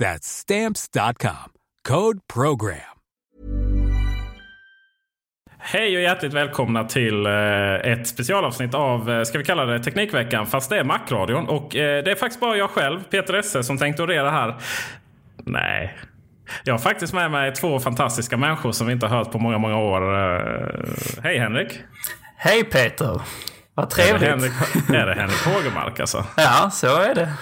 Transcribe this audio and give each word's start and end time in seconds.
That's 0.00 0.26
stamps.com. 0.26 1.52
Code 1.88 2.18
program. 2.34 2.78
Hej 5.64 5.96
och 5.96 6.02
hjärtligt 6.02 6.32
välkomna 6.32 6.84
till 6.84 7.26
eh, 7.26 7.74
ett 7.74 8.06
specialavsnitt 8.06 8.74
av, 8.74 9.10
eh, 9.10 9.22
ska 9.22 9.38
vi 9.38 9.44
kalla 9.44 9.64
det 9.64 9.78
Teknikveckan, 9.78 10.46
fast 10.46 10.70
det 10.70 10.78
är 10.78 10.84
Macradion. 10.84 11.48
Och 11.48 11.76
eh, 11.76 12.04
det 12.04 12.10
är 12.10 12.14
faktiskt 12.14 12.40
bara 12.40 12.56
jag 12.56 12.70
själv, 12.70 13.00
Peter 13.10 13.34
Esse, 13.34 13.62
som 13.62 13.78
tänkte 13.78 14.02
orera 14.02 14.30
här. 14.30 14.54
Nej. 15.36 15.98
Jag 16.64 16.74
har 16.74 16.78
faktiskt 16.78 17.12
med 17.12 17.30
mig 17.30 17.54
två 17.54 17.78
fantastiska 17.78 18.36
människor 18.36 18.72
som 18.72 18.86
vi 18.86 18.92
inte 18.92 19.06
har 19.06 19.16
hört 19.18 19.32
på 19.32 19.38
många, 19.38 19.58
många 19.58 19.78
år. 19.78 20.02
Hej 21.22 21.38
Henrik! 21.38 21.80
Hej 22.36 22.64
Peter! 22.64 23.20
Vad 23.74 23.90
trevligt! 23.90 24.22
Är 24.22 24.26
det 24.26 24.30
Henrik, 24.30 24.52
är 24.90 25.06
det 25.06 25.14
Henrik 25.14 25.44
Hågemark 25.44 26.00
alltså? 26.00 26.24
Ja, 26.36 26.70
så 26.72 27.00
är 27.02 27.14
det. 27.14 27.32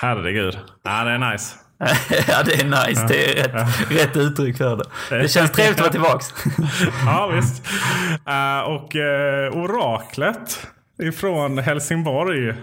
Herregud. 0.00 0.58
Ja, 0.84 1.04
det 1.04 1.10
är 1.10 1.32
nice. 1.32 1.54
ja, 2.28 2.42
det 2.42 2.54
är 2.54 2.86
nice. 2.86 3.06
Det 3.08 3.40
är 3.40 3.42
rätt, 3.42 3.50
ja. 3.54 3.96
rätt 3.96 4.16
uttryck 4.16 4.56
för 4.56 4.76
det. 4.76 5.18
Det 5.18 5.28
känns 5.28 5.50
trevligt 5.50 5.80
att 5.80 5.80
vara 5.80 5.92
tillbaks. 5.92 6.34
ja, 7.04 7.26
visst. 7.26 7.66
Uh, 8.28 8.60
och 8.60 8.94
uh, 8.94 9.62
oraklet 9.62 10.66
ifrån 11.02 11.58
Helsingborg. 11.58 12.54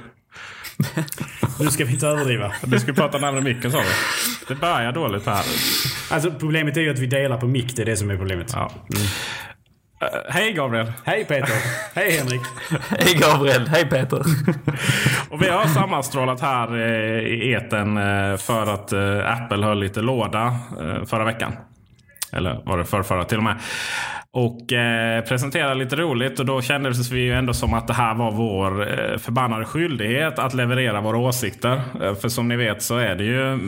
Nu 1.60 1.68
ska 1.68 1.86
vi 1.86 1.94
inte 1.94 2.08
överdriva. 2.08 2.52
Du 2.64 2.80
ska 2.80 2.94
prata 2.94 3.18
närmare 3.18 3.42
micken 3.42 3.72
sa 3.72 3.78
du. 3.78 3.86
Det 4.48 4.56
börjar 4.56 4.92
dåligt 4.92 5.26
här. 5.26 5.46
Alltså 6.12 6.32
problemet 6.32 6.78
är 6.78 6.82
ju 6.82 6.92
att 6.92 7.00
vi 7.00 7.06
delar 7.06 7.38
på 7.38 7.48
mick. 7.48 7.76
Det 7.76 7.82
är 7.82 7.86
det 7.86 7.98
som 7.98 8.10
är 8.10 8.18
problemet. 8.18 8.52
Ja. 8.54 8.72
Mm. 8.96 9.08
Uh, 10.04 10.10
hej 10.30 10.54
Gabriel! 10.54 10.92
Hej 11.04 11.26
Peter! 11.26 11.56
hej 11.96 12.12
Henrik! 12.12 12.42
hej 12.90 13.18
Gabriel! 13.20 13.68
Hej 13.68 13.86
Peter! 13.86 14.20
och 15.30 15.42
vi 15.42 15.50
har 15.50 15.66
sammanstrålat 15.66 16.42
här 16.42 16.76
uh, 16.76 17.20
i 17.20 17.52
eten 17.52 17.98
uh, 17.98 18.38
för 18.38 18.74
att 18.74 18.94
Apple 19.26 19.66
höll 19.66 19.80
lite 19.80 20.02
låda 20.02 20.60
förra 21.06 21.26
veckan. 21.26 21.54
Eller 22.32 22.62
var 22.66 22.78
det 22.78 22.86
förra 22.86 23.24
till 23.24 23.38
och 23.38 23.44
med. 23.44 23.56
Och 24.38 24.74
eh, 24.74 25.24
presenterade 25.24 25.76
lite 25.76 25.96
roligt 25.96 26.40
och 26.40 26.46
då 26.46 26.62
kändes 26.62 27.12
vi 27.12 27.20
ju 27.20 27.34
ändå 27.34 27.54
som 27.54 27.74
att 27.74 27.88
det 27.88 27.94
här 27.94 28.16
var 28.16 28.32
vår 28.32 28.82
eh, 28.82 29.18
förbannade 29.18 29.66
skyldighet 29.66 30.40
att 30.40 30.54
leverera 30.54 31.02
våra 31.02 31.18
åsikter. 31.18 31.82
Eh, 32.02 32.16
för 32.16 32.30
som 32.30 32.48
ni 32.48 32.56
vet 32.56 32.82
så 32.82 32.98
är 32.98 33.16
det 33.16 33.24
ju 33.24 33.60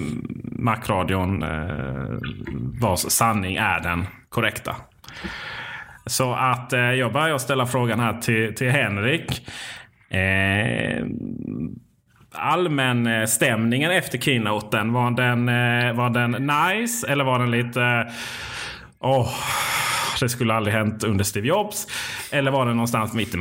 Macradion 0.43 1.43
eh, 1.43 2.19
vars 2.81 2.99
sanning 2.99 3.55
är 3.55 3.79
den 3.79 4.07
korrekta. 4.29 4.75
Så 6.07 6.33
att 6.33 6.73
eh, 6.73 6.79
jag 6.79 7.13
börjar 7.13 7.37
ställa 7.37 7.65
frågan 7.65 7.99
här 7.99 8.13
till, 8.13 8.55
till 8.55 8.71
Henrik. 8.71 9.47
Eh, 10.09 11.05
allmän 12.31 13.07
eh, 13.07 13.25
stämningen 13.25 13.91
efter 13.91 14.17
keynoten, 14.17 14.93
var 14.93 15.11
den, 15.11 15.49
eh, 15.49 15.93
var 15.93 16.09
den 16.09 16.31
nice 16.31 17.07
eller 17.07 17.23
var 17.23 17.39
den 17.39 17.51
lite... 17.51 17.81
Eh, 17.81 18.13
åh, 18.99 19.21
oh, 19.21 19.29
det 20.19 20.29
skulle 20.29 20.53
aldrig 20.53 20.75
hänt 20.75 21.03
under 21.03 21.23
Steve 21.23 21.47
Jobs. 21.47 21.87
Eller 22.31 22.51
var 22.51 22.65
den 22.65 22.75
någonstans 22.75 23.13
mitt 23.13 23.35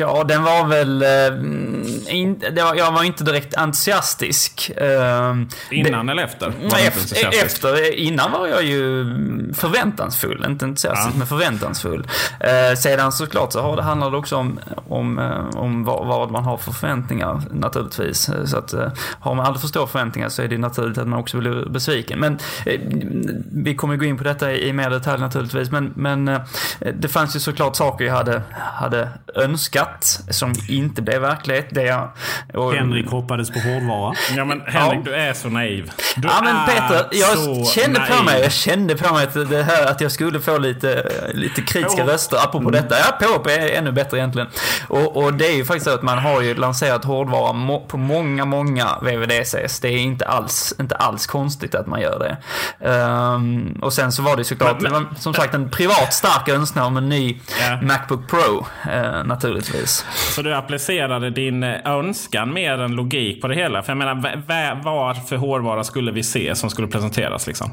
emellan? 0.00 0.16
Ja, 0.16 0.24
den 0.24 0.42
var 0.42 0.66
väl... 0.66 1.02
Äh, 1.02 2.16
in, 2.16 2.42
var, 2.56 2.74
jag 2.74 2.92
var 2.92 3.02
inte 3.02 3.24
direkt 3.24 3.56
entusiastisk. 3.56 4.70
Äh, 4.76 5.34
innan 5.70 6.06
det, 6.06 6.12
eller 6.12 6.22
efter? 6.22 6.52
Efter, 6.86 7.44
efter, 7.44 7.94
Innan 7.94 8.32
var 8.32 8.46
jag 8.46 8.64
ju 8.64 9.04
förväntansfull. 9.54 10.44
Inte 10.48 10.64
entusiastisk, 10.64 11.14
ja. 11.14 11.18
men 11.18 11.26
förväntansfull. 11.26 12.06
Äh, 12.40 12.76
sedan 12.76 13.12
såklart 13.12 13.52
så 13.52 13.60
har 13.60 13.76
det 13.76 13.82
handlat 13.82 14.14
också 14.14 14.36
om, 14.36 14.60
om, 14.88 15.18
om 15.54 15.84
vad, 15.84 16.06
vad, 16.06 16.30
man 16.30 16.44
har 16.44 16.56
för 16.56 16.72
förväntningar 16.72 17.42
naturligtvis. 17.50 18.30
Så 18.44 18.56
att 18.56 18.74
har 19.20 19.34
man 19.34 19.46
alldeles 19.46 19.60
för 19.60 19.68
stora 19.68 19.86
förväntningar 19.86 20.28
så 20.28 20.42
är 20.42 20.48
det 20.48 20.58
naturligt 20.58 20.98
att 20.98 21.08
man 21.08 21.18
också 21.18 21.38
blir 21.38 21.68
besviken. 21.68 22.18
Men 22.18 22.38
vi 23.52 23.74
kommer 23.74 23.96
gå 23.96 24.04
in 24.04 24.18
på 24.18 24.24
detta 24.24 24.52
i 24.52 24.72
mer 24.72 24.90
detalj 24.90 25.20
naturligtvis. 25.20 25.70
Men, 25.70 25.92
men 25.96 26.40
det 26.94 27.08
fanns 27.08 27.36
ju 27.36 27.40
såklart 27.40 27.76
saker 27.76 28.04
jag 28.04 28.14
hade, 28.14 28.42
hade 28.52 29.08
önskat 29.34 29.81
önskat 29.82 30.34
som 30.34 30.52
inte 30.68 31.02
blev 31.02 31.20
verklighet. 31.20 31.66
Det 31.70 31.82
jag, 31.82 32.08
och, 32.54 32.74
Henrik 32.74 33.06
hoppades 33.06 33.50
på 33.50 33.58
hårdvara. 33.58 34.14
Ja 34.36 34.44
men 34.44 34.60
Henrik, 34.60 34.98
ja. 34.98 35.02
du 35.04 35.14
är 35.14 35.32
så 35.32 35.48
naiv. 35.48 35.90
Du 36.16 36.28
ja 36.28 36.40
men 36.44 36.66
Peter, 36.66 37.08
jag 37.10 37.66
kände 37.66 38.00
naiv. 38.00 38.16
på 38.16 38.22
mig, 38.22 38.40
jag 38.42 38.52
kände 38.52 38.96
på 38.96 39.14
mig 39.14 39.24
att, 39.24 39.50
det 39.50 39.62
här, 39.62 39.86
att 39.86 40.00
jag 40.00 40.12
skulle 40.12 40.40
få 40.40 40.58
lite, 40.58 41.10
lite 41.34 41.62
kritiska 41.62 42.04
på. 42.04 42.10
röster 42.10 42.36
apropå 42.36 42.68
mm. 42.68 42.72
detta. 42.72 42.94
Ja, 42.98 43.26
påhopp 43.26 43.46
är 43.46 43.68
ännu 43.68 43.92
bättre 43.92 44.18
egentligen. 44.18 44.48
Och, 44.88 45.16
och, 45.16 45.34
det 45.34 45.46
är 45.46 45.56
ju 45.56 45.64
faktiskt 45.64 45.86
så 45.86 45.94
att 45.94 46.02
man 46.02 46.18
har 46.18 46.42
ju 46.42 46.54
lanserat 46.54 47.04
hårdvara 47.04 47.52
må, 47.52 47.80
på 47.80 47.96
många, 47.96 48.44
många 48.44 48.98
VVDCs. 49.02 49.80
Det 49.80 49.88
är 49.88 49.98
inte 49.98 50.24
alls, 50.24 50.74
inte 50.80 50.96
alls 50.96 51.26
konstigt 51.26 51.74
att 51.74 51.86
man 51.86 52.00
gör 52.00 52.18
det. 52.18 52.36
Um, 52.88 53.78
och 53.82 53.92
sen 53.92 54.12
så 54.12 54.22
var 54.22 54.36
det 54.36 54.44
såklart, 54.44 54.80
men, 54.80 54.92
men, 54.92 55.06
som 55.18 55.34
sagt, 55.34 55.54
en 55.54 55.70
privat 55.70 56.14
stark 56.14 56.48
önskan 56.48 56.84
om 56.84 56.96
en 56.96 57.08
ny 57.08 57.40
ja. 57.60 57.78
Macbook 57.82 58.30
Pro, 58.30 58.66
uh, 58.86 59.24
naturligtvis. 59.24 60.06
Så 60.34 60.42
du 60.42 60.54
applicerade 60.54 61.30
din 61.30 61.62
eh, 61.62 61.76
önskan 61.84 62.52
mer 62.52 62.80
än 62.80 62.92
logik 62.92 63.40
på 63.40 63.48
det 63.48 63.54
hela? 63.54 63.82
För 63.82 63.90
jag 63.90 63.98
menar, 63.98 64.42
vad 64.84 65.28
för 65.28 65.36
hårdvara 65.36 65.84
skulle 65.84 66.01
skulle 66.02 66.12
vi 66.12 66.22
se 66.22 66.54
som 66.54 66.70
skulle 66.70 66.88
presenteras 66.88 67.46
liksom? 67.46 67.70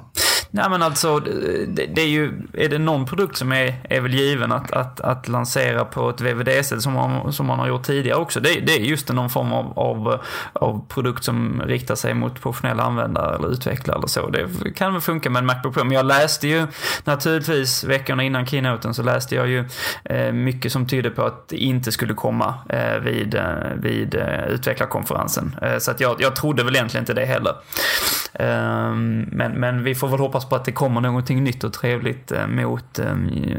Nej 0.52 0.70
men 0.70 0.82
alltså, 0.82 1.20
det, 1.20 1.86
det, 1.86 2.02
är 2.02 2.08
ju, 2.08 2.42
är 2.54 2.70
det 2.70 2.78
någon 2.78 3.06
produkt 3.06 3.38
som 3.38 3.52
är, 3.52 3.76
är 3.90 4.02
väl 4.02 4.14
given 4.14 4.52
att, 4.52 4.72
att, 4.72 5.02
att 5.02 5.28
lansera 5.28 5.86
på 5.86 6.10
ett 6.10 6.22
VVD-sätt 6.22 6.82
som 6.82 6.94
man, 6.94 7.34
som 7.34 7.46
man 7.46 7.60
har 7.60 7.68
gjort 7.68 7.84
tidigare 7.84 8.20
också. 8.20 8.40
Det, 8.40 8.60
det 8.60 8.74
är 8.74 8.80
just 8.80 9.10
någon 9.10 9.30
form 9.30 9.54
av, 9.54 9.80
av, 9.80 10.22
av, 10.54 10.86
produkt 10.88 11.24
som 11.24 11.62
riktar 11.66 11.96
sig 11.96 12.14
mot 12.14 12.42
professionella 12.42 12.84
användare 12.84 13.36
eller 13.36 13.48
utvecklare 13.48 13.98
eller 13.98 14.08
så. 14.08 14.30
Det 14.30 14.72
kan 14.76 14.94
väl 14.94 15.02
funka 15.02 15.30
med 15.30 15.40
en 15.40 15.46
Macbook 15.46 15.74
Pro. 15.74 15.84
Men 15.84 15.94
jag 15.94 16.06
läste 16.06 16.48
ju 16.48 16.68
naturligtvis 17.04 17.84
veckorna 17.84 18.24
innan 18.24 18.46
keynoten 18.46 18.94
så 18.94 19.04
läste 19.04 19.36
jag 19.36 19.48
ju 19.48 19.66
eh, 20.04 20.32
mycket 20.32 20.72
som 20.72 20.88
tydde 20.88 21.10
på 21.10 21.24
att 21.24 21.48
det 21.48 21.58
inte 21.58 21.92
skulle 21.92 22.14
komma 22.14 22.54
eh, 22.70 23.00
vid, 23.00 23.36
eh, 23.36 23.44
vid 23.76 24.16
eh, 24.16 24.46
utvecklarkonferensen. 24.48 25.56
Eh, 25.62 25.78
så 25.78 25.92
att 25.92 26.00
jag, 26.00 26.16
jag 26.20 26.36
trodde 26.36 26.64
väl 26.64 26.76
egentligen 26.76 27.02
inte 27.02 27.14
det 27.14 27.26
heller. 27.26 27.54
Ehm, 28.34 29.26
men, 29.32 29.52
men 29.52 29.84
vi 29.84 29.96
får 29.96 30.08
väl 30.08 30.20
hoppas 30.20 30.39
på 30.46 30.56
att 30.56 30.66
det 30.66 30.72
kommer 30.72 31.02
någonting 31.02 31.44
nytt 31.44 31.64
och 31.64 31.74
trevligt 31.74 32.32
eh, 32.32 32.48
mot, 32.48 33.00
eh, 33.00 33.16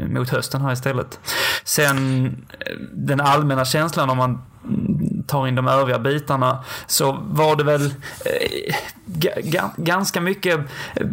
mot 0.07 0.29
hösten 0.29 0.61
här 0.61 0.73
istället. 0.73 1.19
Sen 1.63 2.25
eh, 2.25 2.75
den 2.93 3.21
allmänna 3.21 3.65
känslan 3.65 4.09
om 4.09 4.17
man 4.17 4.41
tar 5.31 5.47
in 5.47 5.55
de 5.55 5.67
övriga 5.67 5.99
bitarna 5.99 6.63
så 6.87 7.11
var 7.11 7.55
det 7.55 7.63
väl 7.63 7.85
eh, 8.25 8.73
ganska 9.77 10.21
mycket, 10.21 10.59
eh, 10.95 11.07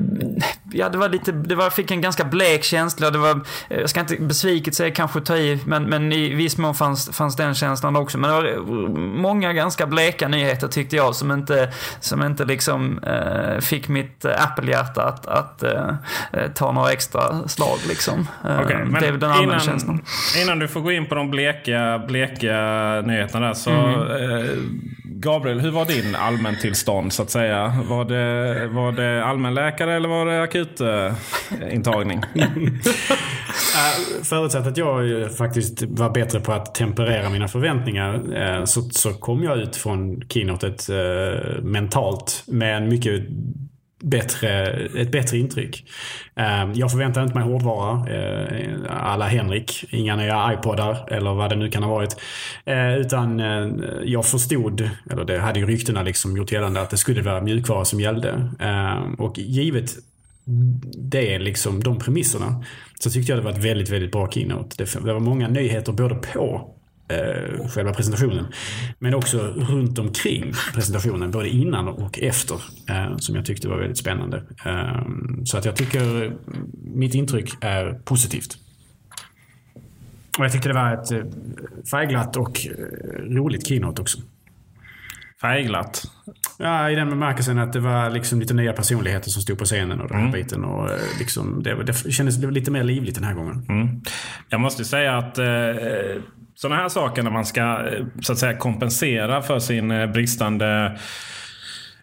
ja 0.73 0.88
det 0.88 0.99
var 0.99 1.09
lite, 1.09 1.32
det 1.32 1.55
var, 1.55 1.65
jag 1.65 1.73
fick 1.73 1.91
en 1.91 2.00
ganska 2.00 2.25
blek 2.25 2.65
känsla. 2.65 3.11
Det 3.11 3.19
var, 3.19 3.31
eh, 3.69 3.81
jag 3.81 3.91
ska 3.91 4.00
inte 4.00 4.17
besviket 4.17 4.75
säga 4.75 4.94
kanske 4.94 5.20
ta 5.20 5.37
i, 5.37 5.61
men, 5.67 5.85
men 5.85 6.12
i 6.12 6.35
viss 6.35 6.59
mån 6.59 6.75
fanns, 6.75 7.11
fanns 7.11 7.37
den 7.37 7.55
känslan 7.55 7.97
också. 7.97 8.19
Men 8.19 8.31
det 8.31 8.37
var 8.37 8.88
många 8.99 9.53
ganska 9.53 9.87
bleka 9.87 10.29
nyheter 10.29 10.69
tyckte 10.69 10.97
jag 10.97 11.14
som 11.14 11.32
inte, 11.32 11.73
som 12.00 12.23
inte 12.23 12.44
liksom 12.44 12.99
eh, 12.99 13.61
fick 13.61 13.88
mitt 13.88 14.25
Apple-hjärta 14.25 15.03
att, 15.03 15.26
att 15.26 15.64
ta 16.55 16.73
några 16.73 16.93
extra 16.93 17.49
slag 17.49 17.79
liksom. 17.88 18.29
Okay, 18.43 18.85
det 19.00 19.06
är 19.06 19.12
den 19.12 19.31
allmänna 19.31 19.61
känslan. 19.61 20.05
Innan 20.43 20.59
du 20.59 20.69
får 20.69 20.81
gå 20.81 20.93
in 20.93 21.06
på 21.06 21.14
de 21.14 21.31
bleka, 21.31 22.03
bleka 22.09 22.53
nyheterna 23.06 23.49
där 23.49 23.55
så 23.55 23.71
mm. 23.71 24.08
Eh, 24.09 24.57
Gabriel, 25.05 25.61
hur 25.61 25.71
var 25.71 25.85
din 25.85 26.15
allmäntillstånd 26.15 27.13
så 27.13 27.23
att 27.23 27.31
säga? 27.31 27.75
Var 27.89 28.05
det, 28.05 28.67
var 28.69 28.93
det 28.93 29.25
allmänläkare 29.25 29.95
eller 29.97 30.09
var 30.09 30.27
det 30.27 30.43
akutintagning? 30.43 32.23
Eh, 33.69 34.25
förutsatt 34.25 34.67
att 34.67 34.77
jag 34.77 35.33
faktiskt 35.37 35.83
var 35.83 36.11
bättre 36.11 36.41
på 36.41 36.53
att 36.53 36.75
temperera 36.75 37.31
mina 37.31 37.49
förväntningar 37.49 38.21
eh, 38.35 38.65
så, 38.65 38.81
så 38.81 39.13
kom 39.13 39.43
jag 39.43 39.59
ut 39.59 39.77
från 39.77 40.23
keynotet 40.29 40.89
mentalt 41.63 42.45
med 42.47 42.77
en 42.77 42.89
mycket 42.89 43.23
bättre, 44.00 44.71
ett 45.00 45.11
bättre 45.11 45.39
intryck. 45.39 45.91
Ehm, 46.35 46.73
jag 46.75 46.91
förväntar 46.91 47.23
inte 47.23 47.35
mig 47.35 47.45
hårdvara 47.45 48.15
eh, 48.15 48.79
alla 48.89 49.27
Henrik. 49.27 49.85
Inga 49.91 50.17
nya 50.17 50.53
iPodar 50.53 51.12
eller 51.12 51.35
vad 51.35 51.50
det 51.50 51.56
nu 51.56 51.71
kan 51.71 51.83
ha 51.83 51.91
varit. 51.91 52.17
Eh, 52.65 52.97
utan 52.97 53.41
eh, 53.41 53.69
jag 54.05 54.27
förstod, 54.27 54.91
eller 55.11 55.25
det 55.25 55.39
hade 55.39 55.61
ju 55.61 55.67
ryktena 55.67 56.03
liksom 56.03 56.37
gjort 56.37 56.53
gällande 56.53 56.81
att 56.81 56.91
det 56.91 56.97
skulle 56.97 57.23
vara 57.23 57.41
mjukvara 57.41 57.85
som 57.85 58.00
gällde. 58.00 58.50
Ehm, 58.61 59.15
och 59.15 59.39
givet 59.39 59.91
det, 60.97 61.39
liksom 61.39 61.83
de 61.83 61.99
premisserna, 61.99 62.65
så 62.99 63.11
tyckte 63.11 63.33
jag 63.33 63.39
det 63.39 63.45
var 63.45 63.50
ett 63.50 63.65
väldigt, 63.65 63.91
väldigt 63.91 64.12
bra 64.12 64.31
keynote. 64.31 64.85
Det 64.85 65.12
var 65.12 65.21
många 65.21 65.49
nyheter 65.49 65.93
både 65.93 66.15
på 66.15 66.75
eh, 67.09 67.69
själva 67.69 67.93
presentationen. 67.93 68.47
Men 68.99 69.15
också 69.15 69.39
runt 69.57 69.99
omkring 69.99 70.53
presentationen, 70.75 71.31
både 71.31 71.49
innan 71.49 71.89
och 71.89 72.19
efter. 72.19 72.63
Eh, 72.89 73.17
som 73.17 73.37
jag 73.37 73.47
tyckte 73.47 73.69
var 73.69 73.79
väldigt 73.79 73.99
spännande. 73.99 74.43
Eh, 74.67 75.07
så 75.45 75.59
att 75.59 75.65
jag 75.65 75.77
tycker 75.77 76.33
mitt 76.95 77.15
intryck 77.15 77.55
är 77.61 78.01
positivt. 78.05 78.59
Och 80.39 80.45
jag 80.45 80.53
tyckte 80.53 80.69
det 80.69 80.75
var 80.75 80.95
ett 80.95 81.11
eh, 81.11 81.19
färgglatt 81.91 82.37
och 82.37 82.67
eh, 82.67 83.23
roligt 83.23 83.67
keynote 83.67 84.03
också. 84.03 84.19
Färgglatt? 85.41 86.03
Ja, 86.59 86.91
i 86.91 86.95
den 86.95 87.11
bemärkelsen 87.11 87.59
att 87.59 87.73
det 87.73 87.81
var 87.81 88.11
liksom 88.11 88.41
lite 88.41 88.55
nya 88.55 88.73
personligheter 88.73 89.31
som 89.31 89.43
stod 89.43 89.59
på 89.59 89.65
scenen 89.65 90.01
och 90.01 90.09
den 90.09 90.17
här 90.17 90.29
mm. 90.29 90.33
biten. 90.33 90.65
Och 90.65 90.91
eh, 90.91 90.99
liksom, 91.19 91.63
det, 91.63 91.85
det 91.85 92.13
kändes 92.13 92.39
lite 92.39 92.71
mer 92.71 92.85
livligt 92.85 93.15
den 93.15 93.25
här 93.25 93.35
gången. 93.35 93.67
Mm. 93.69 94.01
Jag 94.49 94.61
måste 94.61 94.85
säga 94.85 95.17
att 95.17 95.39
eh, 95.39 95.47
sådana 96.61 96.83
här 96.83 96.89
saker 96.89 97.23
när 97.23 97.31
man 97.31 97.47
ska 97.47 97.61
eh, 97.61 98.07
så 98.21 98.33
att 98.33 98.39
säga 98.39 98.57
kompensera 98.57 99.43
för 99.43 99.59
sin 99.59 99.91
eh, 99.91 100.07
bristande 100.07 100.99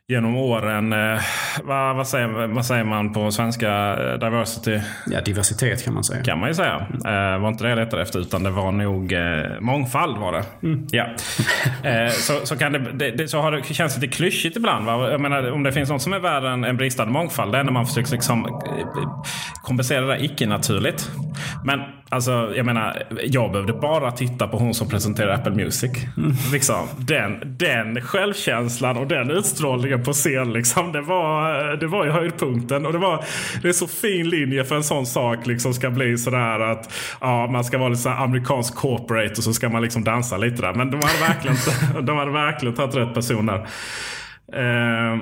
genom 0.07 0.35
åren. 0.35 0.93
Eh, 0.93 1.19
vad, 1.63 1.95
vad, 1.95 2.07
säger, 2.07 2.47
vad 2.47 2.65
säger 2.65 2.83
man 2.83 3.13
på 3.13 3.31
svenska? 3.31 3.95
Diversity? 4.17 4.79
Ja, 5.07 5.21
diversitet 5.21 5.85
kan 5.85 5.93
man 5.93 6.03
säga. 6.03 6.23
Kan 6.23 6.39
man 6.39 6.49
ju 6.49 6.55
säga. 6.55 6.87
Eh, 6.93 7.41
var 7.41 7.47
inte 7.47 7.63
det 7.63 7.69
jag 7.69 7.79
letade 7.79 8.01
efter 8.01 8.19
utan 8.19 8.43
det 8.43 8.49
var 8.49 8.71
nog 8.71 9.13
eh, 9.13 9.59
mångfald 9.59 10.17
var 10.17 10.31
det. 10.31 10.43
Mm. 10.63 10.87
Ja. 10.91 11.05
eh, 11.89 12.09
så, 12.09 12.45
så, 12.45 12.57
kan 12.57 12.71
det, 12.73 12.79
det, 12.79 13.11
det, 13.11 13.27
så 13.27 13.41
har 13.41 13.51
det, 13.51 13.63
känns 13.63 13.95
lite 13.97 14.15
klyschigt 14.15 14.57
ibland. 14.57 14.85
Va? 14.85 15.11
Jag 15.11 15.21
menar, 15.21 15.51
om 15.51 15.63
det 15.63 15.71
finns 15.71 15.89
något 15.89 16.01
som 16.01 16.13
är 16.13 16.19
värre 16.19 16.51
än 16.51 16.63
en 16.63 16.77
bristande 16.77 17.13
mångfald. 17.13 17.51
Det 17.51 17.57
är 17.57 17.63
när 17.63 17.71
man 17.71 17.85
försöker 17.85 18.11
liksom, 18.11 18.61
kompensera 19.61 20.05
det 20.05 20.25
icke-naturligt. 20.25 21.11
Men 21.63 21.79
Alltså, 22.09 22.53
jag 22.55 22.65
menar, 22.65 23.03
jag 23.23 23.51
behövde 23.51 23.73
bara 23.73 24.11
titta 24.11 24.47
på 24.47 24.57
hon 24.57 24.73
som 24.73 24.89
presenterar 24.89 25.33
Apple 25.33 25.51
Music. 25.51 25.91
Mm. 26.17 26.31
Liksom, 26.53 26.87
den, 26.97 27.57
den 27.57 28.01
självkänslan 28.01 28.97
och 28.97 29.07
den 29.07 29.31
utstrålningen 29.31 30.03
på 30.03 30.13
scen, 30.13 30.53
liksom, 30.53 30.91
det, 30.91 31.01
var, 31.01 31.75
det 31.77 31.87
var 31.87 32.05
ju 32.05 32.11
höjdpunkten. 32.11 32.85
Och 32.85 32.93
det, 32.93 32.99
var, 32.99 33.23
det 33.61 33.67
är 33.67 33.73
så 33.73 33.87
fin 33.87 34.29
linje 34.29 34.63
för 34.63 34.75
en 34.75 34.83
sån 34.83 35.05
sak 35.05 35.47
liksom 35.47 35.73
ska 35.73 35.89
bli 35.89 36.17
sådär 36.17 36.59
att 36.59 36.93
ja, 37.21 37.47
man 37.47 37.63
ska 37.63 37.77
vara 37.77 37.89
lite 37.89 38.11
amerikansk 38.11 38.75
corporate 38.75 39.33
och 39.37 39.43
så 39.43 39.53
ska 39.53 39.69
man 39.69 39.81
liksom 39.81 40.03
dansa 40.03 40.37
lite 40.37 40.61
där. 40.61 40.73
Men 40.73 40.91
de 40.91 40.95
hade 40.95 41.33
verkligen, 41.33 41.57
de 42.05 42.17
hade 42.17 42.31
verkligen 42.31 42.75
tagit 42.75 42.95
rätt 42.95 43.13
personer. 43.13 43.67
Eh, 44.53 45.19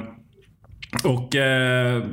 och 1.03 1.35
eh, 1.35 2.03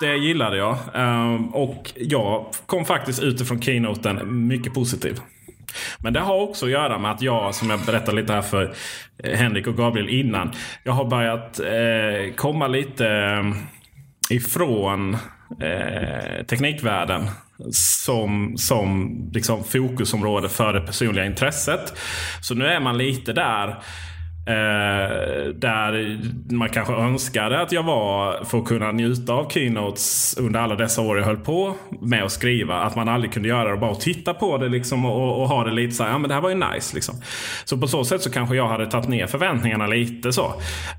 det 0.00 0.16
gillade 0.16 0.56
jag. 0.56 0.78
Ehm, 0.94 1.48
och 1.48 1.92
jag 1.96 2.46
kom 2.66 2.84
faktiskt 2.84 3.22
utifrån 3.22 3.62
keynoten 3.62 4.46
mycket 4.46 4.74
positiv. 4.74 5.20
Men 5.98 6.12
det 6.12 6.20
har 6.20 6.40
också 6.40 6.66
att 6.66 6.72
göra 6.72 6.98
med 6.98 7.10
att 7.10 7.22
jag, 7.22 7.54
som 7.54 7.70
jag 7.70 7.80
berättade 7.80 8.20
lite 8.20 8.32
här 8.32 8.42
för 8.42 8.74
eh, 9.24 9.38
Henrik 9.38 9.66
och 9.66 9.76
Gabriel 9.76 10.08
innan. 10.08 10.52
Jag 10.84 10.92
har 10.92 11.04
börjat 11.04 11.60
eh, 11.60 12.34
komma 12.36 12.66
lite 12.66 13.08
ehm, 13.08 13.54
ifrån 14.30 15.16
eh, 15.60 16.46
teknikvärlden. 16.46 17.30
Som, 17.72 18.54
som 18.56 19.14
liksom 19.32 19.64
fokusområde 19.64 20.48
för 20.48 20.72
det 20.72 20.80
personliga 20.80 21.24
intresset. 21.24 21.98
Så 22.40 22.54
nu 22.54 22.66
är 22.66 22.80
man 22.80 22.98
lite 22.98 23.32
där. 23.32 23.76
Eh, 24.46 25.48
där 25.54 26.18
man 26.52 26.68
kanske 26.68 26.92
önskade 26.92 27.60
att 27.60 27.72
jag 27.72 27.82
var 27.82 28.44
för 28.44 28.58
att 28.58 28.64
kunna 28.64 28.92
njuta 28.92 29.32
av 29.32 29.48
keynotes 29.50 30.36
under 30.40 30.60
alla 30.60 30.74
dessa 30.74 31.02
år 31.02 31.18
jag 31.18 31.24
höll 31.24 31.36
på 31.36 31.74
med 32.00 32.24
att 32.24 32.32
skriva. 32.32 32.74
Att 32.74 32.96
man 32.96 33.08
aldrig 33.08 33.32
kunde 33.32 33.48
göra 33.48 33.64
det 33.64 33.72
och 33.72 33.78
bara 33.78 33.94
titta 33.94 34.34
på 34.34 34.58
det 34.58 34.68
liksom 34.68 35.04
och, 35.04 35.42
och, 35.42 35.48
ha 35.48 35.64
det 35.64 35.70
lite 35.72 35.94
så 35.94 36.02
här, 36.02 36.10
ja 36.10 36.18
men 36.18 36.28
det 36.28 36.34
här 36.34 36.40
var 36.40 36.48
ju 36.48 36.54
nice. 36.54 36.94
Liksom. 36.94 37.14
Så 37.64 37.78
på 37.78 37.88
så 37.88 38.04
sätt 38.04 38.22
så 38.22 38.30
kanske 38.30 38.56
jag 38.56 38.68
hade 38.68 38.86
tagit 38.86 39.08
ner 39.08 39.26
förväntningarna 39.26 39.86
lite 39.86 40.32
så. 40.32 40.44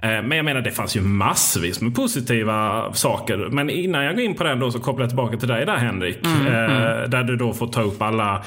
Eh, 0.01 0.21
men 0.23 0.31
jag 0.31 0.45
menar 0.45 0.61
det 0.61 0.71
fanns 0.71 0.97
ju 0.97 1.01
massvis 1.01 1.81
med 1.81 1.95
positiva 1.95 2.93
saker. 2.93 3.37
Men 3.37 3.69
innan 3.69 4.03
jag 4.03 4.15
går 4.15 4.23
in 4.23 4.35
på 4.35 4.43
den 4.43 4.59
då 4.59 4.71
så 4.71 4.79
kopplar 4.79 5.03
jag 5.03 5.09
tillbaka 5.09 5.37
till 5.37 5.47
dig 5.47 5.65
där 5.65 5.77
Henrik. 5.77 6.25
Mm, 6.25 6.47
eh, 6.47 6.75
mm. 6.75 7.09
Där 7.09 7.23
du 7.23 7.35
då 7.35 7.53
får 7.53 7.67
ta 7.67 7.81
upp 7.81 8.01
alla, 8.01 8.43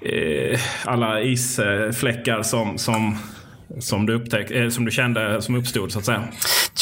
eh, 0.00 0.60
alla 0.84 1.20
isfläckar 1.20 2.42
som, 2.42 2.78
som 2.78 3.18
som 3.78 4.06
du, 4.06 4.14
upptäck, 4.14 4.50
eh, 4.50 4.68
som 4.68 4.84
du 4.84 4.90
kände 4.90 5.42
som 5.42 5.54
uppstod 5.54 5.92
så 5.92 5.98
att 5.98 6.04
säga? 6.04 6.22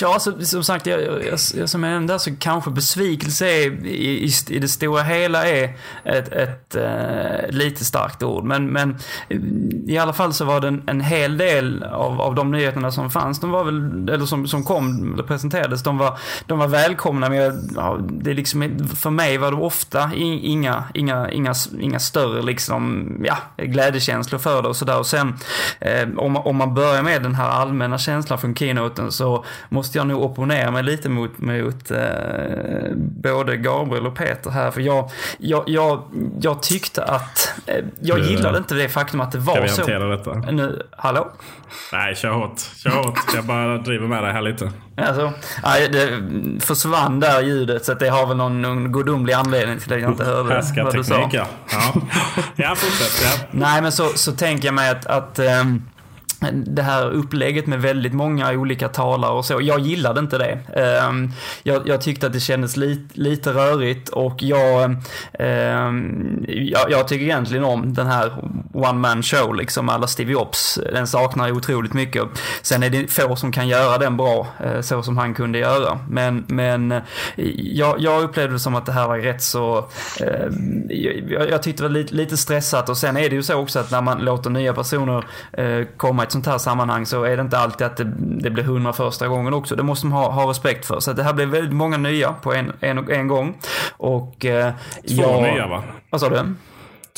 Ja, 0.00 0.18
så, 0.18 0.40
som 0.40 0.64
sagt, 0.64 0.87
jag, 0.87 1.02
jag, 1.02 1.38
jag, 1.54 1.68
som 1.68 1.84
enda 1.84 2.18
så 2.18 2.30
kanske 2.38 2.70
besvikelse 2.70 3.46
är, 3.46 3.87
i, 3.87 4.25
i, 4.25 4.30
i 4.49 4.58
det 4.58 4.68
stora 4.68 5.02
hela 5.02 5.49
är 5.49 5.76
ett, 6.04 6.28
ett 6.28 6.75
äh, 6.75 7.50
lite 7.50 7.84
starkt 7.84 8.22
ord. 8.22 8.44
Men, 8.44 8.66
men 8.66 8.96
eh, 9.28 9.38
i 9.87 9.99
alla 9.99 10.12
fall 10.12 10.32
så 10.32 10.44
var 10.44 10.61
det 10.61 10.68
en, 10.68 10.82
en 10.87 11.00
hel 11.00 11.37
del 11.37 11.82
av, 11.82 12.20
av 12.20 12.34
de 12.34 12.50
nyheterna 12.50 12.92
som 12.92 13.11
fanns, 13.11 13.40
de 13.40 13.50
var 13.50 13.64
väl, 13.64 14.08
eller 14.08 14.26
som, 14.26 14.49
som 14.49 14.64
kom, 14.64 15.12
eller 15.14 15.22
presenterades, 15.22 15.82
de 15.82 15.99
var, 15.99 16.18
de 16.46 16.58
var 16.58 16.68
välkomna. 16.68 17.28
Men 17.28 17.38
jag, 17.38 17.54
ja, 17.76 17.99
det 18.11 18.34
liksom, 18.34 18.78
för 18.96 19.11
mig 19.11 19.38
var 19.38 19.50
det 19.50 19.56
ofta 19.56 20.11
inga, 20.14 20.84
inga, 20.94 21.30
inga, 21.30 21.54
inga 21.80 21.99
större 21.99 22.42
liksom, 22.42 23.08
ja, 23.25 23.37
glädjekänslor 23.56 24.38
för 24.38 24.62
det 24.62 24.68
och 24.68 24.76
sådär. 24.76 24.99
Och 24.99 25.06
sen, 25.06 25.34
eh, 25.80 26.08
om, 26.16 26.37
om 26.37 26.56
man 26.56 26.75
börja 26.82 27.02
med 27.02 27.22
den 27.22 27.34
här 27.34 27.48
allmänna 27.48 27.98
känslan 27.98 28.38
från 28.38 28.54
keynoten 28.54 29.12
så 29.12 29.44
måste 29.68 29.98
jag 29.98 30.06
nog 30.06 30.22
opponera 30.22 30.70
mig 30.70 30.82
lite 30.82 31.08
mot, 31.08 31.38
mot 31.38 31.90
eh, 31.90 31.98
både 32.96 33.56
Gabriel 33.56 34.06
och 34.06 34.14
Peter 34.14 34.50
här. 34.50 34.70
För 34.70 34.80
jag, 34.80 35.10
jag, 35.38 35.64
jag, 35.66 36.02
jag 36.40 36.62
tyckte 36.62 37.04
att, 37.04 37.54
eh, 37.66 37.84
jag 38.00 38.18
gillade 38.18 38.58
inte 38.58 38.74
det 38.74 38.88
faktum 38.88 39.20
att 39.20 39.32
det 39.32 39.38
var 39.38 39.54
Ska 39.54 39.62
vi 39.62 39.68
så. 39.68 40.08
detta? 40.08 40.34
Nu, 40.34 40.82
hallå? 40.96 41.32
Nej, 41.92 42.14
kör 42.14 42.30
hårt. 42.30 42.60
Kör 42.76 42.90
hårt. 42.90 43.18
Jag 43.34 43.44
bara 43.44 43.78
driver 43.78 44.06
med 44.06 44.22
dig 44.22 44.32
här 44.32 44.42
lite. 44.42 44.70
Alltså, 44.96 45.32
nej, 45.62 45.88
det 45.88 46.20
försvann 46.60 47.20
där 47.20 47.42
ljudet 47.42 47.84
så 47.84 47.92
att 47.92 48.00
det 48.00 48.08
har 48.08 48.26
väl 48.26 48.36
någon, 48.36 48.62
någon 48.62 48.92
gudomlig 48.92 49.32
anledning 49.32 49.78
till 49.78 49.92
att 49.92 50.00
jag 50.00 50.10
inte 50.10 50.24
hörde 50.24 50.62
vad 50.76 50.94
du 50.94 51.04
sa. 51.04 51.30
Ja. 51.32 51.46
Ja, 52.56 52.74
fortsätt. 52.74 53.22
Ja. 53.24 53.46
Nej, 53.50 53.82
men 53.82 53.92
så, 53.92 54.08
så 54.14 54.32
tänker 54.32 54.68
jag 54.68 54.74
mig 54.74 54.90
att, 54.90 55.06
att 55.06 55.38
ehm, 55.38 55.82
det 56.50 56.82
här 56.82 57.11
upplägget 57.11 57.66
med 57.66 57.82
väldigt 57.82 58.12
många 58.12 58.52
olika 58.52 58.88
talare 58.88 59.32
och 59.32 59.44
så. 59.44 59.61
Jag 59.62 59.80
gillade 59.80 60.20
inte 60.20 60.38
det. 60.38 60.58
Ehm, 60.80 61.30
jag, 61.62 61.88
jag 61.88 62.00
tyckte 62.00 62.26
att 62.26 62.32
det 62.32 62.40
kändes 62.40 62.76
lite, 62.76 63.20
lite 63.20 63.52
rörigt 63.52 64.08
och 64.08 64.42
jag, 64.42 64.96
ehm, 65.32 66.44
jag, 66.49 66.90
jag 66.90 67.08
tycker 67.08 67.25
egentligen 67.25 67.64
om 67.64 67.94
den 67.94 68.06
här 68.06 68.32
one 68.72 68.99
man 68.99 69.22
show 69.22 69.54
liksom 69.54 69.88
alla 69.88 70.06
Stevie 70.06 70.34
Ops. 70.34 70.78
Den 70.92 71.06
saknar 71.06 71.49
jag 71.49 71.56
otroligt 71.56 71.92
mycket. 71.92 72.22
Sen 72.62 72.82
är 72.82 72.90
det 72.90 73.06
få 73.11 73.37
som 73.37 73.52
kan 73.52 73.68
göra 73.68 73.99
den 73.99 74.16
bra 74.16 74.46
eh, 74.64 74.80
så 74.80 75.02
som 75.02 75.18
han 75.18 75.34
kunde 75.34 75.58
göra. 75.58 75.99
Men, 76.08 76.44
men 76.46 76.92
eh, 76.92 77.02
jag, 77.56 78.00
jag 78.00 78.22
upplevde 78.22 78.54
det 78.54 78.61
som 78.61 78.75
att 78.75 78.87
det 78.87 78.92
här 78.92 79.08
var 79.08 79.18
rätt 79.18 79.42
så... 79.42 79.88
Ehm, 80.20 80.82
jag, 81.28 81.50
jag 81.50 81.62
tyckte 81.62 81.82
det 81.82 81.88
var 81.88 81.94
lite, 81.94 82.14
lite 82.14 82.37
stressat 82.37 82.88
och 82.88 82.96
sen 82.96 83.16
är 83.16 83.30
det 83.30 83.34
ju 83.34 83.42
så 83.42 83.54
också 83.54 83.78
att 83.78 83.90
när 83.90 84.00
man 84.00 84.18
låter 84.18 84.50
nya 84.50 84.72
personer 84.75 85.25
eh, 85.52 85.87
komma 85.96 86.25
i 86.25 86.26
ett 86.32 86.44
sånt 86.44 86.46
här 86.46 86.58
sammanhang 86.58 87.06
så 87.06 87.24
är 87.24 87.36
det 87.36 87.42
inte 87.42 87.58
alltid 87.58 87.86
att 87.86 87.96
det, 87.96 88.04
det 88.16 88.50
blir 88.50 88.64
hundra 88.64 88.92
första 88.92 89.28
gången 89.28 89.54
också. 89.54 89.76
Det 89.76 89.82
måste 89.82 90.06
man 90.06 90.18
ha, 90.18 90.30
ha 90.30 90.50
respekt 90.50 90.86
för. 90.86 91.00
Så 91.00 91.12
det 91.12 91.22
här 91.22 91.32
blev 91.32 91.48
väldigt 91.48 91.74
många 91.74 91.96
nya 91.96 92.32
på 92.32 92.52
en, 92.52 92.72
en, 92.80 93.10
en 93.10 93.28
gång. 93.28 93.58
Och... 93.96 94.44
Eh, 94.44 94.72
Två 95.08 95.22
jag, 95.22 95.42
nya 95.42 95.66
va? 95.66 95.82
Vad 96.10 96.20
sa 96.20 96.28
du? 96.28 96.54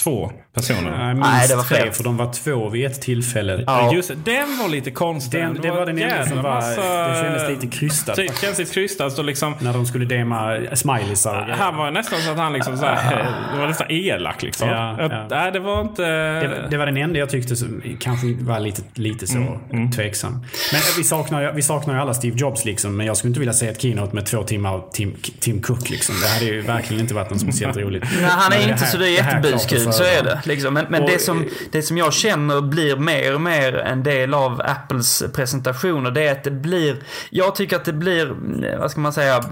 Två 0.05 0.33
personer. 0.55 0.99
Nej, 0.99 1.15
minst 1.15 1.31
Nej, 1.31 1.49
det 1.49 1.57
var 1.57 1.63
tre, 1.63 1.93
för 1.93 2.05
de 2.05 2.17
var 2.17 2.33
två 2.33 2.69
vid 2.69 2.87
ett 2.87 3.01
tillfälle. 3.03 3.65
Ja. 3.67 3.93
Just 3.95 4.11
den 4.25 4.59
var 4.59 4.69
lite 4.69 4.91
konstig. 4.91 5.41
Den, 5.41 5.59
det 5.63 5.71
var 5.71 5.87
den 5.87 5.99
enda 5.99 6.27
som 6.27 6.43
var... 6.43 6.51
massa- 6.55 7.09
Det 7.09 7.23
kändes 7.23 7.49
lite 7.63 7.77
krystat. 7.79 8.17
Det 8.17 8.41
känns 8.41 8.59
lite 8.59 8.75
krystat. 8.75 9.13
Så 9.13 9.23
liksom, 9.23 9.55
När 9.61 9.73
de 9.73 9.87
skulle 9.87 10.05
dema 10.05 10.57
smileysar 10.75 11.51
och 11.51 11.57
han 11.59 11.77
var 11.77 11.91
nästan 11.91 12.21
så 12.21 12.31
att 12.31 12.37
han 12.39 12.53
liksom 12.53 12.77
så 12.79 12.87
här, 12.87 13.17
det 13.55 13.61
var 13.61 13.67
nästan 13.67 13.87
elak 13.91 14.43
liksom. 14.43 14.69
Ja, 14.69 14.97
ja. 15.01 15.27
Nej, 15.31 15.53
det 15.53 15.61
var 15.61 15.81
inte... 15.81 16.03
Det, 16.41 16.49
var- 16.49 16.71
det 16.71 16.77
var 16.77 16.87
den 16.87 16.97
enda 16.97 17.19
jag 17.19 17.31
tyckte 17.31 17.57
som 17.57 17.83
kanske 18.01 18.27
var 18.41 18.61
lite, 18.61 18.83
lite 18.95 19.27
så 19.27 19.61
tveksam. 19.95 20.33
Men 20.73 20.81
vi 20.97 21.05
saknar, 21.05 21.43
ju- 21.43 21.53
vi 21.53 21.63
saknar 21.63 21.95
ju 21.95 22.01
alla 22.01 22.15
Steve 22.15 22.37
Jobs 22.39 22.65
liksom. 22.65 22.97
Men 22.97 23.07
jag 23.07 23.17
skulle 23.17 23.29
inte 23.29 23.41
vilja 23.41 23.53
se 23.53 23.69
ett 23.69 23.83
keynote 23.83 24.15
med 24.15 24.27
två 24.27 24.43
timmar 24.43 24.73
av 24.75 24.91
Tim, 24.93 25.15
Tim 25.41 25.63
Cook 25.63 25.91
liksom. 25.91 26.15
Det 26.23 26.29
hade 26.29 26.45
ju 26.45 26.61
verkligen 26.61 27.01
inte 27.03 27.15
varit 27.15 27.31
något 27.31 27.41
speciellt 27.41 27.77
roligt. 27.77 28.03
Nej, 28.17 28.25
han 28.31 28.53
är 28.53 28.59
Men 28.59 28.69
inte 28.71 28.85
här- 28.85 28.91
så 28.93 28.99
det 28.99 29.09
är 29.09 29.11
jättebuskul, 29.35 29.93
så 29.93 30.03
är 30.05 30.23
det. 30.23 30.41
Liksom. 30.47 30.75
Men, 30.75 30.87
men 30.89 31.03
Och, 31.03 31.11
det, 31.11 31.19
som, 31.19 31.45
det 31.71 31.83
som 31.83 31.99
jag 31.99 32.13
känner 32.13 32.61
blir 32.61 32.97
mer 32.97 33.35
och 33.35 33.41
mer 33.41 33.75
en 33.75 34.03
del 34.03 34.35
av 34.35 34.63
Apples 34.65 35.23
presentationer, 35.35 36.11
det 36.11 36.27
är 36.27 36.33
att 36.33 36.45
det 36.45 36.51
blir, 36.51 36.97
jag 37.31 37.55
tycker 37.55 37.77
att 37.77 37.85
det 37.85 37.93
blir, 37.93 38.35
vad 38.79 38.91
ska 38.91 39.01
man 39.01 39.13
säga, 39.13 39.45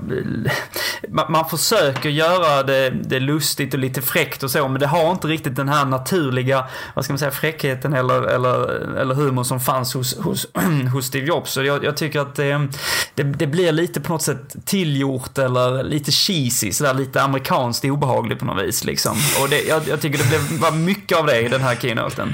man, 1.08 1.32
man 1.32 1.48
försöker 1.48 2.08
göra 2.08 2.62
det, 2.62 2.90
det 2.90 3.20
lustigt 3.20 3.74
och 3.74 3.80
lite 3.80 4.02
fräckt 4.02 4.42
och 4.42 4.50
så, 4.50 4.68
men 4.68 4.80
det 4.80 4.86
har 4.86 5.10
inte 5.10 5.28
riktigt 5.28 5.56
den 5.56 5.68
här 5.68 5.84
naturliga, 5.84 6.64
vad 6.94 7.04
ska 7.04 7.12
man 7.12 7.18
säga, 7.18 7.30
fräckheten 7.30 7.92
eller, 7.92 8.22
eller, 8.22 8.68
eller 8.96 9.14
humor 9.14 9.44
som 9.44 9.60
fanns 9.60 9.94
hos, 9.94 10.18
hos, 10.18 10.46
hos 10.92 11.06
Steve 11.06 11.26
Jobs. 11.26 11.52
Så 11.52 11.62
jag, 11.62 11.84
jag 11.84 11.96
tycker 11.96 12.20
att 12.20 12.34
det, 12.34 12.68
det, 13.14 13.22
det 13.22 13.46
blir 13.46 13.72
lite 13.72 14.00
på 14.00 14.12
något 14.12 14.22
sätt 14.22 14.56
tillgjort 14.64 15.38
eller 15.38 15.82
lite 15.82 16.12
cheesy, 16.12 16.72
sådär 16.72 16.94
lite 16.94 17.22
amerikanskt 17.22 17.84
obehagligt 17.84 18.38
på 18.38 18.44
något 18.44 18.64
vis 18.64 18.84
liksom. 18.84 19.16
Och 19.42 19.48
det, 19.48 19.62
jag, 19.62 19.82
jag 19.88 20.00
tycker 20.00 20.18
det 20.18 20.28
blev, 20.28 20.60
var 20.60 20.72
mycket 20.84 21.18
av 21.18 21.26
det 21.26 21.40
i 21.40 21.48
den 21.48 21.60
här 21.60 21.76
keynoten. 21.76 22.32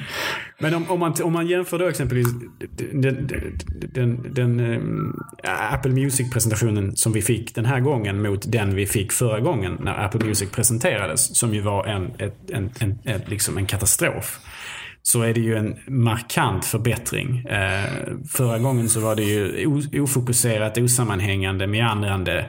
Men 0.60 0.74
om, 0.74 0.90
om, 0.90 1.00
man, 1.00 1.14
om 1.22 1.32
man 1.32 1.46
jämför 1.46 1.78
då 1.78 1.86
exempelvis 1.86 2.26
den, 2.92 3.26
den, 3.26 3.58
den, 3.92 4.34
den 4.34 4.60
eh, 5.42 5.72
Apple 5.74 5.92
Music-presentationen 5.92 6.96
som 6.96 7.12
vi 7.12 7.22
fick 7.22 7.54
den 7.54 7.64
här 7.64 7.80
gången 7.80 8.22
mot 8.22 8.52
den 8.52 8.74
vi 8.74 8.86
fick 8.86 9.12
förra 9.12 9.40
gången 9.40 9.78
när 9.80 10.04
Apple 10.04 10.24
Music 10.24 10.50
presenterades. 10.50 11.38
Som 11.38 11.54
ju 11.54 11.60
var 11.60 11.84
en, 11.84 12.10
ett, 12.18 12.50
en, 12.50 12.70
en, 12.80 12.98
en, 13.04 13.20
liksom 13.26 13.58
en 13.58 13.66
katastrof. 13.66 14.40
Så 15.08 15.22
är 15.22 15.34
det 15.34 15.40
ju 15.40 15.56
en 15.56 15.76
markant 15.86 16.64
förbättring. 16.64 17.38
Eh, 17.38 17.84
förra 18.32 18.58
gången 18.58 18.88
så 18.88 19.00
var 19.00 19.16
det 19.16 19.22
ju 19.22 19.66
ofokuserat, 20.00 20.78
osammanhängande, 20.78 21.66
meandrande. 21.66 22.46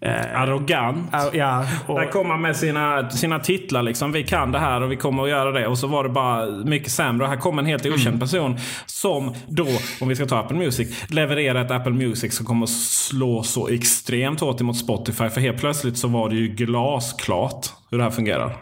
Eh, 0.00 0.40
Arrogant. 0.40 1.08
ja, 1.32 1.66
och, 1.86 2.00
Där 2.00 2.10
kom 2.10 2.30
han 2.30 2.40
med 2.40 2.56
sina, 2.56 3.10
sina 3.10 3.38
titlar 3.38 3.82
liksom. 3.82 4.12
Vi 4.12 4.22
kan 4.22 4.52
det 4.52 4.58
här 4.58 4.80
och 4.80 4.92
vi 4.92 4.96
kommer 4.96 5.22
att 5.22 5.28
göra 5.28 5.52
det. 5.52 5.66
Och 5.66 5.78
så 5.78 5.86
var 5.86 6.04
det 6.04 6.10
bara 6.10 6.46
mycket 6.64 6.92
sämre. 6.92 7.24
Och 7.24 7.30
här 7.30 7.36
kom 7.40 7.58
en 7.58 7.66
helt 7.66 7.86
Mm. 7.86 7.94
okänd 7.94 8.20
person 8.20 8.58
som 8.86 9.34
då, 9.48 9.66
om 10.00 10.08
vi 10.08 10.16
ska 10.16 10.26
ta 10.26 10.38
Apple 10.38 10.56
Music, 10.56 11.04
levererar 11.10 11.64
ett 11.64 11.70
Apple 11.70 11.92
Music 11.92 12.36
som 12.36 12.46
kommer 12.46 12.64
att 12.64 12.70
slå 12.70 13.42
så 13.42 13.68
extremt 13.68 14.40
hårt 14.40 14.60
emot 14.60 14.76
Spotify. 14.76 15.28
För 15.28 15.40
helt 15.40 15.58
plötsligt 15.60 15.96
så 15.98 16.08
var 16.08 16.28
det 16.28 16.36
ju 16.36 16.48
glasklart 16.48 17.66
hur 17.90 17.98
det 17.98 18.04
här 18.04 18.10
fungerar. 18.10 18.56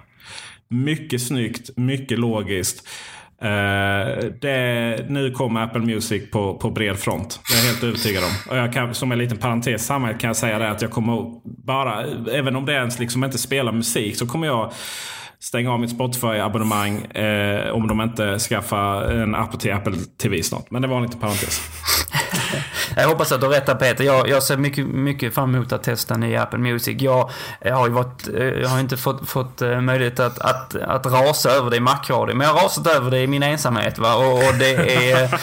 Mycket 0.68 1.22
snyggt, 1.22 1.70
mycket 1.76 2.18
logiskt. 2.18 2.88
Uh, 3.44 4.30
det, 4.40 5.06
nu 5.08 5.30
kommer 5.30 5.62
Apple 5.62 5.80
Music 5.80 6.30
på, 6.30 6.58
på 6.58 6.70
bred 6.70 6.98
front. 6.98 7.40
Det 7.48 7.54
är 7.54 7.58
jag 7.58 7.72
helt 7.72 7.84
övertygad 7.84 8.24
om. 8.24 8.50
Och 8.50 8.56
jag 8.56 8.72
kan, 8.72 8.94
som 8.94 9.12
en 9.12 9.18
liten 9.18 9.38
parentes 9.38 9.82
i 9.82 9.84
sammanhanget 9.84 10.20
kan 10.20 10.28
jag 10.28 10.36
säga 10.36 10.58
det 10.58 10.70
att 10.70 10.82
jag 10.82 10.90
kommer 10.90 11.40
bara, 11.66 12.04
även 12.32 12.56
om 12.56 12.66
det 12.66 12.72
ens 12.72 12.98
liksom 12.98 13.24
inte 13.24 13.38
spelar 13.38 13.72
musik, 13.72 14.16
så 14.16 14.26
kommer 14.26 14.46
jag 14.46 14.72
stänga 15.40 15.72
av 15.72 15.80
mitt 15.80 15.90
Spotify-abonnemang 15.90 17.04
eh, 17.04 17.70
om 17.70 17.88
de 17.88 18.00
inte 18.00 18.38
skaffar 18.38 19.02
en 19.02 19.34
app 19.34 19.60
till 19.60 19.72
Apple 19.72 19.96
TV 20.22 20.42
snart. 20.42 20.70
Men 20.70 20.82
det 20.82 20.88
var 20.88 20.96
en 20.96 21.02
liten 21.02 21.20
parentes. 21.20 21.60
Jag 22.96 23.08
hoppas 23.08 23.32
att 23.32 23.40
du 23.40 23.46
har 23.46 23.52
rätt 23.52 23.66
där, 23.66 23.74
Peter. 23.74 24.04
Jag, 24.04 24.28
jag 24.28 24.42
ser 24.42 24.56
mycket, 24.56 24.86
mycket 24.86 25.34
fram 25.34 25.54
emot 25.54 25.72
att 25.72 25.82
testa 25.82 26.26
i 26.26 26.36
Apple 26.36 26.58
Music. 26.58 27.02
Jag, 27.02 27.30
jag 27.60 27.74
har 27.74 27.86
ju 27.86 27.92
varit, 27.92 28.28
eh, 28.34 28.44
jag 28.44 28.68
har 28.68 28.80
inte 28.80 28.96
fått, 28.96 29.28
fått 29.28 29.62
eh, 29.62 29.80
möjlighet 29.80 30.20
att, 30.20 30.38
att, 30.38 30.74
att 30.74 31.06
rasa 31.06 31.50
över 31.50 31.70
det 31.70 31.76
i 31.76 31.80
Macradio. 31.80 32.34
Men 32.34 32.46
jag 32.46 32.54
har 32.54 32.62
rasat 32.62 32.86
över 32.86 33.10
det 33.10 33.18
i 33.22 33.26
min 33.26 33.42
ensamhet. 33.42 33.98
Va? 33.98 34.14
Och, 34.14 34.34
och 34.34 34.54
det 34.58 34.74
är... 35.10 35.40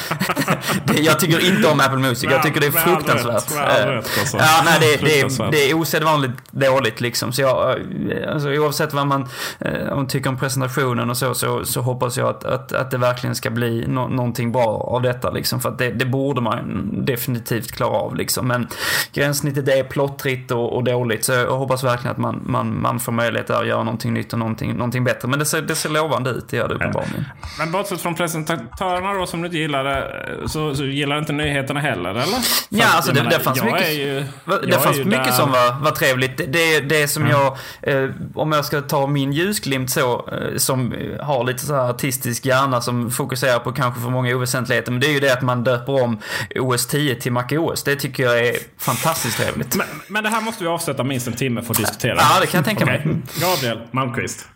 det, 0.83 0.99
jag 1.01 1.19
tycker 1.19 1.45
inte 1.45 1.67
om 1.67 1.79
Apple 1.79 1.97
Music. 1.97 2.31
Jag 2.31 2.43
tycker 2.43 2.61
det 2.61 2.67
är 2.67 2.71
fruktansvärt. 2.71 3.53
med 3.55 3.63
all 3.63 3.77
Eh, 3.81 3.85
rätt, 3.87 4.09
alltså. 4.19 4.37
Ja, 4.37 4.61
nej, 4.65 4.77
det, 4.79 4.85
det, 4.85 4.93
är, 4.93 5.19
Fruktansvärt. 5.19 5.51
det 5.51 5.69
är 5.69 5.73
osedvanligt 5.73 6.33
dåligt 6.51 7.01
liksom. 7.01 7.31
Så 7.31 7.41
jag, 7.41 7.79
eh, 8.11 8.33
alltså, 8.33 8.49
oavsett 8.49 8.93
vad 8.93 9.07
man 9.07 9.27
eh, 9.59 9.91
om 9.91 10.07
tycker 10.07 10.29
om 10.29 10.37
presentationen 10.37 11.09
och 11.09 11.17
så, 11.17 11.33
så, 11.33 11.65
så 11.65 11.81
hoppas 11.81 12.17
jag 12.17 12.29
att, 12.29 12.43
att, 12.43 12.73
att 12.73 12.91
det 12.91 12.97
verkligen 12.97 13.35
ska 13.35 13.49
bli 13.49 13.87
no, 13.87 14.07
någonting 14.07 14.51
bra 14.51 14.67
av 14.67 15.01
detta 15.01 15.31
liksom. 15.31 15.59
För 15.59 15.69
att 15.69 15.77
det, 15.77 15.89
det 15.89 16.05
borde 16.05 16.41
man 16.41 16.89
definitivt 17.05 17.36
klara 17.71 17.89
av 17.89 18.15
liksom. 18.15 18.47
Men 18.47 18.67
gränssnittet 19.13 19.67
är 19.67 19.83
plottrigt 19.83 20.51
och, 20.51 20.75
och 20.75 20.83
dåligt. 20.83 21.25
Så 21.25 21.31
jag 21.31 21.57
hoppas 21.57 21.83
verkligen 21.83 22.11
att 22.11 22.17
man, 22.17 22.41
man, 22.45 22.81
man 22.81 22.99
får 22.99 23.11
möjlighet 23.11 23.49
att 23.49 23.67
göra 23.67 23.83
någonting 23.83 24.13
nytt 24.13 24.33
och 24.33 24.39
någonting, 24.39 24.73
någonting 24.73 25.03
bättre. 25.03 25.27
Men 25.27 25.39
det 25.39 25.45
ser, 25.45 25.61
det 25.61 25.75
ser 25.75 25.89
lovande 25.89 26.29
ut, 26.29 26.49
det 26.49 26.57
gör 26.57 26.67
det 26.67 26.75
uppenbarligen. 26.75 27.25
Men 27.59 27.71
bortsett 27.71 28.01
från 28.01 28.15
presentatörerna 28.15 29.13
då 29.13 29.25
som 29.25 29.41
du 29.41 29.45
inte 29.47 29.57
gillade, 29.57 30.11
så, 30.47 30.75
så 30.75 30.85
gillar 30.85 31.15
du 31.15 31.19
inte 31.19 31.33
nyheterna 31.33 31.79
heller 31.79 32.09
eller? 32.09 32.23
För 32.23 32.65
Ja, 32.69 32.85
alltså 32.95 33.11
det, 33.11 33.23
menar, 33.23 33.37
det 33.37 33.43
fanns 33.43 33.63
mycket, 33.63 33.93
ju, 33.93 34.23
det 34.67 34.79
fanns 34.79 34.97
mycket 34.97 35.25
där- 35.25 35.31
som 35.31 35.51
var, 35.51 35.79
var 35.83 35.91
trevligt. 35.91 36.37
Det, 36.37 36.45
det, 36.45 36.79
det 36.79 37.07
som 37.07 37.27
jag, 37.27 37.57
eh, 37.81 38.09
om 38.35 38.51
jag 38.51 38.65
ska 38.65 38.81
ta 38.81 39.07
min 39.07 39.31
ljusglimt 39.33 39.89
så, 39.91 40.29
eh, 40.31 40.57
som 40.57 40.93
har 41.21 41.43
lite 41.43 41.65
så 41.65 41.73
här 41.75 41.89
artistisk 41.89 42.45
hjärna 42.45 42.81
som 42.81 43.11
fokuserar 43.11 43.59
på 43.59 43.71
kanske 43.71 44.01
för 44.01 44.09
många 44.09 44.35
oväsentligheter, 44.35 44.91
men 44.91 45.01
det 45.01 45.07
är 45.07 45.11
ju 45.11 45.19
det 45.19 45.33
att 45.33 45.41
man 45.41 45.63
döper 45.63 46.03
om 46.03 46.19
OS 46.55 46.87
10 46.87 47.15
till 47.15 47.26
Mac 47.31 47.45
OS. 47.51 47.83
Det 47.83 47.95
tycker 47.95 48.23
jag 48.23 48.47
är 48.47 48.55
fantastiskt 48.77 49.37
trevligt. 49.37 49.75
Men, 49.75 49.87
men 50.07 50.23
det 50.23 50.29
här 50.29 50.41
måste 50.41 50.63
vi 50.63 50.69
avsätta 50.69 51.03
minst 51.03 51.27
en 51.27 51.33
timme 51.33 51.61
för 51.61 51.73
att 51.73 51.77
diskutera. 51.77 52.15
Ja, 52.15 52.37
det 52.41 52.47
kan 52.47 52.57
jag 52.57 52.65
tänka 52.65 52.85
mig. 52.85 52.99
Okej. 52.99 53.21
Gabriel 53.41 53.87
Malmqvist. 53.91 54.47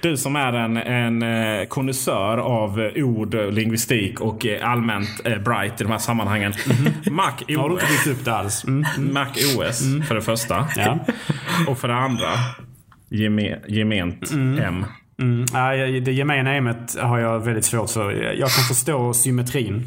Du 0.00 0.16
som 0.16 0.36
är 0.36 0.52
en, 0.52 0.76
en 0.76 1.22
eh, 1.22 1.66
konnässör 1.66 2.38
av 2.38 2.90
ord, 2.96 3.34
lingvistik 3.34 4.20
och 4.20 4.46
eh, 4.46 4.70
allmänt 4.70 5.08
eh, 5.24 5.38
bright 5.38 5.80
i 5.80 5.84
de 5.84 5.90
här 5.90 5.98
sammanhangen. 5.98 6.54
Mac 7.10 7.32
har 7.56 7.68
du 7.68 7.74
OS. 7.74 7.82
inte 7.82 7.92
byggt 7.92 8.18
upp 8.18 8.24
det 8.24 8.34
alls? 8.34 8.64
Mm. 8.64 8.84
Mac 9.12 9.28
OS 9.56 9.82
för 10.08 10.14
det 10.14 10.22
första. 10.22 10.68
Ja. 10.76 10.98
Och 11.68 11.78
för 11.78 11.88
det 11.88 11.94
andra 11.94 12.30
geme, 13.10 13.58
gement 13.68 14.30
M. 14.32 14.84
Mm. 15.18 15.46
Det 16.04 16.12
gemena 16.12 16.54
ämnet 16.54 16.96
har 17.00 17.18
jag 17.18 17.40
väldigt 17.40 17.64
svårt 17.64 17.90
för. 17.90 18.12
Jag 18.12 18.50
kan 18.50 18.64
förstå 18.64 19.14
symmetrin. 19.14 19.84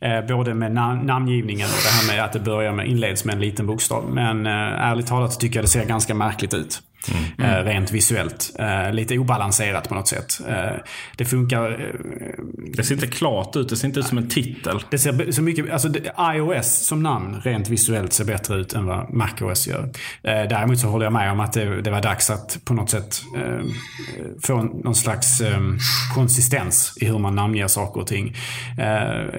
Eh, 0.00 0.26
både 0.28 0.54
med 0.54 0.72
namngivningen 1.04 1.66
och 1.66 1.82
det 1.84 1.88
här 1.88 2.16
med 2.16 2.24
att 2.24 2.32
det 2.32 2.40
börjar 2.40 2.72
med, 2.72 2.86
inleds 2.86 3.24
med 3.24 3.34
en 3.34 3.40
liten 3.40 3.66
bokstav. 3.66 4.10
Men 4.10 4.46
eh, 4.46 4.52
ärligt 4.52 5.06
talat 5.06 5.32
så 5.32 5.40
tycker 5.40 5.56
jag 5.56 5.64
det 5.64 5.68
ser 5.68 5.84
ganska 5.84 6.14
märkligt 6.14 6.54
ut. 6.54 6.82
Mm. 7.08 7.50
Eh, 7.50 7.64
rent 7.64 7.92
visuellt. 7.92 8.52
Eh, 8.58 8.92
lite 8.92 9.18
obalanserat 9.18 9.88
på 9.88 9.94
något 9.94 10.08
sätt. 10.08 10.40
Eh, 10.48 10.76
det 11.16 11.24
funkar... 11.24 11.92
Det 12.76 12.82
ser 12.82 12.94
inte 12.94 13.06
klart 13.06 13.56
ut. 13.56 13.68
Det 13.68 13.76
ser 13.76 13.88
inte 13.88 14.00
ut 14.00 14.06
som 14.06 14.18
en 14.18 14.28
titel. 14.28 14.84
Det 14.90 14.98
ser 14.98 15.32
så 15.32 15.42
mycket... 15.42 15.70
Alltså 15.70 15.88
iOS 16.34 16.86
som 16.86 17.02
namn 17.02 17.40
rent 17.44 17.68
visuellt 17.68 18.12
ser 18.12 18.24
bättre 18.24 18.56
ut 18.56 18.72
än 18.72 18.86
vad 18.86 19.14
MacOS 19.14 19.66
gör. 19.66 19.90
Däremot 20.22 20.78
så 20.78 20.88
håller 20.88 21.06
jag 21.06 21.12
med 21.12 21.32
om 21.32 21.40
att 21.40 21.52
det, 21.52 21.82
det 21.82 21.90
var 21.90 22.02
dags 22.02 22.30
att 22.30 22.58
på 22.64 22.74
något 22.74 22.90
sätt 22.90 23.22
få 24.42 24.62
någon 24.62 24.94
slags 24.94 25.42
konsistens 26.14 26.98
i 27.00 27.06
hur 27.06 27.18
man 27.18 27.34
namnger 27.34 27.68
saker 27.68 28.00
och 28.00 28.06
ting. 28.06 28.36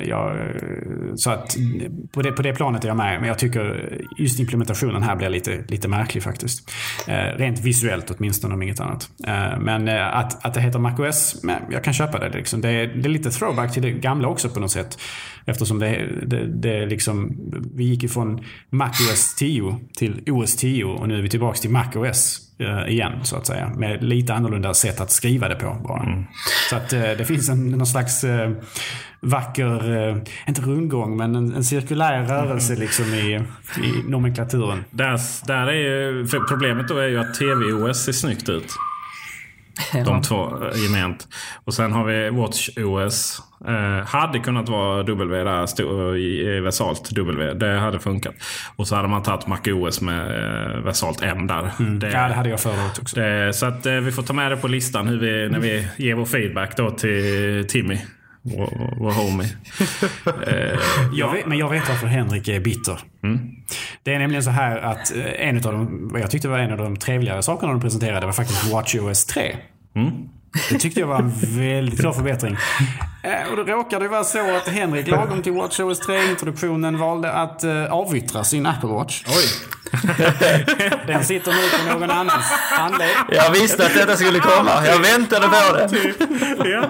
Ja, 0.07 0.35
så 1.15 1.31
att 1.31 1.57
på 2.11 2.21
det, 2.21 2.31
på 2.31 2.41
det 2.41 2.53
planet 2.53 2.83
är 2.83 2.87
jag 2.87 2.97
med. 2.97 3.19
Men 3.19 3.27
jag 3.27 3.39
tycker 3.39 3.93
just 4.17 4.39
implementationen 4.39 5.03
här 5.03 5.15
blir 5.15 5.29
lite, 5.29 5.63
lite 5.67 5.87
märklig 5.87 6.23
faktiskt. 6.23 6.71
Rent 7.35 7.56
visuellt 7.61 8.11
åtminstone 8.11 8.53
om 8.53 8.61
inget 8.61 8.79
annat. 8.79 9.09
Eh, 9.27 9.59
men 9.59 9.87
eh, 9.87 10.17
att, 10.17 10.45
att 10.45 10.53
det 10.53 10.61
heter 10.61 10.79
MacOS, 10.79 11.43
jag 11.71 11.83
kan 11.83 11.93
köpa 11.93 12.19
det. 12.19 12.29
Liksom. 12.29 12.61
Det, 12.61 12.69
är, 12.69 12.87
det 12.87 13.07
är 13.07 13.09
lite 13.09 13.31
throwback 13.31 13.73
till 13.73 13.81
det 13.81 13.91
gamla 13.91 14.27
också 14.27 14.49
på 14.49 14.59
något 14.59 14.71
sätt. 14.71 14.97
Eftersom 15.47 15.79
det, 15.79 16.09
det, 16.25 16.45
det 16.45 16.85
liksom, 16.85 17.37
vi 17.75 17.83
gick 17.83 18.03
ifrån 18.03 18.39
MacOS 18.69 19.35
10 19.35 19.79
till 19.97 20.21
OS 20.27 20.55
10 20.55 20.83
och 20.83 21.07
nu 21.07 21.17
är 21.17 21.21
vi 21.21 21.29
tillbaka 21.29 21.57
till 21.57 21.69
MacOS 21.69 22.39
eh, 22.59 22.93
igen 22.93 23.13
så 23.23 23.35
att 23.35 23.47
säga. 23.47 23.69
Med 23.69 24.03
lite 24.03 24.33
annorlunda 24.33 24.73
sätt 24.73 25.01
att 25.01 25.11
skriva 25.11 25.47
det 25.47 25.55
på 25.55 25.77
bara. 25.87 26.03
Mm. 26.03 26.23
Så 26.69 26.75
att 26.75 26.93
eh, 26.93 27.01
det 27.01 27.25
finns 27.25 27.49
en, 27.49 27.69
någon 27.69 27.87
slags 27.87 28.23
eh, 28.23 28.51
vacker, 29.21 30.23
inte 30.47 30.61
rundgång, 30.61 31.17
men 31.17 31.35
en, 31.35 31.55
en 31.55 31.63
cirkulär 31.63 32.23
rörelse 32.23 32.75
liksom 32.75 33.05
i, 33.05 33.35
i 33.83 34.09
nomenklaturen. 34.09 34.83
Där, 34.91 35.19
där 35.47 35.67
är 35.67 35.73
ju, 35.73 36.27
problemet 36.49 36.87
då 36.87 36.97
är 36.97 37.07
ju 37.07 37.19
att 37.19 37.33
TV-OS 37.33 38.03
ser 38.03 38.11
snyggt 38.11 38.49
ut. 38.49 38.75
De 40.05 40.21
två 40.21 40.49
gement. 40.75 41.27
Och 41.65 41.73
sen 41.73 41.91
har 41.91 42.03
vi 42.03 42.29
WatchOS. 42.29 43.41
Eh, 43.67 44.07
hade 44.07 44.39
kunnat 44.39 44.69
vara 44.69 45.03
W 45.03 45.43
där, 45.43 45.65
stod 45.65 45.87
versalt 46.63 47.09
W. 47.09 47.53
Det 47.53 47.79
hade 47.79 47.99
funkat. 47.99 48.35
Och 48.75 48.87
så 48.87 48.95
hade 48.95 49.07
man 49.07 49.23
tagit 49.23 49.47
MacOS 49.47 50.01
med 50.01 50.21
eh, 50.21 50.81
versalt 50.81 51.21
M 51.21 51.47
där. 51.47 51.71
Mm. 51.79 51.99
Det, 51.99 52.11
ja, 52.11 52.27
det 52.27 52.33
hade 52.33 52.49
jag 52.49 52.59
föredragit 52.59 52.99
också. 52.99 53.19
Det, 53.19 53.53
så 53.53 53.65
att 53.65 53.85
eh, 53.85 53.93
vi 53.93 54.11
får 54.11 54.23
ta 54.23 54.33
med 54.33 54.51
det 54.51 54.57
på 54.57 54.67
listan 54.67 55.19
vi, 55.19 55.49
när 55.49 55.59
vi 55.59 55.87
ger 55.97 56.15
vår 56.15 56.25
feedback 56.25 56.77
då 56.77 56.91
till 56.91 57.65
Timmy. 57.69 57.99
Vår, 58.41 58.95
vår 58.99 59.11
homie. 59.11 59.47
eh, 60.47 60.79
jag 61.13 61.31
vet, 61.31 61.45
men 61.45 61.57
jag 61.57 61.69
vet 61.69 61.89
varför 61.89 62.07
Henrik 62.07 62.47
är 62.47 62.59
bitter. 62.59 62.99
Mm. 63.23 63.39
Det 64.03 64.13
är 64.13 64.19
nämligen 64.19 64.43
så 64.43 64.49
här 64.49 64.77
att 64.77 65.15
eh, 65.15 65.47
en 65.47 65.55
av 65.55 65.61
de, 65.73 66.09
vad 66.11 66.21
jag 66.21 66.31
tyckte 66.31 66.47
var 66.47 66.59
en 66.59 66.71
av 66.71 66.77
de 66.77 66.97
trevligare 66.97 67.43
sakerna 67.43 67.71
de 67.71 67.81
presenterade 67.81 68.25
var 68.25 68.33
faktiskt 68.33 68.63
WatchOS 68.71 69.25
3. 69.25 69.55
Mm. 69.95 70.11
Det 70.69 70.79
tyckte 70.79 70.99
jag 70.99 71.07
var 71.07 71.19
en 71.19 71.33
väldigt 71.39 71.99
klar 71.99 72.13
förbättring. 72.13 72.57
Eh, 73.23 73.51
och 73.51 73.57
då 73.57 73.63
råkade 73.63 74.05
det 74.05 74.09
vara 74.09 74.23
så 74.23 74.55
att 74.55 74.67
Henrik 74.67 75.07
lagom 75.07 75.41
till 75.41 75.53
WatchOS 75.53 76.07
3-introduktionen 76.07 76.97
valde 76.97 77.31
att 77.31 77.63
uh, 77.63 77.93
avyttra 77.93 78.43
sin 78.43 78.65
Apple 78.65 78.89
Watch. 78.89 79.23
Oj. 79.27 79.45
Den 81.07 81.23
sitter 81.23 81.51
nu 81.51 81.93
på 81.93 81.99
någon 81.99 82.11
annans 82.11 82.45
handled. 82.51 83.09
Jag 83.31 83.51
visste 83.51 83.85
att 83.85 83.93
detta 83.93 84.15
skulle 84.15 84.39
komma. 84.39 84.71
Jag 84.85 84.99
väntade 84.99 85.47
på 85.47 85.77
det. 85.77 85.89
Typ. 85.89 86.15
Ja. 86.57 86.85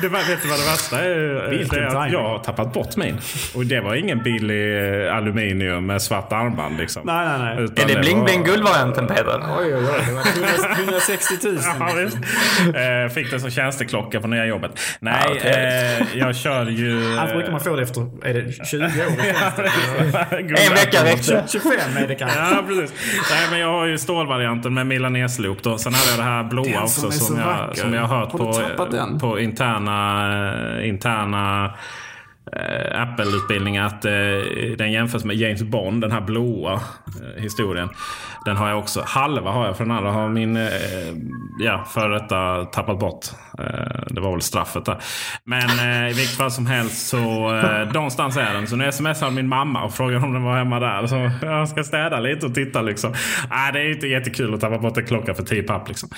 det 0.00 0.08
var, 0.08 0.28
vet 0.28 0.42
du 0.42 0.48
vad 0.48 0.58
det 0.58 0.66
värsta 0.70 1.04
är? 1.04 1.68
Det 1.70 1.76
är 1.76 1.96
att 1.96 2.12
jag 2.12 2.22
har 2.22 2.38
tappat 2.38 2.72
bort 2.72 2.96
min. 2.96 3.20
Och 3.54 3.66
det 3.66 3.80
var 3.80 3.94
ingen 3.94 4.22
billig 4.22 5.08
aluminium 5.08 5.86
med 5.86 6.02
svart 6.02 6.32
armband 6.32 6.78
liksom. 6.78 7.02
Nej, 7.04 7.28
nej, 7.28 7.38
nej. 7.38 7.64
Utan 7.64 7.90
är 7.90 7.94
det 7.94 8.00
bling 8.00 8.24
bling 8.24 8.44
guldvarianten 8.44 9.06
Peter? 9.06 9.42
Oj, 9.58 9.74
oj, 9.74 9.84
oj. 9.90 10.04
Det 10.06 10.12
var 10.12 10.70
160 10.70 11.34
000. 11.42 11.58
Ja, 11.80 11.92
visst. 11.96 12.16
Eh, 12.16 13.14
fick 13.14 13.30
det 13.30 13.40
som 13.40 13.50
tjänsteklocka 13.50 14.20
på 14.20 14.28
nya 14.28 14.46
jobbet. 14.46 14.70
Nej, 15.00 15.24
ja, 15.26 15.34
okay. 15.34 15.50
eh, 15.50 16.18
jag 16.18 16.36
kör 16.36 16.66
ju... 16.66 17.18
Alltså 17.18 17.36
brukar 17.36 17.52
man 17.52 17.60
få 17.60 17.76
det 17.76 17.82
efter, 17.82 18.00
är 18.24 18.34
det 18.34 18.66
20 18.66 18.84
år? 18.84 18.90
en 20.68 20.74
vecka 20.74 21.04
räckte. 21.04 21.44
25 21.48 21.72
är 21.96 22.08
det 22.08 22.14
kanske. 22.14 22.27
Ja, 22.36 22.62
precis. 22.66 22.92
Nej, 23.30 23.46
men 23.50 23.60
jag 23.60 23.72
har 23.72 23.86
ju 23.86 23.98
stålvarianten 23.98 24.74
med 24.74 24.86
milanese-loop 24.86 25.62
då. 25.62 25.78
Sen 25.78 25.94
hade 25.94 26.10
jag 26.10 26.18
det 26.18 26.22
här 26.32 26.44
blåa 26.44 26.82
också 26.82 27.00
som, 27.00 27.12
som 27.12 27.38
jag, 27.38 27.78
som 27.78 27.94
jag 27.94 28.02
har 28.02 28.18
hört 28.18 28.30
på, 28.30 29.18
på 29.20 29.40
interna, 29.40 30.84
interna 30.84 31.70
eh, 32.52 33.02
Apple-utbildning 33.02 33.78
att 33.78 34.04
eh, 34.04 34.12
den 34.78 34.92
jämförs 34.92 35.24
med 35.24 35.36
James 35.36 35.62
Bond, 35.62 36.00
den 36.00 36.12
här 36.12 36.20
blåa 36.20 36.72
eh, 36.72 37.42
historien. 37.42 37.88
Den 38.44 38.56
har 38.56 38.68
jag 38.68 38.78
också. 38.78 39.02
Halva 39.06 39.50
har 39.50 39.66
jag, 39.66 39.76
för 39.76 39.84
den 39.84 39.90
andra 39.90 40.10
har 40.10 40.28
min 40.28 40.68
ja, 41.60 41.84
före 41.94 42.18
detta 42.18 42.64
tappat 42.64 42.98
bort. 42.98 43.26
Det 44.06 44.20
var 44.20 44.32
väl 44.32 44.40
straffet 44.40 44.84
där. 44.84 44.96
Men 45.44 45.70
i 46.10 46.12
vilket 46.12 46.36
fall 46.36 46.50
som 46.50 46.66
helst 46.66 47.08
så 47.08 47.54
eh, 47.56 47.92
någonstans 47.92 48.36
är 48.36 48.54
den. 48.54 48.66
Så 48.66 48.76
nu 48.76 48.92
smsar 48.92 49.30
min 49.30 49.48
mamma 49.48 49.84
och 49.84 49.94
frågar 49.94 50.24
om 50.24 50.32
den 50.32 50.42
var 50.42 50.56
hemma 50.56 50.80
där. 50.80 51.06
Så 51.06 51.30
jag 51.42 51.68
ska 51.68 51.84
städa 51.84 52.20
lite 52.20 52.46
och 52.46 52.54
titta 52.54 52.82
liksom. 52.82 53.12
Äh, 53.50 53.72
det 53.72 53.80
är 53.80 53.92
inte 53.94 54.06
jättekul 54.06 54.54
att 54.54 54.60
tappa 54.60 54.78
bort 54.78 54.98
en 54.98 55.06
klocka 55.06 55.34
för 55.34 55.42
10 55.42 55.62
papp 55.62 55.88
liksom. 55.88 56.08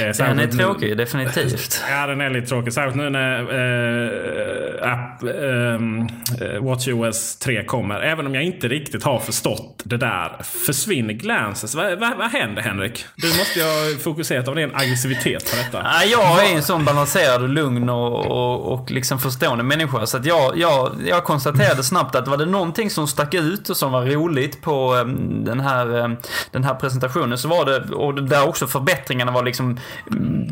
Eh, 0.00 0.16
den 0.18 0.38
är 0.38 0.46
tråkig, 0.46 0.96
definitivt. 0.96 1.84
Ja, 1.90 2.06
den 2.06 2.20
är 2.20 2.30
lite 2.30 2.46
tråkig. 2.46 2.72
Särskilt 2.72 2.96
nu 2.96 3.10
när 3.10 3.40
eh, 3.40 4.92
app, 4.92 5.22
eh, 5.42 6.62
WatchOS 6.62 7.36
3 7.36 7.64
kommer. 7.64 8.00
Även 8.00 8.26
om 8.26 8.34
jag 8.34 8.44
inte 8.44 8.68
riktigt 8.68 9.04
har 9.04 9.18
förstått 9.18 9.82
det 9.84 9.96
där. 9.96 10.42
Försvinner 10.66 11.14
glances? 11.14 11.74
Vad, 11.74 11.98
vad, 11.98 12.16
vad 12.16 12.30
händer 12.30 12.62
Henrik? 12.62 13.04
Du 13.16 13.28
måste 13.28 13.58
ju 13.58 13.64
ha 13.64 13.98
fokuserat 13.98 14.48
av 14.48 14.54
din 14.54 14.70
aggressivitet 14.74 15.50
på 15.50 15.56
detta. 15.56 15.86
Ja, 16.02 16.04
jag 16.04 16.50
är 16.50 16.56
en 16.56 16.62
sån 16.62 16.84
balanserad 16.84 17.42
och 17.42 17.48
lugn 17.48 17.88
och, 17.88 18.26
och, 18.26 18.72
och 18.72 18.90
liksom 18.90 19.18
förstående 19.18 19.64
människa. 19.64 20.06
Så 20.06 20.16
att 20.16 20.26
jag, 20.26 20.58
jag, 20.58 20.92
jag 21.06 21.24
konstaterade 21.24 21.82
snabbt 21.82 22.14
att 22.14 22.28
var 22.28 22.36
det 22.36 22.46
någonting 22.46 22.90
som 22.90 23.08
stack 23.08 23.34
ut 23.34 23.68
och 23.70 23.76
som 23.76 23.92
var 23.92 24.04
roligt 24.04 24.62
på 24.62 24.94
um, 24.94 25.44
den, 25.44 25.60
här, 25.60 25.94
um, 25.94 26.16
den 26.50 26.64
här 26.64 26.74
presentationen 26.74 27.38
så 27.38 27.48
var 27.48 27.64
det, 27.64 27.94
och 27.94 28.22
där 28.22 28.48
också 28.48 28.66
förbättringarna 28.66 29.32
var 29.32 29.42
liksom 29.42 29.78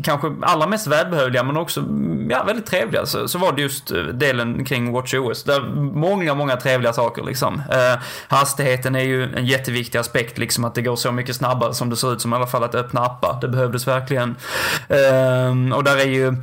kanske 0.03 0.31
allra 0.41 0.67
mest 0.67 0.87
välbehövliga 0.87 1.43
men 1.43 1.57
också 1.57 1.83
ja, 2.29 2.43
väldigt 2.43 2.65
trevliga 2.65 3.05
så, 3.05 3.27
så 3.27 3.37
var 3.37 3.51
det 3.51 3.61
just 3.61 3.91
eh, 3.91 4.03
delen 4.03 4.65
kring 4.65 4.80
WatchOS. 4.89 5.43
Där 5.43 5.61
många, 5.93 6.35
många 6.35 6.55
trevliga 6.55 6.93
saker 6.93 7.23
liksom. 7.23 7.61
Eh, 7.71 7.99
hastigheten 8.27 8.95
är 8.95 9.03
ju 9.03 9.23
en 9.35 9.45
jätteviktig 9.45 9.99
aspekt 9.99 10.37
liksom 10.37 10.65
att 10.65 10.75
det 10.75 10.81
går 10.81 10.95
så 10.95 11.11
mycket 11.11 11.35
snabbare 11.35 11.73
som 11.73 11.89
det 11.89 11.95
ser 11.95 12.13
ut 12.13 12.21
som 12.21 12.33
i 12.33 12.35
alla 12.35 12.47
fall 12.47 12.63
att 12.63 12.75
öppna 12.75 13.05
appar. 13.05 13.37
Det 13.41 13.47
behövdes 13.47 13.87
verkligen. 13.87 14.35
Eh, 14.89 15.75
och 15.75 15.83
där 15.83 15.97
är 15.97 16.05
ju, 16.05 16.35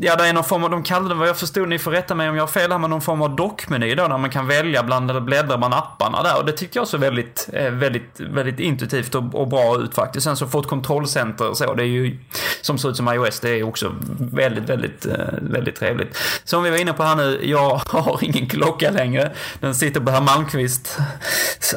ja 0.00 0.16
där 0.16 0.24
är 0.24 0.32
någon 0.32 0.44
form 0.44 0.64
av, 0.64 0.70
de 0.70 0.82
kallade 0.82 1.08
det 1.08 1.14
vad 1.14 1.28
jag 1.28 1.36
förstod, 1.36 1.68
ni 1.68 1.78
får 1.78 1.90
rätta 1.90 2.14
mig 2.14 2.28
om 2.28 2.36
jag 2.36 2.42
har 2.42 2.48
fel 2.48 2.72
här, 2.72 2.78
men 2.78 2.90
någon 2.90 3.00
form 3.00 3.22
av 3.22 3.36
dockmeny 3.36 3.94
då 3.94 4.08
där 4.08 4.18
man 4.18 4.30
kan 4.30 4.46
välja 4.46 4.82
bland, 4.82 5.10
eller 5.10 5.20
bläddrar 5.20 5.58
man 5.58 5.72
apparna 5.72 6.22
där. 6.22 6.38
Och 6.38 6.46
det 6.46 6.52
tyckte 6.52 6.78
jag 6.78 6.88
såg 6.88 7.00
väldigt, 7.00 7.48
eh, 7.52 7.70
väldigt, 7.70 8.20
väldigt 8.20 8.60
intuitivt 8.60 9.14
och, 9.14 9.34
och 9.34 9.48
bra 9.48 9.76
ut 9.76 9.94
faktiskt. 9.94 10.24
Sen 10.24 10.36
så 10.36 10.46
få 10.46 10.60
ett 10.60 10.66
kontrollcenter 10.66 11.48
och 11.48 11.56
så, 11.56 11.74
det 11.74 11.82
är 11.82 11.86
ju 11.86 12.18
som 12.62 12.78
ser 12.78 12.90
ut 12.90 12.96
som 12.96 13.08
iOS. 13.08 13.40
Det 13.40 13.50
är 13.50 13.62
också 13.62 13.92
väldigt, 14.18 14.70
väldigt, 14.70 15.06
eh, 15.06 15.14
väldigt 15.40 15.76
trevligt. 15.76 16.16
Som 16.44 16.62
vi 16.62 16.70
var 16.70 16.76
inne 16.76 16.92
på 16.92 17.02
här 17.02 17.16
nu, 17.16 17.40
jag 17.42 17.65
har 17.68 18.18
ingen 18.22 18.48
klocka 18.48 18.90
längre. 18.90 19.32
Den 19.60 19.74
sitter 19.74 20.00
på 20.00 20.10
herr 20.10 20.20
Malmqvists 20.20 20.98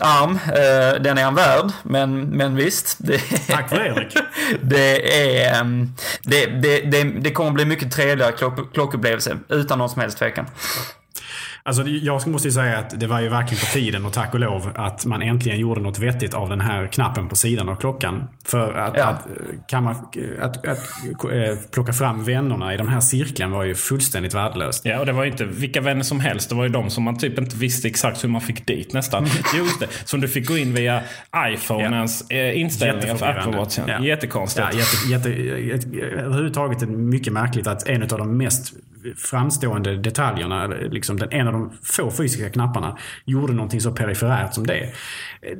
arm. 0.01 0.39
Eh, 0.47 1.01
den 1.01 1.17
är 1.17 1.23
han 1.23 1.35
värd, 1.35 1.71
men, 1.83 2.21
men 2.21 2.55
visst. 2.55 2.95
Det, 2.99 3.19
Tack 3.47 3.69
för 3.69 3.75
det, 3.75 3.87
Erik. 3.87 4.13
Det, 4.61 5.21
är, 5.21 5.59
ehm, 5.59 5.93
det, 6.23 6.45
det, 6.45 6.81
det, 6.81 7.03
det 7.03 7.31
kommer 7.31 7.51
bli 7.51 7.65
mycket 7.65 7.91
trevligare 7.91 8.31
klock, 8.31 8.73
klockupplevelse, 8.73 9.37
utan 9.49 9.77
någon 9.77 9.89
som 9.89 10.01
helst 10.01 10.17
tvekan. 10.17 10.45
Alltså, 11.69 11.83
jag 11.87 12.27
måste 12.27 12.47
ju 12.47 12.51
säga 12.51 12.77
att 12.77 12.99
det 12.99 13.07
var 13.07 13.19
ju 13.19 13.29
verkligen 13.29 13.59
på 13.59 13.65
tiden 13.65 14.05
och 14.05 14.13
tack 14.13 14.33
och 14.33 14.39
lov 14.39 14.71
att 14.75 15.05
man 15.05 15.21
äntligen 15.21 15.59
gjorde 15.59 15.81
något 15.81 15.99
vettigt 15.99 16.33
av 16.33 16.49
den 16.49 16.61
här 16.61 16.87
knappen 16.87 17.29
på 17.29 17.35
sidan 17.35 17.69
av 17.69 17.75
klockan. 17.75 18.27
För 18.45 18.73
att, 18.73 18.97
ja. 18.97 19.03
att, 19.03 19.27
kan 19.67 19.83
man, 19.83 19.95
att, 20.41 20.67
att, 20.67 20.77
eh, 21.31 21.57
plocka 21.71 21.93
fram 21.93 22.23
vännerna 22.23 22.73
i 22.73 22.77
de 22.77 22.87
här 22.87 22.99
cirkeln 22.99 23.51
var 23.51 23.63
ju 23.63 23.75
fullständigt 23.75 24.33
värdelöst. 24.33 24.85
Ja, 24.85 24.99
och 24.99 25.05
det 25.05 25.11
var 25.11 25.23
ju 25.23 25.31
inte 25.31 25.45
vilka 25.45 25.81
vänner 25.81 26.03
som 26.03 26.19
helst. 26.19 26.49
Det 26.49 26.55
var 26.55 26.63
ju 26.63 26.69
de 26.69 26.89
som 26.89 27.03
man 27.03 27.17
typ 27.17 27.39
inte 27.39 27.55
visste 27.55 27.87
exakt 27.87 28.23
hur 28.23 28.29
man 28.29 28.41
fick 28.41 28.67
dit 28.67 28.93
nästan. 28.93 29.25
Just 29.55 29.79
det, 29.79 29.87
som 30.05 30.21
du 30.21 30.27
fick 30.27 30.47
gå 30.47 30.57
in 30.57 30.73
via 30.73 31.01
iPhonens 31.37 32.25
ja. 32.29 32.35
Eh, 32.35 32.59
inställningar 32.59 33.15
för 33.15 33.25
Apple 33.25 33.57
Watchen. 33.57 33.83
Ja. 33.87 34.03
Jättekonstigt. 34.03 34.67
Ja, 34.71 34.79
jätte, 35.09 35.29
jätte, 35.29 35.89
överhuvudtaget 35.99 36.89
mycket 36.89 37.33
märkligt 37.33 37.67
att 37.67 37.87
en 37.87 38.01
av 38.01 38.07
de 38.07 38.37
mest 38.37 38.73
framstående 39.17 39.95
detaljerna, 39.97 40.67
liksom 40.67 41.17
den, 41.17 41.31
en 41.31 41.47
av 41.47 41.53
de 41.53 41.71
få 41.83 42.11
fysiska 42.11 42.49
knapparna, 42.49 42.97
gjorde 43.25 43.53
någonting 43.53 43.81
så 43.81 43.91
periferärt 43.91 44.53
som 44.53 44.67
det. 44.67 44.93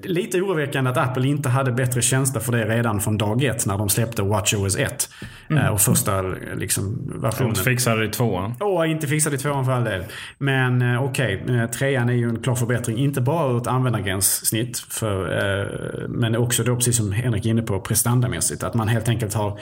Lite 0.03 0.41
oroväckande 0.41 0.89
att 0.89 0.97
Apple 0.97 1.27
inte 1.27 1.49
hade 1.49 1.71
bättre 1.71 2.01
tjänster 2.01 2.39
för 2.39 2.51
det 2.51 2.65
redan 2.65 3.01
från 3.01 3.17
dag 3.17 3.43
ett 3.43 3.65
när 3.65 3.77
de 3.77 3.89
släppte 3.89 4.21
WatchOS 4.23 4.77
1. 4.77 5.09
Mm. 5.49 5.73
Och 5.73 5.81
första 5.81 6.21
liksom, 6.55 7.13
versionen. 7.21 7.53
De 7.53 7.63
fixade 7.63 7.99
det 7.99 8.05
i 8.05 8.09
tvåan. 8.09 8.55
Åh, 8.59 8.91
inte 8.91 9.07
fixade 9.07 9.35
i 9.35 9.39
tvåan 9.39 9.65
för 9.65 9.71
all 9.71 9.83
del. 9.83 10.03
Men 10.37 10.81
eh, 10.81 11.03
okej, 11.03 11.41
okay. 11.43 11.67
trean 11.67 12.09
är 12.09 12.13
ju 12.13 12.29
en 12.29 12.41
klar 12.41 12.55
förbättring. 12.55 12.97
Inte 12.97 13.21
bara 13.21 13.51
ur 13.51 13.57
ett 13.57 13.67
användargränssnitt. 13.67 14.79
För, 14.79 15.37
eh, 15.37 15.67
men 16.09 16.35
också 16.35 16.63
då, 16.63 16.75
precis 16.75 16.97
som 16.97 17.11
Henrik 17.11 17.45
är 17.45 17.49
inne 17.49 17.61
på, 17.61 17.79
prestandamässigt. 17.79 18.63
Att 18.63 18.73
man 18.73 18.87
helt 18.87 19.09
enkelt 19.09 19.33
har 19.33 19.49
Eh, 19.49 19.59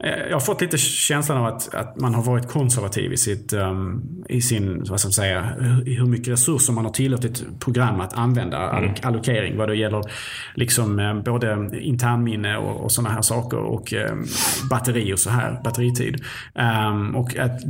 jag 0.00 0.32
har 0.32 0.40
fått 0.40 0.60
lite 0.60 0.78
känslan 0.78 1.38
av 1.38 1.46
att, 1.46 1.74
att 1.74 2.00
man 2.00 2.14
har 2.14 2.22
varit 2.22 2.48
konservativ 2.48 3.12
i, 3.12 3.16
sitt, 3.16 3.52
um, 3.52 4.24
i 4.28 4.40
sin, 4.40 4.84
vad 4.88 5.00
ska 5.00 5.06
man 5.06 5.12
säga, 5.12 5.42
hur 5.84 6.06
mycket 6.06 6.28
resurser 6.28 6.72
man 6.72 6.84
har 6.84 6.92
tillåtit 6.92 7.60
program 7.60 8.00
att 8.00 8.12
använda, 8.12 8.78
mm. 8.78 8.94
allokering. 9.02 9.56
Vad 9.56 9.68
det 9.68 9.76
gäller 9.76 10.02
liksom 10.54 10.98
eh, 10.98 11.14
både 11.22 11.70
internminne 11.80 12.56
och, 12.56 12.84
och 12.84 12.92
sådana 12.92 13.14
här 13.14 13.22
saker 13.22 13.58
och 13.58 13.92
um, 13.92 14.26
batteri 14.70 15.14
och 15.14 15.18
så 15.18 15.30
här, 15.30 15.60
batteritid. 15.64 16.24
Um, 16.54 17.16
och 17.16 17.36
att 17.36 17.60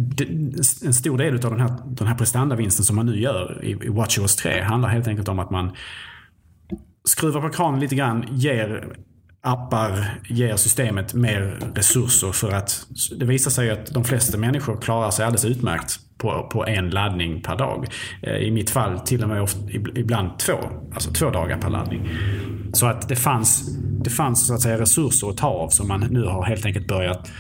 en 0.85 0.95
stor 0.95 1.19
del 1.19 1.35
av 1.35 1.51
den 1.51 1.61
här, 1.61 1.73
den 1.87 2.07
här 2.07 2.15
prestandavinsten 2.15 2.85
som 2.85 2.97
man 2.97 3.07
nu 3.07 3.21
gör 3.21 3.61
i, 3.65 3.71
i 3.71 3.89
WatchOS 3.89 4.37
3 4.37 4.61
handlar 4.61 4.89
helt 4.89 5.09
enkelt 5.09 5.29
om 5.29 5.39
att 5.39 5.51
man 5.51 5.77
skruvar 7.05 7.41
på 7.41 7.49
kranen 7.49 7.81
lite 7.81 7.95
grann, 7.95 8.25
ger 8.31 8.97
appar 9.43 10.21
ger 10.29 10.57
systemet 10.57 11.15
mer 11.15 11.59
resurser 11.75 12.33
för 12.33 12.51
att 12.51 12.87
det 13.19 13.25
visar 13.25 13.51
sig 13.51 13.71
att 13.71 13.87
de 13.87 14.05
flesta 14.05 14.39
människor 14.39 14.81
klarar 14.81 15.11
sig 15.11 15.25
alldeles 15.25 15.45
utmärkt 15.45 16.01
på, 16.19 16.49
på 16.53 16.67
en 16.67 16.91
laddning 16.91 17.43
per 17.43 17.57
dag. 17.57 17.87
Eh, 18.23 18.37
I 18.37 18.51
mitt 18.51 18.71
fall 18.71 18.99
till 18.99 19.23
och 19.23 19.29
med 19.29 19.43
ofta, 19.43 19.61
ibland 19.95 20.39
två. 20.39 20.59
Alltså 20.93 21.13
två 21.13 21.31
dagar 21.31 21.59
per 21.59 21.71
laddning. 21.71 22.11
Så 22.73 22.87
att 22.87 23.09
det 23.09 23.17
fanns, 23.17 23.79
det 24.05 24.11
fanns 24.11 24.47
så 24.47 24.55
att 24.55 24.61
säga 24.61 24.81
resurser 24.81 25.31
att 25.31 25.37
ta 25.37 25.49
av 25.49 25.69
som 25.69 25.89
man 25.89 26.01
nu 26.11 26.25
har 26.25 26.45
helt 26.45 26.67
enkelt 26.67 26.87
börjat 26.87 27.31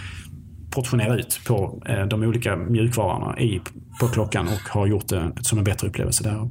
portionera 0.70 1.16
ut 1.16 1.40
på 1.46 1.82
eh, 1.86 2.06
de 2.06 2.22
olika 2.22 2.56
mjukvarorna 2.56 3.40
i, 3.40 3.60
på 4.00 4.08
klockan 4.08 4.48
och 4.48 4.68
har 4.68 4.86
gjort 4.86 5.08
det 5.08 5.32
som 5.42 5.58
en 5.58 5.64
bättre 5.64 5.88
upplevelse 5.88 6.24
där. 6.24 6.50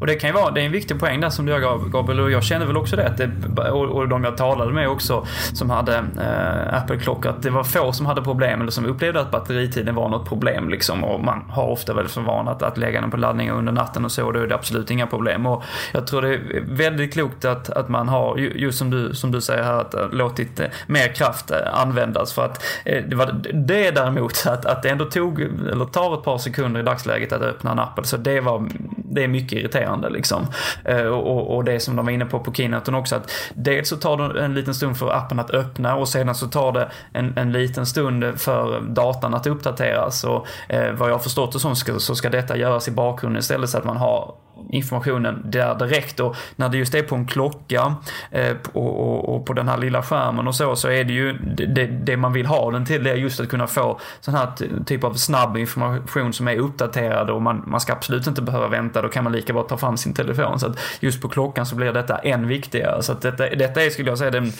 Och 0.00 0.06
det 0.06 0.14
kan 0.14 0.30
ju 0.30 0.34
vara, 0.34 0.50
det 0.50 0.60
är 0.60 0.64
en 0.64 0.72
viktig 0.72 1.00
poäng 1.00 1.20
där 1.20 1.30
som 1.30 1.46
du 1.46 1.60
gav 1.60 1.88
Gabriel 1.88 2.20
och 2.20 2.30
jag 2.30 2.44
känner 2.44 2.66
väl 2.66 2.76
också 2.76 2.96
det, 2.96 3.06
att 3.06 3.16
det 3.16 3.30
och, 3.70 4.08
de 4.08 4.24
jag 4.24 4.36
talade 4.36 4.72
med 4.72 4.88
också 4.88 5.26
som 5.54 5.70
hade 5.70 5.96
eh, 5.96 6.78
Apple-klockor, 6.78 7.30
att 7.30 7.42
det 7.42 7.50
var 7.50 7.64
få 7.64 7.92
som 7.92 8.06
hade 8.06 8.22
problem 8.22 8.60
eller 8.60 8.70
som 8.70 8.86
upplevde 8.86 9.20
att 9.20 9.30
batteritiden 9.30 9.94
var 9.94 10.08
något 10.08 10.28
problem 10.28 10.68
liksom 10.68 11.04
och 11.04 11.24
man 11.24 11.44
har 11.50 11.66
ofta 11.66 11.94
väl 11.94 12.08
för 12.08 12.20
vana 12.20 12.50
att, 12.50 12.62
att 12.62 12.78
lägga 12.78 13.00
den 13.00 13.10
på 13.10 13.16
laddning 13.16 13.50
under 13.50 13.72
natten 13.72 14.04
och 14.04 14.12
så 14.12 14.26
och 14.26 14.32
då 14.32 14.40
är 14.40 14.46
det 14.46 14.54
absolut 14.54 14.90
inga 14.90 15.06
problem. 15.06 15.46
Och 15.46 15.62
jag 15.92 16.06
tror 16.06 16.22
det 16.22 16.34
är 16.34 16.64
väldigt 16.66 17.12
klokt 17.12 17.44
att, 17.44 17.70
att 17.70 17.88
man 17.88 18.08
har, 18.08 18.36
just 18.36 18.78
som 18.78 18.90
du, 18.90 19.14
som 19.14 19.32
du 19.32 19.40
säger 19.40 19.62
här, 19.62 19.80
att 19.80 19.94
låtit 20.12 20.60
eh, 20.60 20.66
mer 20.86 21.14
kraft 21.14 21.50
eh, 21.50 21.80
användas 21.80 22.32
för 22.32 22.44
att 22.44 22.62
eh, 22.84 23.04
det 23.08 23.16
var 23.16 23.26
det 23.52 23.90
däremot, 23.90 24.46
att, 24.46 24.66
att 24.66 24.82
det 24.82 24.88
ändå 24.88 25.04
tog, 25.04 25.40
eller 25.40 25.84
tar 25.84 26.14
ett 26.14 26.24
par 26.24 26.38
sekunder 26.38 26.80
i 26.80 26.84
dagsläget 26.88 27.32
att 27.32 27.42
öppna 27.42 27.72
en 27.72 27.78
Apple, 27.78 28.04
så 28.04 28.16
det 28.16 28.40
var, 28.40 28.68
det 28.96 29.24
är 29.24 29.28
mycket 29.28 29.58
irriterande 29.58 30.10
liksom. 30.10 30.46
Eh, 30.84 31.06
och, 31.06 31.56
och 31.56 31.64
det 31.64 31.80
som 31.80 31.96
de 31.96 32.06
var 32.06 32.12
inne 32.12 32.24
på 32.24 32.40
på 32.40 32.52
keynoten 32.52 32.94
också, 32.94 33.16
att 33.16 33.30
dels 33.54 33.88
så 33.88 33.96
tar 33.96 34.16
det 34.16 34.44
en 34.44 34.54
liten 34.54 34.74
stund 34.74 34.96
för 34.96 35.10
appen 35.10 35.40
att 35.40 35.50
öppna 35.50 35.96
och 35.96 36.08
sedan 36.08 36.34
så 36.34 36.46
tar 36.46 36.72
det 36.72 36.90
en, 37.12 37.38
en 37.38 37.52
liten 37.52 37.86
stund 37.86 38.40
för 38.40 38.80
datan 38.80 39.34
att 39.34 39.46
uppdateras. 39.46 40.24
Och 40.24 40.46
eh, 40.68 40.92
vad 40.92 41.08
jag 41.08 41.14
har 41.14 41.18
förstått 41.18 41.52
det 41.52 41.60
som 41.60 41.76
ska, 41.76 41.98
så 41.98 42.14
ska 42.14 42.30
detta 42.30 42.56
göras 42.56 42.88
i 42.88 42.90
bakgrunden 42.90 43.40
istället 43.40 43.70
så 43.70 43.78
att 43.78 43.84
man 43.84 43.96
har 43.96 44.34
informationen 44.70 45.42
där 45.44 45.74
direkt. 45.74 46.20
Och 46.20 46.36
när 46.56 46.68
det 46.68 46.78
just 46.78 46.94
är 46.94 47.02
på 47.02 47.14
en 47.14 47.26
klocka 47.26 47.94
eh, 48.30 48.56
och, 48.72 49.00
och, 49.00 49.34
och, 49.34 49.46
på 49.46 49.52
den 49.52 49.68
här 49.68 49.78
lilla 49.78 50.02
skärmen 50.02 50.48
och 50.48 50.54
så, 50.54 50.76
så 50.76 50.88
är 50.88 51.04
det 51.04 51.12
ju 51.12 51.32
det, 51.32 51.86
det, 51.86 52.16
man 52.16 52.32
vill 52.32 52.46
ha 52.46 52.70
den 52.70 52.84
till, 52.84 53.04
det 53.04 53.10
är 53.10 53.14
just 53.14 53.40
att 53.40 53.48
kunna 53.48 53.66
få 53.66 54.00
sån 54.20 54.34
här 54.34 54.48
typ 54.86 55.04
av 55.04 55.14
snabb 55.14 55.56
information 55.56 56.32
som 56.32 56.48
är 56.48 56.56
uppdaterad 56.56 57.30
och 57.30 57.42
man, 57.42 57.62
man 57.66 57.80
ska 57.80 57.92
absolut 57.92 58.26
inte 58.26 58.42
behöva 58.42 58.68
vänta, 58.68 59.02
då 59.02 59.08
kan 59.08 59.24
man 59.24 59.32
lika 59.32 59.52
bra 59.52 59.62
ta 59.62 59.76
fram 59.76 59.96
sin 59.96 60.14
telefon. 60.14 60.60
Så 60.60 60.66
att 60.66 60.78
just 61.00 61.22
på 61.22 61.28
klockan 61.28 61.66
så 61.66 61.76
blir 61.76 61.92
detta 61.92 62.18
än 62.18 62.48
viktigare. 62.48 63.02
Så 63.02 63.12
att 63.12 63.22
detta, 63.22 63.48
detta 63.48 63.82
är, 63.82 63.90
skulle 63.90 64.10
jag 64.10 64.18
säga, 64.18 64.38
en, 64.38 64.52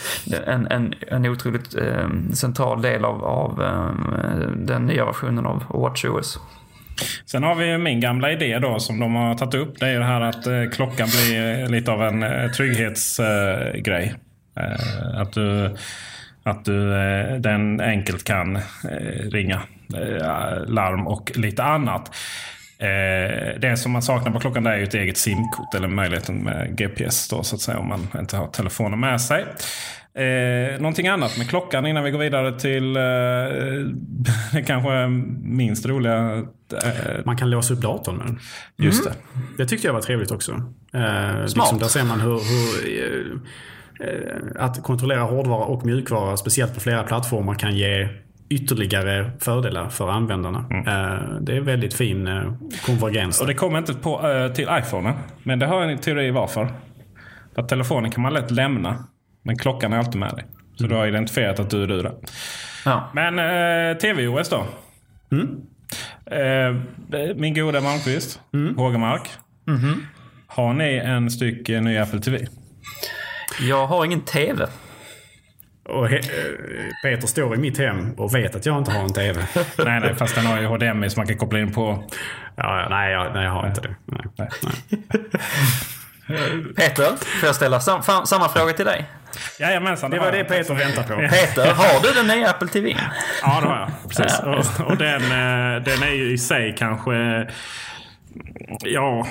en, 0.46 0.66
en, 0.66 0.94
en 1.08 1.26
otroligt 1.26 1.74
eh, 1.74 2.08
central 2.34 2.82
del 2.82 3.04
av, 3.04 3.24
av 3.24 3.62
eh, 3.62 4.50
den 4.56 4.86
nya 4.86 5.04
versionen 5.04 5.46
av 5.46 5.64
WatchOS. 5.68 6.38
Sen 7.26 7.42
har 7.42 7.54
vi 7.54 7.78
min 7.78 8.00
gamla 8.00 8.32
idé 8.32 8.58
då 8.58 8.78
som 8.78 9.00
de 9.00 9.14
har 9.14 9.34
tagit 9.34 9.54
upp. 9.54 9.78
Det 9.78 9.86
är 9.86 9.90
ju 9.90 9.98
det 9.98 10.04
här 10.04 10.20
att 10.20 10.46
eh, 10.46 10.64
klockan 10.72 11.08
blir 11.08 11.68
lite 11.68 11.92
av 11.92 12.02
en 12.02 12.22
eh, 12.22 12.50
trygghetsgrej. 12.50 14.14
Eh, 14.56 15.20
att 15.20 15.32
du, 15.32 15.76
att 16.42 16.64
du 16.64 16.94
eh, 16.94 17.36
den 17.36 17.80
enkelt 17.80 18.24
kan 18.24 18.56
eh, 18.56 18.62
ringa 19.30 19.60
eh, 19.94 20.66
larm 20.66 21.06
och 21.06 21.32
lite 21.34 21.62
annat. 21.62 22.14
Det 23.60 23.78
som 23.78 23.92
man 23.92 24.02
saknar 24.02 24.32
på 24.32 24.40
klockan 24.40 24.66
är 24.66 24.76
ju 24.76 24.84
ett 24.84 24.94
eget 24.94 25.16
simkort 25.16 25.74
eller 25.74 25.88
möjligheten 25.88 26.36
med 26.36 26.76
GPS 26.76 27.28
då 27.28 27.42
så 27.42 27.54
att 27.54 27.60
säga 27.60 27.78
om 27.78 27.88
man 27.88 28.08
inte 28.18 28.36
har 28.36 28.46
telefonen 28.46 29.00
med 29.00 29.20
sig. 29.20 29.44
Eh, 30.14 30.80
någonting 30.80 31.08
annat 31.08 31.38
med 31.38 31.48
klockan 31.48 31.86
innan 31.86 32.04
vi 32.04 32.10
går 32.10 32.18
vidare 32.18 32.58
till 32.58 32.96
eh, 32.96 34.62
kanske 34.66 35.08
minst 35.42 35.86
roliga. 35.86 36.46
Eh, 36.84 37.24
man 37.24 37.36
kan 37.36 37.50
låsa 37.50 37.74
upp 37.74 37.80
datorn 37.80 38.16
med 38.16 38.26
den. 38.26 38.38
Just 38.76 39.06
mm. 39.06 39.18
det. 39.56 39.62
Det 39.62 39.68
tyckte 39.68 39.86
jag 39.86 39.94
var 39.94 40.00
trevligt 40.00 40.30
också. 40.30 40.52
Eh, 40.92 41.00
Smart. 41.46 41.46
Liksom, 41.46 41.78
där 41.78 41.86
ser 41.86 42.04
man 42.04 42.20
hur, 42.20 42.40
hur 42.40 43.40
eh, 44.00 44.62
att 44.64 44.82
kontrollera 44.82 45.20
hårdvara 45.20 45.64
och 45.64 45.86
mjukvara, 45.86 46.36
speciellt 46.36 46.74
på 46.74 46.80
flera 46.80 47.02
plattformar, 47.02 47.54
kan 47.54 47.76
ge 47.76 48.08
ytterligare 48.48 49.30
fördelar 49.40 49.88
för 49.88 50.10
användarna. 50.10 50.64
Mm. 50.70 50.86
Eh, 50.86 51.40
det 51.40 51.56
är 51.56 51.60
väldigt 51.60 51.94
fin 51.94 52.26
eh, 52.26 52.52
konvergens. 52.86 53.40
Och 53.40 53.46
det 53.46 53.54
kommer 53.54 53.78
inte 53.78 53.94
på, 53.94 54.20
till 54.54 54.68
iPhone. 54.70 55.14
Men 55.42 55.58
det 55.58 55.66
har 55.66 55.82
en 55.82 55.98
teori 55.98 56.30
varför. 56.30 56.68
För 57.54 57.62
att 57.62 57.68
telefonen 57.68 58.10
kan 58.10 58.22
man 58.22 58.34
lätt 58.34 58.50
lämna. 58.50 59.04
Men 59.48 59.58
klockan 59.58 59.92
är 59.92 59.98
alltid 59.98 60.20
med 60.20 60.34
dig. 60.34 60.44
Så 60.76 60.84
mm. 60.84 60.90
du 60.90 60.96
har 60.96 61.06
identifierat 61.06 61.60
att 61.60 61.70
du 61.70 61.82
är 61.82 61.86
du 61.86 62.02
där. 62.02 62.14
Ja. 62.84 63.10
Men 63.12 63.38
eh, 63.38 63.96
TV-OS 63.96 64.48
då? 64.48 64.66
Mm. 65.32 65.60
Eh, 66.26 67.36
min 67.36 67.54
goda 67.54 67.80
Malmqvist, 67.80 68.40
mm. 68.54 68.76
Hågemark. 68.76 69.28
Mm 69.68 69.80
-hmm. 69.80 69.94
Har 70.46 70.72
ni 70.74 70.96
en 71.04 71.30
styck 71.30 71.68
eh, 71.68 71.82
ny 71.82 71.98
Apple 71.98 72.20
TV? 72.20 72.46
Jag 73.60 73.86
har 73.86 74.04
ingen 74.04 74.20
TV. 74.20 74.66
Och 75.84 76.12
eh, 76.12 76.20
Peter 77.02 77.26
står 77.26 77.54
i 77.54 77.58
mitt 77.58 77.78
hem 77.78 78.12
och 78.12 78.34
vet 78.34 78.56
att 78.56 78.66
jag 78.66 78.78
inte 78.78 78.90
har 78.90 79.02
en 79.02 79.12
TV. 79.12 79.42
nej, 79.78 80.00
nej, 80.00 80.14
fast 80.14 80.34
den 80.34 80.46
har 80.46 80.60
ju 80.60 80.66
HDMI 80.66 81.10
som 81.10 81.20
man 81.20 81.26
kan 81.26 81.38
koppla 81.38 81.58
in 81.60 81.72
på. 81.72 82.04
Ja, 82.56 82.86
nej, 82.90 83.12
jag, 83.12 83.34
nej, 83.34 83.44
jag 83.44 83.50
har 83.50 83.66
inte 83.66 83.80
det. 83.80 83.94
Nej. 84.04 84.48
nej. 84.62 85.02
Peter, 86.76 87.16
får 87.40 87.46
jag 87.46 87.54
ställa 87.54 87.80
sam 87.80 88.02
samma 88.26 88.48
fråga 88.48 88.72
till 88.72 88.84
dig? 88.84 89.06
Jajamensan. 89.60 90.10
Det 90.10 90.18
var 90.18 90.32
det 90.32 90.44
Peter 90.44 90.74
väntade 90.74 91.08
på. 91.08 91.14
Peter, 91.14 91.74
har 91.74 92.02
du 92.02 92.12
den 92.12 92.26
nya 92.36 92.50
Apple 92.50 92.68
TV? 92.68 92.96
Ja, 93.42 93.60
det 93.60 93.66
har 93.66 93.78
jag. 93.78 94.08
Precis. 94.08 94.40
Och, 94.40 94.86
och 94.86 94.96
den, 94.96 95.22
eh, 95.22 95.82
den 95.82 96.02
är 96.02 96.14
ju 96.14 96.32
i 96.32 96.38
sig 96.38 96.74
kanske... 96.78 97.46
Ja, 98.80 99.26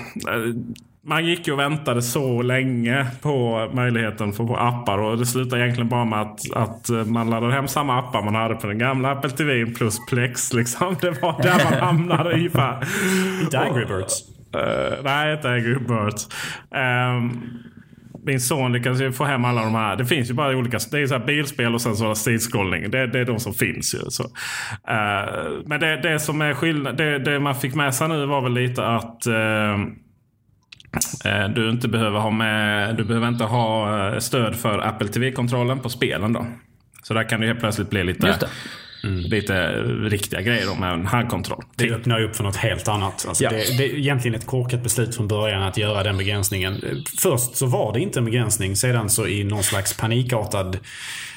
man 1.08 1.26
gick 1.26 1.48
ju 1.48 1.54
och 1.54 1.60
väntade 1.60 2.02
så 2.02 2.42
länge 2.42 3.06
på 3.22 3.70
möjligheten 3.74 4.34
för 4.34 4.48
få 4.48 4.56
appar 4.56 4.98
och 4.98 5.18
det 5.18 5.26
slutade 5.26 5.62
egentligen 5.62 5.90
bara 5.90 6.06
med 6.06 6.22
att, 6.22 6.40
att 6.54 7.08
man 7.08 7.30
laddade 7.30 7.54
hem 7.54 7.68
samma 7.68 8.00
appar 8.00 8.22
man 8.22 8.36
hade 8.36 8.56
på 8.56 8.68
den 8.68 8.78
gamla 8.78 9.12
Apple 9.12 9.30
TV 9.30 9.66
plus 9.66 10.06
Plex. 10.10 10.54
Liksom. 10.54 10.96
Det 11.02 11.22
var 11.22 11.42
där 11.44 11.64
man 11.64 11.74
hamnade 11.80 12.34
ungefär. 12.34 12.88
Inte 13.42 13.60
Angry 13.60 13.86
Birds? 13.86 14.37
Uh, 14.58 15.04
nej, 15.04 15.34
inte 15.34 15.50
Angry 15.50 15.76
Birds. 15.76 16.30
Um, 16.72 17.44
min 18.24 18.42
son 18.42 18.74
lyckades 18.74 19.02
ju 19.02 19.12
få 19.12 19.24
hem 19.24 19.46
alla 19.46 19.64
de 19.64 19.76
här. 19.76 19.96
Det 19.96 20.06
finns 20.06 20.30
ju 20.30 20.34
bara 20.34 20.58
olika. 20.58 20.80
Det 20.92 21.00
är 21.00 21.08
så 21.08 21.20
bilspel 21.20 21.74
och 21.74 21.82
sen 21.82 21.96
så 21.96 22.16
sidskrollning. 22.16 22.92
Det, 22.92 23.08
det 23.08 23.20
är 23.20 23.26
de 23.26 23.40
som 23.40 23.54
finns 23.54 23.96
ju. 23.96 24.00
Så. 24.10 24.24
Uh, 24.24 24.30
men 25.66 25.80
det, 25.80 26.02
det 26.02 26.20
som 26.20 26.42
är 26.42 26.54
skillnad. 26.54 26.98
Det, 26.98 27.20
det, 27.20 27.40
man 27.40 27.56
fick 27.56 27.76
med 27.76 27.96
sig 27.96 28.08
nu 28.08 28.26
var 28.26 28.42
väl 28.42 28.54
lite 28.54 28.86
att 28.86 29.28
uh, 29.28 29.78
du 31.56 31.70
inte 31.70 31.88
behöver 31.88 32.20
ha 32.20 32.32
med. 32.32 32.96
Du 32.96 33.04
behöver 33.04 33.28
inte 33.28 33.44
ha 33.44 34.20
stöd 34.20 34.56
för 34.56 34.80
Apple 34.80 35.08
TV-kontrollen 35.08 35.80
på 35.80 35.90
spelen 35.90 36.34
då. 36.34 36.46
Så 37.04 37.14
där 37.14 37.30
kan 37.30 37.42
det 37.42 37.48
helt 37.48 37.60
plötsligt 37.60 37.90
bli 37.90 38.04
lite 38.04 38.38
Mm. 39.04 39.20
Lite 39.20 39.82
riktiga 39.84 40.42
grejer 40.42 40.76
med 40.80 40.94
en 40.94 41.06
handkontroll. 41.06 41.64
Det 41.76 41.92
öppnar 41.92 42.22
upp 42.22 42.36
för 42.36 42.44
något 42.44 42.56
helt 42.56 42.88
annat. 42.88 43.26
Alltså 43.28 43.44
ja. 43.44 43.50
det, 43.50 43.78
det, 43.78 43.86
är 43.86 43.98
egentligen 43.98 44.36
ett 44.36 44.46
korkat 44.46 44.84
beslut 44.84 45.16
från 45.16 45.28
början 45.28 45.64
att 45.64 45.78
göra 45.78 46.04
den 46.04 46.18
begränsningen. 46.18 46.82
Först 47.22 47.56
så 47.56 47.66
var 47.66 47.94
det 47.94 48.00
inte 48.00 48.20
en 48.20 48.26
begränsning. 48.26 48.76
Sedan 48.76 49.10
så 49.10 49.28
i 49.28 49.44
någon 49.44 49.64
slags 49.64 49.98
panikartad 49.98 50.78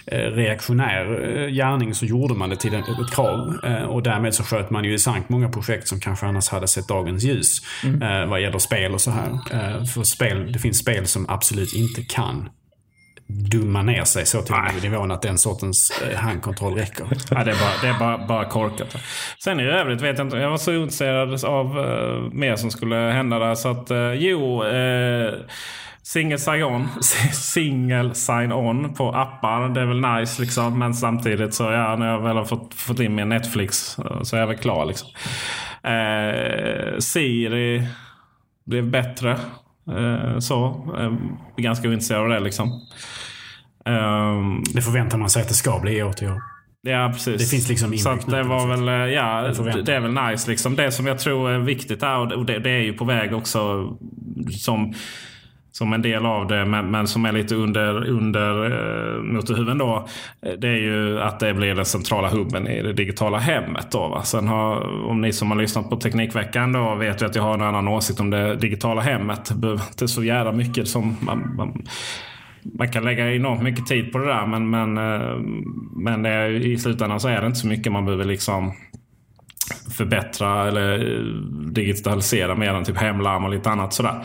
eh, 0.07 0.18
reaktionär 0.18 1.37
eh, 1.38 1.49
gärning 1.49 1.94
så 1.94 2.07
gjorde 2.07 2.35
man 2.35 2.51
det 2.51 2.57
till 2.57 2.75
ett 2.75 3.14
krav. 3.14 3.59
Eh, 3.64 3.83
och 3.83 4.03
därmed 4.03 4.35
så 4.35 4.42
sköt 4.42 4.70
man 4.70 4.85
ju 4.85 4.94
i 4.94 4.99
sank 4.99 5.29
många 5.29 5.49
projekt 5.49 5.88
som 5.88 6.01
kanske 6.01 6.27
annars 6.27 6.49
hade 6.49 6.68
sett 6.68 6.88
dagens 6.88 7.25
ljus. 7.25 7.59
Mm. 7.85 8.31
Vad 8.31 8.40
gäller 8.40 8.59
spel 8.59 8.94
och 8.94 9.01
så 9.01 9.11
här. 9.11 9.31
För 9.87 10.03
spel, 10.03 10.53
det 10.53 10.59
finns 10.59 10.79
spel 10.79 11.07
som 11.07 11.27
absolut 11.29 11.75
inte 11.75 12.03
kan 12.03 12.49
dumma 13.31 13.83
ner 13.83 14.05
sig 14.05 14.27
så 14.27 14.43
till 14.43 14.55
den 14.55 14.90
nivån 14.90 15.11
att 15.11 15.23
den 15.23 15.38
sortens 15.38 16.03
eh, 16.03 16.19
handkontroll 16.19 16.75
räcker. 16.75 17.05
Ja, 17.31 17.45
det 17.45 17.51
är, 17.51 17.61
bara, 17.61 17.81
det 17.83 17.88
är 17.88 17.99
bara, 17.99 18.27
bara 18.27 18.45
korkat. 18.45 18.97
Sen 19.45 19.61
i 19.61 19.64
övrigt 19.64 20.01
vet 20.01 20.19
jag 20.19 20.27
inte. 20.27 20.37
Jag 20.37 20.51
var 20.51 20.59
så 20.59 20.73
intresserad 20.73 21.45
av 21.45 21.79
uh, 21.79 22.33
mer 22.33 22.57
som 22.57 22.71
skulle 22.71 22.97
hända 22.97 23.38
där. 23.38 23.55
Så 23.55 23.69
att 23.69 23.90
uh, 23.90 24.14
jo. 24.14 24.64
Uh, 24.64 25.35
Single 26.03 26.38
sign-on 26.38 26.88
single 27.33 28.14
sign 28.14 28.53
on 28.53 28.95
på 28.95 29.12
appar. 29.12 29.69
Det 29.69 29.81
är 29.81 29.87
väl 29.87 30.01
nice 30.01 30.43
liksom. 30.43 30.79
Men 30.79 30.95
samtidigt 30.95 31.55
så 31.55 31.64
ja, 31.64 31.97
när 31.97 32.07
jag 32.07 32.21
väl 32.21 32.37
har 32.37 32.45
fått, 32.45 32.75
fått 32.75 33.01
in 33.01 33.14
min 33.14 33.29
Netflix 33.29 33.97
så 34.23 34.37
är 34.37 34.40
jag 34.40 34.47
väl 34.47 34.57
klar 34.57 34.87
liksom. 34.87 35.09
Eh, 35.83 36.99
Siri 36.99 37.87
blev 38.66 38.90
bättre. 38.90 39.38
Så. 40.40 40.87
Ganska 41.57 41.88
ointresserad 41.88 42.23
av 42.23 42.29
det 42.29 42.40
liksom. 42.40 42.81
Um, 43.85 44.62
det 44.75 44.83
förväntar 44.83 45.19
man 45.19 45.31
sig 45.31 45.43
att 45.43 45.49
det 45.49 45.55
ska 45.55 45.79
bli 45.79 45.99
i 45.99 46.03
år 46.03 46.12
till 46.12 46.29
år. 46.29 46.43
Ja, 46.83 47.11
precis. 47.12 47.43
Det 47.43 47.47
finns 47.47 47.69
liksom 47.69 47.99
Så 47.99 48.31
det 48.31 48.43
var 48.43 48.66
väl, 48.66 48.88
eh, 48.88 49.14
ja, 49.14 49.43
det, 49.43 49.83
det 49.83 49.95
är 49.95 50.01
väl 50.01 50.31
nice 50.31 50.51
liksom. 50.51 50.77
Det 50.77 50.93
som 50.93 51.07
jag 51.07 51.19
tror 51.19 51.51
är 51.51 51.59
viktigt 51.59 52.03
här, 52.03 52.37
och 52.37 52.47
det, 52.47 52.59
det, 52.59 52.71
är 52.71 52.83
ju 52.83 52.93
på 52.93 53.05
väg 53.05 53.35
också 53.35 53.90
som, 54.51 54.95
som 55.73 55.93
en 55.93 56.03
del 56.03 56.27
av 56.27 56.47
det, 56.47 56.64
men, 56.64 56.90
men 56.90 57.07
som 57.07 57.25
är 57.25 57.33
lite 57.33 57.55
under, 57.55 58.09
under 58.09 58.64
eh, 58.64 59.23
motorhuven 59.23 59.79
då. 59.79 60.09
Det 60.59 60.69
är 60.69 60.79
ju 60.79 61.21
att 61.21 61.40
det 61.40 61.55
blir 61.55 61.75
den 61.75 61.85
centrala 61.85 62.29
hubben 62.29 62.69
i 62.69 62.83
det 62.83 62.93
digitala 62.93 63.38
hemmet. 63.38 63.87
Då, 63.90 64.09
va? 64.09 64.23
Sen 64.23 64.49
har, 64.49 65.05
om 65.07 65.21
ni 65.21 65.33
som 65.33 65.51
har 65.51 65.59
lyssnat 65.59 65.90
på 65.90 65.97
Teknikveckan 65.97 66.73
då 66.73 66.95
vet 66.95 67.23
ju 67.23 67.27
att 67.27 67.35
jag 67.35 67.43
har 67.43 67.55
en 67.55 67.62
annan 67.62 67.88
åsikt 67.88 68.21
om 68.21 68.31
det 68.31 68.57
digitala 68.57 69.01
hemmet. 69.01 69.49
Det 69.49 69.55
behöver 69.55 69.83
inte 69.88 70.09
så 70.09 70.25
jävla 70.25 70.53
mycket 70.53 70.88
som 70.88 71.16
man, 71.21 71.55
man 71.57 71.83
man 72.62 72.88
kan 72.88 73.05
lägga 73.05 73.35
enormt 73.35 73.62
mycket 73.62 73.87
tid 73.87 74.12
på 74.12 74.18
det 74.18 74.27
där 74.27 74.46
men, 74.46 74.70
men, 74.70 74.99
eh, 74.99 75.37
men 75.96 76.23
det, 76.23 76.46
i 76.49 76.79
slutändan 76.79 77.20
så 77.20 77.29
är 77.29 77.40
det 77.40 77.46
inte 77.46 77.59
så 77.59 77.66
mycket 77.66 77.92
man 77.92 78.05
behöver 78.05 78.25
liksom 78.25 78.73
förbättra 79.96 80.68
eller 80.68 80.99
eh, 80.99 81.25
digitalisera 81.73 82.55
mer 82.55 82.75
än 82.75 82.85
typ 82.85 82.96
hemlarm 82.96 83.44
och 83.44 83.51
lite 83.51 83.70
annat 83.70 83.92
sådär. 83.92 84.25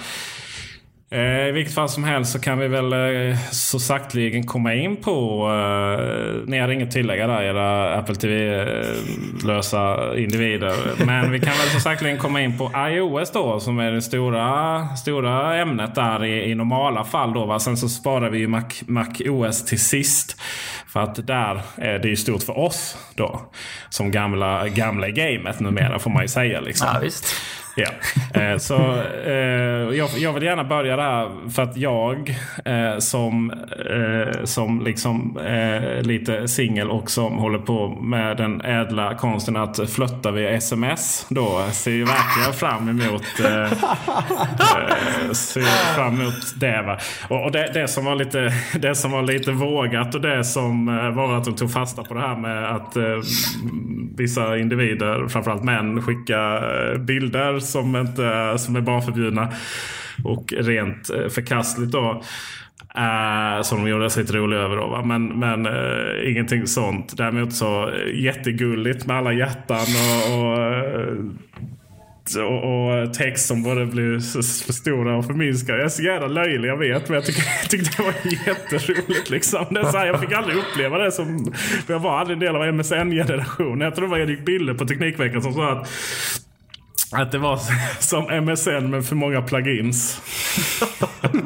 I 1.12 1.52
vilket 1.52 1.74
fall 1.74 1.90
som 1.90 2.04
helst 2.04 2.32
så 2.32 2.40
kan 2.40 2.60
vi 2.60 2.68
väl 2.68 2.94
eh, 2.94 3.38
så 3.52 3.80
sakteligen 3.80 4.46
komma 4.46 4.74
in 4.74 4.96
på... 4.96 5.48
Eh, 5.50 6.50
ni 6.50 6.60
har 6.60 6.70
inget 6.70 6.92
tillägga 6.92 7.28
där 7.28 7.42
era 7.42 7.96
Apple 7.96 8.16
TV-lösa 8.16 9.98
individer. 10.18 11.06
Men 11.06 11.32
vi 11.32 11.40
kan 11.40 11.58
väl 11.58 11.70
så 11.74 11.80
sakteligen 11.80 12.20
komma 12.20 12.42
in 12.42 12.58
på 12.58 12.72
iOS 12.76 13.32
då 13.32 13.60
som 13.60 13.80
är 13.80 13.92
det 13.92 14.02
stora, 14.02 14.88
stora 14.96 15.58
ämnet 15.58 15.96
där 15.96 16.26
i, 16.26 16.52
i 16.52 16.56
normala 16.56 17.04
fall. 17.04 17.34
Då, 17.34 17.46
va? 17.46 17.60
Sen 17.60 17.78
så 17.78 17.90
sparar 17.90 18.30
vi 18.30 18.38
ju 18.38 18.48
Mac, 18.48 18.70
Mac 18.88 19.14
OS 19.30 19.66
till 19.66 19.80
sist. 19.80 20.42
För 20.88 21.00
att 21.00 21.28
där 21.28 21.62
är 21.76 22.00
det 22.00 22.08
ju 22.08 22.16
stort 22.16 22.44
för 22.44 22.60
oss 22.60 22.98
då. 23.16 23.42
Som 23.90 24.12
gamla, 24.12 24.68
gamla 24.68 25.10
gamet 25.10 25.60
numera 25.60 26.00
får 26.00 26.10
man 26.10 26.22
ju 26.22 26.28
säga. 26.28 26.60
Liksom. 26.60 26.88
Ja, 26.94 27.00
visst. 27.00 27.36
Ja. 27.76 27.90
Eh, 28.42 28.58
så 28.58 28.76
eh, 29.26 29.34
jag, 29.98 30.10
jag, 30.18 30.34
vill 30.34 30.44
gärna 30.44 30.64
börja 30.64 30.96
där 30.96 31.50
för 31.50 31.64
att 31.64 31.78
jag 31.78 32.36
eh, 32.66 32.98
som, 33.00 33.52
eh, 33.90 34.44
som 34.44 34.86
liksom 34.86 35.38
eh, 35.38 36.02
lite 36.02 36.48
singel 36.48 36.90
och 36.90 37.12
som 37.12 37.38
håller 37.38 37.60
på 37.60 37.90
med 37.90 38.38
den 38.38 38.62
ädla 38.62 39.16
konsten 39.16 39.56
att 39.56 39.90
flötta 39.90 40.32
via 40.32 40.50
sms. 40.50 41.26
Då 41.30 41.66
ser 41.72 41.92
ju 41.92 42.06
verkligen 42.06 42.54
fram 42.54 42.90
emot, 42.90 43.24
eh, 43.40 43.72
ser 45.32 45.96
fram 45.96 46.22
emot 46.22 46.60
det. 46.60 46.82
Va? 46.82 46.98
Och, 47.30 47.46
och 47.46 47.52
det, 47.52 47.72
det, 47.74 47.88
som 47.88 48.06
var 48.06 48.16
lite, 48.16 48.54
det 48.80 48.96
som 48.96 49.12
var 49.12 49.22
lite 49.22 49.52
vågat 49.52 50.16
och 50.16 50.22
det 50.22 50.44
som 50.44 50.86
var 51.16 51.38
att 51.38 51.44
de 51.44 51.56
tog 51.56 51.72
fasta 51.72 52.04
på 52.04 52.14
det 52.14 52.20
här 52.20 52.36
med 52.36 52.76
att 52.76 52.98
vissa 54.18 54.58
individer, 54.58 55.28
framförallt 55.28 55.64
män, 55.64 56.02
skickar 56.02 56.98
bilder 56.98 57.60
som, 57.66 57.96
inte, 57.96 58.26
eh, 58.26 58.56
som 58.56 58.76
är 58.76 58.82
barnförbjudna. 58.82 59.52
Och 60.24 60.54
rent 60.58 61.10
eh, 61.10 61.28
förkastligt 61.28 61.92
då. 61.92 62.22
Uh, 62.98 63.62
som 63.62 63.84
de 63.84 63.90
gjorde 63.90 64.10
sig 64.10 64.24
lite 64.24 64.38
roliga 64.38 64.60
över 64.60 64.76
då. 64.76 64.88
Va? 64.88 65.04
Men, 65.06 65.40
men 65.40 65.66
uh, 65.68 66.32
ingenting 66.32 66.68
sånt. 66.68 67.18
Däremot 67.18 67.54
så 67.54 67.90
uh, 67.90 68.24
jättegulligt 68.24 69.06
med 69.06 69.18
alla 69.18 69.34
hjärtan 69.34 69.86
och, 70.32 70.40
och 70.40 70.58
och, 72.36 73.04
och 73.04 73.14
text 73.14 73.48
som 73.48 73.64
både 73.64 73.86
blir 73.86 74.20
för 74.66 74.74
stora 74.74 75.18
och 75.18 75.26
förminskade. 75.26 75.78
Jag 75.78 75.86
är 75.86 75.90
så 75.90 76.04
jävla 76.04 76.28
löjlig, 76.28 76.70
jag 76.70 76.78
vet. 76.78 77.10
Men 77.10 77.16
jag 77.16 77.26
tyckte, 77.26 77.42
jag 77.62 77.70
tyckte 77.70 77.98
det 77.98 78.04
var 78.04 78.14
jätteroligt. 78.48 79.30
Liksom. 79.30 79.66
Det 79.72 79.80
är 79.80 79.84
så 79.84 79.98
här, 79.98 80.06
jag 80.06 80.20
fick 80.20 80.32
aldrig 80.32 80.58
uppleva 80.58 80.98
det 80.98 81.12
som... 81.12 81.54
Jag 81.88 82.00
var 82.00 82.20
aldrig 82.20 82.36
en 82.36 82.40
del 82.40 82.56
av 82.56 82.74
MSN-generationen. 82.74 83.82
Jag 83.82 83.96
tror 83.96 84.06
det 84.06 84.12
var 84.12 84.20
Erik 84.20 84.46
Bille 84.46 84.74
på 84.74 84.86
Teknikveckan 84.86 85.42
som 85.42 85.54
sa 85.54 85.72
att 85.72 85.90
att 87.22 87.32
det 87.32 87.38
var 87.38 87.60
som 88.00 88.24
MSN 88.24 88.90
med 88.90 89.06
för 89.06 89.16
många 89.16 89.42
plugins. 89.42 90.22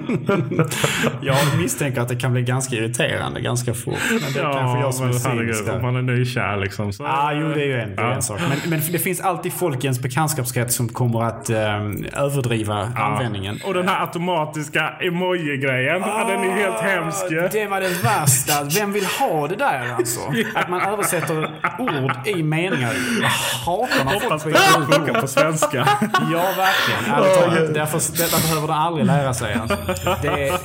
jag 1.22 1.38
misstänker 1.58 2.02
att 2.02 2.08
det 2.08 2.16
kan 2.16 2.34
bli 2.34 2.42
ganska 2.42 2.76
irriterande 2.76 3.42
ganska 3.42 3.74
fort. 3.74 3.98
Men 4.10 4.34
det 4.34 4.40
ja, 4.40 4.54
kanske 4.54 4.80
jag 4.80 4.94
som 4.94 5.08
men, 5.08 5.16
är 5.16 5.20
herregud, 5.20 5.70
om 5.70 5.82
man 5.82 5.96
är 5.96 6.02
nykär 6.02 6.58
liksom. 6.58 6.94
Så... 6.94 7.06
Ah, 7.06 7.34
jo, 7.34 7.48
det 7.48 7.62
är 7.62 7.66
ju 7.66 7.80
en, 7.80 7.94
ja. 7.98 8.14
en 8.14 8.22
sak. 8.22 8.40
Men, 8.50 8.70
men, 8.70 8.82
det 8.92 9.00
finns 9.00 9.22
alltid 9.22 9.54
folk 9.54 9.84
i 9.84 9.88
ens 9.88 10.00
bekantskapskrets 10.00 10.76
som 10.76 10.90
kommer 10.90 11.24
att 11.24 11.50
um, 11.50 12.06
överdriva 12.14 12.92
ja. 12.96 13.02
användningen. 13.04 13.60
Och 13.66 13.74
den 13.74 13.88
här 13.88 14.02
automatiska 14.02 14.94
emoji-grejen. 15.02 16.04
Ah, 16.04 16.28
den 16.28 16.44
är 16.44 16.52
helt 16.52 16.80
hemsk 16.82 17.30
Det 17.52 17.68
var 17.68 17.82
det 17.82 18.04
värsta. 18.04 18.80
Vem 18.80 18.94
vill 18.94 19.06
ha 19.06 19.48
det 19.48 19.56
där 19.56 19.94
alltså? 19.98 20.20
Att 20.56 20.70
man 20.70 20.82
översätter 20.82 21.50
ord 21.80 22.28
i 22.28 22.44
meningar. 22.44 22.94
Jag 23.22 23.30
hatar 23.66 24.06
när 24.06 24.38
folk 24.38 25.22
på 25.22 25.28
svenska 25.28 25.59
svenska. 25.60 25.78
ja, 26.34 26.44
verkligen. 26.58 27.74
Därför, 27.74 28.18
detta 28.18 28.38
behöver 28.38 28.68
du 28.68 28.74
aldrig 28.74 29.06
lära 29.06 29.34
sig. 29.34 29.54
Alltså. 29.54 29.78
Det 30.22 30.60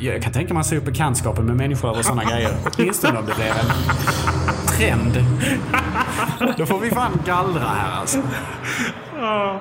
jag 0.00 0.22
kan 0.22 0.32
tänka 0.32 0.54
mig 0.54 0.60
att 0.60 0.66
se 0.66 0.76
upp 0.76 0.84
bekantskapen 0.84 1.44
med 1.44 1.56
människor 1.56 1.90
över 1.90 2.02
sådana 2.02 2.24
grejer. 2.24 2.50
Åtminstone 2.78 3.18
om 3.18 3.26
det 3.26 3.34
blir 3.34 3.46
en 3.46 3.66
trend. 4.82 5.24
Då 6.56 6.66
får 6.66 6.78
vi 6.80 6.90
fan 6.90 7.22
gallra 7.26 7.68
här 7.68 8.00
alltså. 8.00 8.18
Ja, 9.22 9.60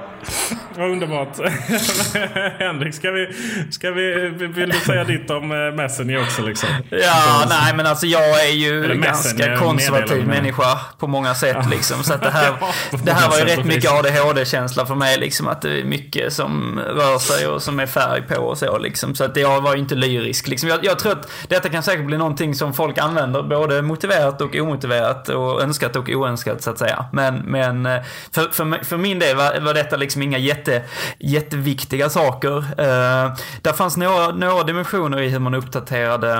underbart. 0.78 1.38
Henrik, 2.60 2.94
ska 2.94 3.12
vi, 3.12 3.28
ska 3.72 3.92
vi, 3.92 4.30
vill 4.30 4.70
du 4.70 4.80
säga 4.80 5.04
ditt 5.04 5.30
om 5.30 5.52
eh, 5.52 5.76
Messenger 5.76 6.22
också? 6.22 6.42
Liksom? 6.42 6.70
Ja, 6.90 7.46
nej 7.50 7.74
men 7.76 7.86
alltså 7.86 8.06
jag 8.06 8.46
är 8.46 8.54
ju 8.54 8.92
en 8.92 9.02
ganska 9.02 9.58
konservativ 9.58 10.28
människa 10.28 10.80
på 10.98 11.08
många 11.08 11.36
sätt. 11.36 11.58
Ja. 11.62 11.70
Liksom, 11.70 12.04
så 12.04 12.14
att 12.14 12.22
det 12.22 12.30
här, 12.30 12.54
det 13.04 13.12
här 13.12 13.30
var 13.30 13.38
ju 13.38 13.46
rätt 13.46 13.66
mycket 13.66 13.92
ADHD-känsla 13.92 14.86
för 14.86 14.96
mig. 14.96 15.20
Liksom, 15.20 15.48
att 15.48 15.62
det 15.62 15.80
är 15.80 15.84
mycket 15.84 16.34
som 16.34 16.80
rör 16.80 17.20
sig 17.20 17.48
och 17.48 17.62
som 17.62 17.80
är 17.80 17.88
färg 17.88 18.22
på 18.22 18.36
och 18.36 18.58
så. 18.58 18.78
Liksom, 18.78 19.16
så 19.16 19.24
att 19.24 19.38
jag 19.38 19.62
var 19.62 19.74
ju 19.74 19.80
inte 19.80 19.96
lyrisk. 19.96 20.48
Liksom. 20.48 20.70
Jag, 20.70 20.86
jag 20.86 21.00
tror 21.00 21.12
att 21.12 21.32
detta 21.48 21.70
kan 21.70 21.84
säkert 21.84 22.06
bli 22.06 22.18
någonting 22.18 22.56
som 22.56 22.74
folk 22.74 22.98
använder 22.98 23.44
både 23.44 23.82
motiverat 23.82 24.42
och 24.42 24.56
omotiverat 24.56 25.11
och 25.30 25.62
önskat 25.62 25.96
och 25.96 26.10
oönskat 26.10 26.64
så 26.64 26.70
att 26.70 26.78
säga. 26.78 27.06
Men, 27.12 27.36
men 27.36 27.86
eh, 27.86 28.02
för, 28.32 28.42
för, 28.52 28.86
för 28.86 28.98
min 28.98 29.20
del 29.20 29.38
var, 29.38 29.60
var 29.60 29.74
detta 29.74 29.98
liksom 29.98 30.22
inga 30.22 30.38
jätte, 30.38 30.82
jätteviktiga 31.20 32.10
saker. 32.10 32.58
Uh, 32.58 33.36
där 33.62 33.74
fanns 33.74 33.98
några, 33.98 34.32
några 34.32 34.64
dimensioner 34.64 35.22
i 35.22 35.30
hur 35.30 35.40
man 35.40 35.54
uppdaterade 35.54 36.32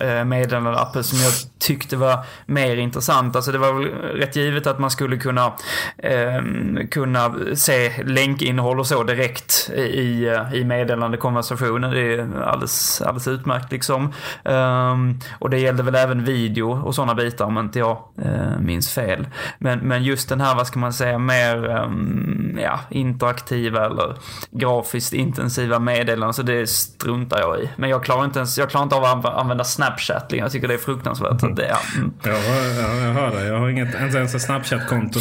eh, 0.00 0.18
uh, 0.18 0.24
meddelandeappen 0.24 1.04
som 1.04 1.18
jag 1.18 1.32
tyckte 1.58 1.96
var 1.96 2.18
mer 2.46 2.76
intressant. 2.76 3.36
Alltså 3.36 3.52
det 3.52 3.58
var 3.58 3.72
väl 3.72 3.84
rätt 4.20 4.36
givet 4.36 4.66
att 4.66 4.78
man 4.78 4.90
skulle 4.90 5.16
kunna, 5.16 5.46
uh, 5.46 6.86
kunna 6.90 7.34
se 7.54 8.02
länkinnehåll 8.04 8.80
och 8.80 8.86
så 8.86 9.02
direkt 9.02 9.70
i, 9.74 10.28
i 10.52 10.64
meddelandekonversationen. 10.64 11.90
Det 11.90 12.14
är 12.14 12.42
alldeles, 12.42 13.02
alldeles 13.02 13.28
utmärkt 13.28 13.72
liksom. 13.72 14.12
Um, 14.44 15.20
och 15.38 15.50
det 15.50 15.58
gällde 15.58 15.82
väl 15.82 15.94
även 15.94 16.24
video 16.24 16.82
och 16.84 16.94
sådana 16.94 17.14
bitar 17.14 17.44
om 17.44 17.58
inte 17.58 17.78
jag 17.78 17.93
uh, 18.24 18.60
minns 18.60 18.92
fel. 18.92 19.26
Men, 19.58 19.78
men 19.78 20.04
just 20.04 20.28
den 20.28 20.40
här, 20.40 20.54
vad 20.54 20.66
ska 20.66 20.78
man 20.78 20.92
säga, 20.92 21.18
mer 21.18 21.64
um, 21.64 22.58
ja, 22.62 22.80
interaktiva 22.90 23.86
eller 23.86 24.16
grafiskt 24.50 25.12
intensiva 25.12 25.78
meddelanden. 25.78 26.34
Så 26.34 26.42
det 26.42 26.70
struntar 26.70 27.40
jag 27.40 27.60
i. 27.60 27.70
Men 27.76 27.90
jag 27.90 28.04
klarar 28.04 28.24
inte 28.24 28.38
ens, 28.38 28.58
jag 28.58 28.70
klarar 28.70 28.84
inte 28.84 28.96
av 28.96 29.04
att 29.04 29.24
använda 29.24 29.64
Snapchat. 29.64 30.26
Jag 30.28 30.52
tycker 30.52 30.68
det 30.68 30.74
är 30.74 30.78
fruktansvärt. 30.78 31.40
Så 31.40 31.48
det, 31.48 31.68
ja. 31.68 31.78
Mm. 31.96 32.12
Jag, 32.22 32.34
jag, 32.34 33.08
jag 33.08 33.14
hör 33.14 33.30
det. 33.30 33.46
Jag 33.46 33.58
har 33.58 33.68
inget, 33.68 34.00
inte 34.00 34.18
ens 34.18 34.34
ett 34.34 34.42
Snapchat-konto. 34.42 35.20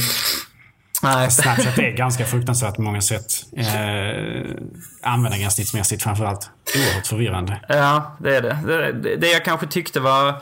Nej. 1.04 1.32
Snapchat 1.32 1.80
är 1.80 1.92
ganska 1.92 2.26
fruktansvärt 2.26 2.76
på 2.76 2.82
många 2.82 3.02
sätt. 3.02 3.26
Eh, 3.58 3.66
användargränssnittsmässigt 5.04 6.04
framförallt 6.04 6.50
oerhört 6.76 7.08
förvirrande. 7.08 7.60
Ja, 7.68 8.16
det 8.18 8.36
är 8.36 8.42
det. 8.42 8.58
det. 8.94 9.16
Det 9.16 9.32
jag 9.32 9.46
kanske 9.46 9.68
tyckte 9.68 10.00
var, 10.00 10.28
eh, 10.28 10.34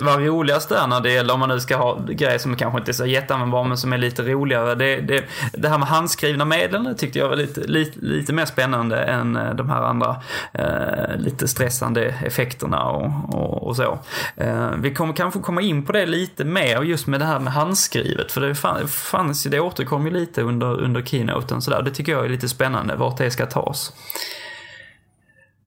var 0.00 0.18
roligast 0.18 0.68
där 0.68 0.86
när 0.86 1.00
det 1.00 1.12
gäller, 1.12 1.34
om 1.34 1.40
man 1.40 1.48
nu 1.48 1.60
ska 1.60 1.76
ha 1.76 1.98
grejer 2.08 2.38
som 2.38 2.56
kanske 2.56 2.78
inte 2.78 2.90
är 2.90 2.92
så 2.92 3.06
jätteanvändbara 3.06 3.64
men 3.64 3.76
som 3.76 3.92
är 3.92 3.98
lite 3.98 4.22
roligare. 4.22 4.74
Det, 4.74 5.00
det, 5.00 5.24
det 5.52 5.68
här 5.68 5.78
med 5.78 5.88
handskrivna 5.88 6.44
medel 6.44 6.94
tyckte 6.98 7.18
jag 7.18 7.28
var 7.28 7.36
lite, 7.36 7.60
lite, 7.60 8.00
lite 8.00 8.32
mer 8.32 8.44
spännande 8.44 9.04
än 9.04 9.36
eh, 9.36 9.54
de 9.54 9.70
här 9.70 9.82
andra 9.82 10.22
eh, 10.52 11.16
lite 11.16 11.48
stressande 11.48 12.04
effekterna 12.04 12.84
och, 12.84 13.34
och, 13.34 13.66
och 13.66 13.76
så. 13.76 13.98
Eh, 14.36 14.70
vi 14.78 14.94
kommer 14.94 15.14
kanske 15.14 15.40
komma 15.40 15.60
in 15.62 15.84
på 15.84 15.92
det 15.92 16.06
lite 16.06 16.44
mer 16.44 16.82
just 16.82 17.06
med 17.06 17.20
det 17.20 17.26
här 17.26 17.38
med 17.38 17.52
handskrivet. 17.52 18.32
För 18.32 18.40
det 18.40 18.54
fanns 18.88 19.46
ju, 19.46 19.50
det 19.50 19.60
återkom 19.60 20.06
ju 20.06 20.12
lite 20.12 20.42
under, 20.42 20.80
under 20.80 21.02
keynoten 21.02 21.62
sådär. 21.62 21.82
Det 21.82 21.90
tycker 21.90 22.12
jag 22.12 22.24
är 22.24 22.28
lite 22.28 22.48
spännande 22.48 22.96
vart 22.96 23.18
det 23.18 23.30
ska 23.30 23.46
tas 23.46 23.92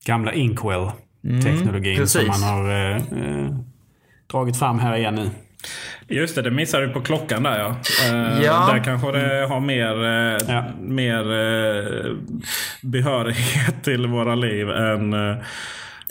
gamla 0.05 0.33
Inkwell-teknologin 0.33 1.95
mm, 1.95 2.07
som 2.07 2.27
man 2.27 2.43
har 2.43 2.69
eh, 2.69 2.95
eh, 2.95 3.55
dragit 4.27 4.59
fram 4.59 4.79
här 4.79 4.97
igen 4.97 5.15
nu. 5.15 5.29
Just 6.07 6.35
det, 6.35 6.41
det 6.41 6.51
missade 6.51 6.87
du 6.87 6.93
på 6.93 7.01
klockan 7.01 7.43
där 7.43 7.59
ja. 7.59 7.75
Eh, 8.05 8.43
ja. 8.43 8.69
Där 8.73 8.83
kanske 8.83 9.11
det 9.11 9.45
har 9.47 9.59
mer, 9.59 10.03
eh, 10.03 10.55
ja. 10.55 10.63
mer 10.79 11.31
eh, 11.31 12.13
behörighet 12.81 13.83
till 13.83 14.07
våra 14.07 14.35
liv 14.35 14.69
än 14.69 15.13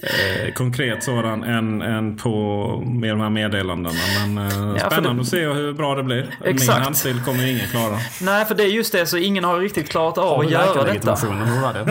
eh, 0.06 0.52
konkret 0.52 1.04
sådan 1.04 1.44
än, 1.44 1.82
än 1.82 2.16
på 2.16 2.82
med 2.86 3.10
de 3.10 3.20
här 3.20 3.30
meddelandena. 3.30 3.94
Men 4.18 4.38
eh, 4.46 4.76
ja, 4.82 4.90
spännande 4.90 5.14
det... 5.14 5.20
att 5.20 5.28
se 5.28 5.46
hur 5.46 5.72
bra 5.72 5.94
det 5.94 6.02
blir. 6.02 6.26
Exakt. 6.44 6.78
Min 6.78 6.84
handstil 6.84 7.20
kommer 7.24 7.50
ingen 7.50 7.68
klara. 7.68 7.98
Nej, 8.20 8.44
för 8.44 8.54
det 8.54 8.62
är 8.62 8.68
just 8.68 8.92
det. 8.92 9.06
Så 9.06 9.16
ingen 9.16 9.44
har 9.44 9.58
riktigt 9.58 9.88
klarat 9.88 10.18
av 10.18 10.40
att 10.40 10.50
göra 10.50 10.84
detta. 10.84 11.14
Hur 11.14 11.62
var 11.62 11.72
det? 11.72 11.80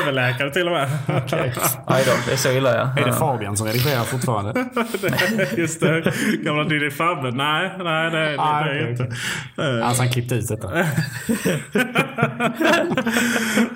Överläkare 0.00 0.50
till 0.50 0.66
och 0.66 0.72
med. 0.72 0.88
okay. 1.24 1.50
Aj 1.86 2.02
då, 2.06 2.12
det 2.26 2.32
är 2.32 2.36
så 2.36 2.52
illa 2.52 2.74
ja. 2.74 3.02
Är 3.02 3.06
det 3.06 3.12
Fabian 3.12 3.56
som 3.56 3.66
redigerar 3.66 4.04
fortfarande? 4.04 4.66
just 5.56 5.80
det. 5.80 6.12
Gamla 6.42 6.64
Diddy 6.64 6.90
Fabbe. 6.90 7.30
Nej, 7.30 7.70
nej 7.78 8.10
det, 8.10 8.18
det, 8.18 8.36
ah, 8.38 8.64
det 8.64 8.70
är 8.70 8.82
okay. 8.82 8.90
inte. 8.90 9.16
Alltså 9.84 10.02
han 10.02 10.12
klippte 10.12 10.34
ut 10.34 10.48
detta. 10.48 10.78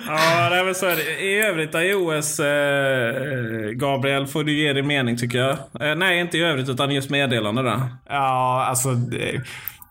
ja, 0.07 0.49
det 0.49 0.55
är 0.55 0.63
väl 0.63 0.75
så. 0.75 0.85
Är 0.85 1.47
det 1.47 1.50
övrigt 1.51 1.75
iOS, 1.75 2.39
eh, 2.39 3.71
Gabriel, 3.71 4.27
får 4.27 4.43
du 4.43 4.53
ge 4.53 4.73
din 4.73 4.87
mening 4.87 5.17
tycker 5.17 5.37
jag. 5.37 5.51
Eh, 5.51 5.95
nej, 5.95 6.19
inte 6.19 6.37
i 6.37 6.41
övrigt 6.41 6.69
utan 6.69 6.91
just 6.91 7.09
meddelande 7.09 7.61
där. 7.61 7.81
Ja, 8.09 8.65
alltså... 8.65 8.91
Det, 8.91 9.41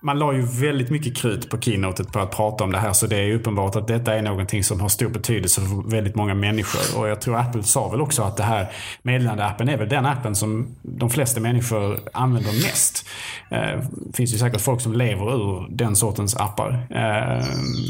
man 0.03 0.19
la 0.19 0.33
ju 0.33 0.43
väldigt 0.43 0.91
mycket 0.91 1.17
krut 1.17 1.51
på 1.51 1.61
keynotet 1.61 2.13
på 2.13 2.21
att 2.21 2.31
prata 2.31 2.65
om 2.65 2.73
det 2.73 2.79
här 2.79 2.93
så 2.93 3.07
det 3.07 3.17
är 3.17 3.35
uppenbart 3.35 3.77
att 3.77 3.89
detta 3.89 4.15
är 4.15 4.23
någonting 4.23 4.65
som 4.65 4.81
har 4.81 4.89
stor 4.89 5.09
betydelse 5.09 5.61
för 5.61 5.91
väldigt 5.91 6.15
många 6.15 6.35
människor. 6.35 7.01
Och 7.01 7.09
jag 7.09 7.21
tror 7.21 7.37
Apple 7.37 7.63
sa 7.63 7.89
väl 7.89 8.01
också 8.01 8.23
att 8.23 8.37
det 8.37 8.43
här 8.43 8.67
meddelandeappen 9.03 9.69
är 9.69 9.77
väl 9.77 9.89
den 9.89 10.07
appen 10.07 10.35
som 10.35 10.77
de 10.83 11.11
flesta 11.11 11.41
människor 11.41 12.01
använder 12.13 12.53
mest. 12.53 13.07
Eh, 13.51 13.79
det 13.93 14.17
finns 14.17 14.35
ju 14.35 14.39
säkert 14.39 14.61
folk 14.61 14.81
som 14.81 14.93
lever 14.93 15.35
ur 15.35 15.67
den 15.71 15.97
sortens 15.97 16.37
appar. 16.37 16.87
Eh, 16.91 17.45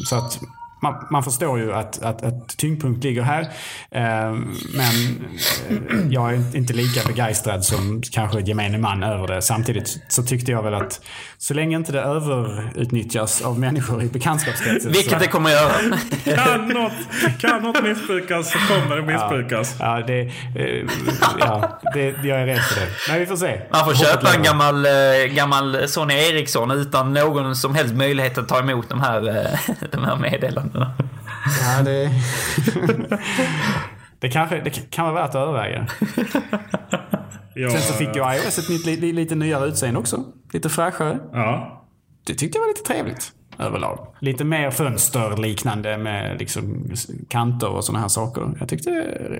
så 0.04 0.16
att 0.16 0.40
man, 0.80 1.06
man 1.10 1.22
förstår 1.22 1.58
ju 1.58 1.72
att, 1.72 2.02
att, 2.02 2.22
att 2.22 2.56
tyngdpunkt 2.56 3.04
ligger 3.04 3.22
här. 3.22 3.40
Eh, 3.90 4.32
men 4.74 5.24
eh, 5.68 6.06
jag 6.10 6.34
är 6.34 6.56
inte 6.56 6.72
lika 6.72 7.08
begeistrad 7.08 7.64
som 7.64 8.02
kanske 8.12 8.40
gemene 8.40 8.78
man 8.78 9.02
över 9.02 9.26
det. 9.28 9.42
Samtidigt 9.42 10.02
så 10.08 10.22
tyckte 10.22 10.52
jag 10.52 10.62
väl 10.62 10.74
att 10.74 11.00
så 11.38 11.54
länge 11.54 11.76
inte 11.76 11.92
det 11.92 12.00
överutnyttjas 12.00 13.42
av 13.42 13.58
människor 13.58 14.02
i 14.02 14.06
bekantskapskretsen. 14.06 14.92
Vilket 14.92 15.12
så, 15.12 15.18
det 15.18 15.26
kommer 15.26 15.50
göra. 15.50 15.72
kan, 16.36 16.68
något, 16.68 16.92
kan 17.40 17.62
något 17.62 17.82
missbrukas 17.82 18.52
så 18.52 18.58
kommer 18.58 18.96
det 18.96 19.02
missbrukas. 19.02 19.76
Ja, 19.78 20.00
ja, 20.00 20.06
det, 20.06 20.20
eh, 20.20 20.86
ja 21.40 21.80
det, 21.94 22.04
jag 22.04 22.40
är 22.40 22.46
rädd 22.46 22.60
för 22.60 22.80
det. 22.80 22.86
Men 23.08 23.20
vi 23.20 23.26
får 23.26 23.36
se. 23.36 23.60
Man 23.72 23.84
får 23.84 23.94
köpa 23.94 24.34
en 24.34 24.42
gammal, 24.42 24.86
eh, 24.86 24.92
gammal 25.30 25.88
Sony 25.88 26.14
Ericsson 26.14 26.70
utan 26.70 27.12
någon 27.12 27.56
som 27.56 27.74
helst 27.74 27.94
möjlighet 27.94 28.38
att 28.38 28.48
ta 28.48 28.58
emot 28.58 28.88
de 28.88 29.00
här, 29.00 29.20
de 29.90 30.04
här 30.04 30.16
meddelandena. 30.16 30.69
Ja, 30.74 31.82
det... 31.84 32.10
det, 34.18 34.28
kanske, 34.28 34.60
det 34.60 34.90
kan 34.90 35.04
vara 35.04 35.14
värt 35.14 35.28
att 35.28 35.34
överväga. 35.34 35.86
ja, 37.54 37.70
Sen 37.70 37.80
så 37.80 37.92
fick 37.92 38.16
ju 38.16 38.34
iOS 38.34 38.58
ett 38.58 38.68
nytt, 38.68 38.86
lite, 38.86 39.06
lite 39.06 39.34
nyare 39.34 39.66
utseende 39.66 40.00
också. 40.00 40.24
Lite 40.52 40.68
fräschare. 40.68 41.18
Ja. 41.32 41.86
Det 42.26 42.34
tyckte 42.34 42.58
jag 42.58 42.62
var 42.62 42.68
lite 42.68 42.82
trevligt 42.82 43.32
överlag. 43.60 44.06
Lite 44.18 44.44
mer 44.44 44.70
fönsterliknande 44.70 45.98
med 45.98 46.38
liksom 46.38 46.90
kanter 47.28 47.68
och 47.68 47.84
sådana 47.84 48.00
här 48.00 48.08
saker. 48.08 48.48
Jag 48.58 48.68
tyckte 48.68 48.90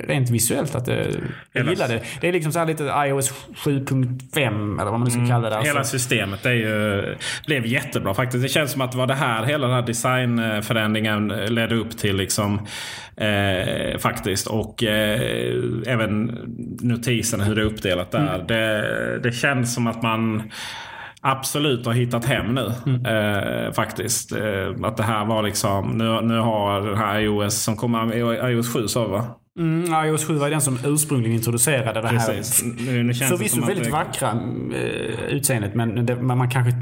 rent 0.08 0.30
visuellt 0.30 0.74
att 0.74 0.86
det, 0.86 1.06
jag 1.52 1.66
gillade 1.66 2.02
det. 2.20 2.28
är 2.28 2.32
liksom 2.32 2.52
så 2.52 2.64
lite 2.64 2.84
iOS 2.84 3.32
7.5 3.54 4.80
eller 4.80 4.90
vad 4.90 5.00
man 5.00 5.04
nu 5.04 5.10
ska 5.10 5.18
mm, 5.18 5.30
kalla 5.30 5.50
det. 5.50 5.56
Alltså. 5.56 5.72
Hela 5.72 5.84
systemet 5.84 6.46
är 6.46 6.52
ju, 6.52 7.04
blev 7.46 7.66
jättebra 7.66 8.14
faktiskt. 8.14 8.42
Det 8.42 8.48
känns 8.48 8.72
som 8.72 8.80
att 8.80 8.92
det 8.92 8.98
var 8.98 9.06
det 9.06 9.14
här 9.14 9.44
hela 9.44 9.66
den 9.66 9.76
här 9.76 9.86
designförändringen 9.86 11.28
ledde 11.28 11.74
upp 11.74 11.98
till. 11.98 12.16
liksom 12.16 12.66
eh, 13.16 13.98
Faktiskt. 13.98 14.46
Och 14.46 14.84
eh, 14.84 15.20
även 15.86 16.24
notisen 16.80 17.40
hur 17.40 17.54
det 17.54 17.60
är 17.60 17.66
uppdelat 17.66 18.10
där. 18.10 18.34
Mm. 18.34 18.46
Det, 18.46 19.18
det 19.22 19.32
känns 19.32 19.74
som 19.74 19.86
att 19.86 20.02
man 20.02 20.50
absolut 21.20 21.86
har 21.86 21.92
hittat 21.92 22.24
hem 22.24 22.54
nu. 22.54 22.72
Mm. 22.86 23.06
Eh, 23.06 23.72
faktiskt. 23.72 24.32
Eh, 24.32 24.68
att 24.82 24.96
det 24.96 25.02
här 25.02 25.24
var 25.24 25.42
liksom, 25.42 25.90
nu, 25.90 26.20
nu 26.20 26.38
har 26.38 26.80
den 26.80 26.98
här 26.98 27.20
iOS 27.20 27.62
som 27.62 27.76
kommer, 27.76 28.14
iOS 28.50 28.72
7 28.72 28.88
sa 28.88 29.06
va? 29.06 29.26
Mm, 29.60 30.06
iOS 30.06 30.24
7 30.24 30.38
var 30.38 30.50
den 30.50 30.60
som 30.60 30.78
ursprungligen 30.84 31.36
introducerade 31.36 32.00
det 32.00 32.08
Precis. 32.08 32.62
här. 32.62 33.28
Förvisso 33.28 33.66
väldigt 33.66 33.84
det... 33.84 33.90
vackra 33.90 34.32
uh, 34.32 34.74
utseendet 35.28 35.74
men 35.74 36.06
det, 36.06 36.16
man 36.16 36.50
kanske 36.50 36.72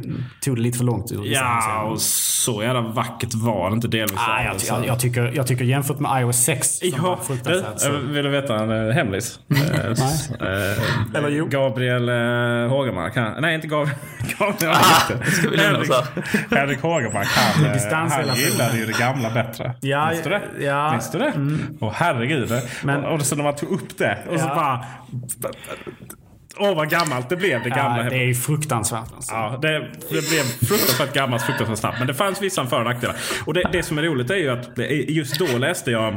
tog 0.41 0.57
det 0.57 0.63
lite 0.63 0.79
för 0.79 0.85
långt 0.85 1.13
ur 1.13 1.25
Ja, 1.25 1.83
och 1.83 2.01
så 2.01 2.63
jävla 2.63 2.81
vackert 2.81 3.35
var 3.35 3.71
det 3.71 3.75
inte 3.75 3.89
delvis. 3.89 4.19
Ah, 4.19 4.43
jag, 4.43 4.57
jag, 4.69 4.87
jag, 4.87 5.01
tycker, 5.01 5.33
jag 5.35 5.47
tycker 5.47 5.65
jämfört 5.65 5.99
med 5.99 6.23
iOS 6.23 6.45
6 6.45 6.83
ja, 6.83 7.19
fruktansvärt. 7.27 7.81
Så... 7.81 7.91
Vill 7.91 8.25
du 8.25 8.31
veta 8.31 8.57
en 8.57 8.93
hemlis? 8.93 9.41
Nej. 9.47 9.61
uh, 9.61 11.15
Eller 11.15 11.29
jo. 11.29 11.47
Gabriel 11.47 12.09
uh, 12.09 12.69
Hågemark. 12.69 13.17
Han, 13.17 13.43
nej, 13.43 13.55
inte 13.55 13.67
Gabriel. 13.67 13.97
Gabriel 14.39 14.75
ah, 14.75 15.17
Henrik, 15.57 15.93
Henrik 16.51 16.81
Hågemark. 16.81 17.29
Han, 17.29 18.11
han 18.11 18.37
gillade 18.37 18.79
ju 18.79 18.87
det 18.87 18.99
gamla 18.99 19.31
bättre. 19.31 19.75
Ja, 19.81 20.11
Minns 20.11 20.23
du 20.23 20.31
det? 20.31 20.43
Ja. 20.61 20.91
Minns 20.91 21.11
du 21.11 21.19
det? 21.19 21.33
Mm. 21.37 21.77
Och 21.81 21.93
herregud. 21.93 22.53
Men, 22.85 23.05
och, 23.05 23.15
och 23.15 23.27
så 23.27 23.37
när 23.37 23.45
man 23.45 23.57
tog 23.57 23.71
upp 23.71 23.99
det 23.99 24.19
och 24.29 24.35
ja. 24.35 24.39
så 24.39 24.47
bara... 24.47 24.85
Åh 26.61 26.77
vad 26.77 26.91
gammalt 26.91 27.29
det 27.29 27.37
blev 27.37 27.63
det 27.63 27.71
gamla. 27.71 28.05
Ja, 28.05 28.11
det 28.11 28.31
är 28.31 28.35
fruktansvärt. 28.35 29.13
Alltså. 29.15 29.35
Ja, 29.35 29.59
det, 29.63 29.79
det 30.11 30.29
blev 30.29 30.43
fruktansvärt 30.43 31.15
gammalt 31.15 31.43
fruktansvärt 31.43 31.79
snabbt. 31.79 31.99
Men 31.99 32.07
det 32.07 32.15
fanns 32.15 32.43
vissa 32.43 32.67
för 32.67 32.79
och 32.79 32.85
nackdelar. 32.85 33.17
Och 33.47 33.55
det, 33.55 33.69
det 33.73 33.83
som 33.83 33.99
är 33.99 34.03
roligt 34.03 34.31
är 34.31 34.37
ju 34.37 34.51
att 34.51 34.79
just 35.09 35.39
då 35.39 35.59
läste 35.59 35.91
jag 35.91 36.15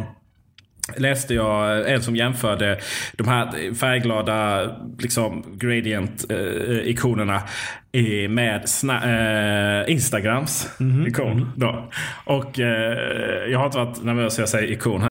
läste 0.98 1.34
jag 1.34 1.92
en 1.92 2.04
som 2.04 2.16
jämförde 2.16 2.80
de 3.14 3.28
här 3.28 3.74
färgglada 3.74 4.70
liksom, 5.00 5.44
gradient-ikonerna 5.58 7.42
eh, 7.92 8.30
med 8.30 8.66
eh, 8.84 9.92
Instagrams 9.92 10.80
mm 10.80 10.94
-hmm. 10.94 11.08
ikon. 11.08 11.52
Då. 11.56 11.90
Och 12.26 12.60
eh, 12.60 13.52
jag 13.52 13.60
har 13.60 13.66
inte 13.66 13.78
varit 13.78 14.04
nervös 14.04 14.40
jag 14.40 14.50
säger 14.50 14.72
ikon 14.72 15.11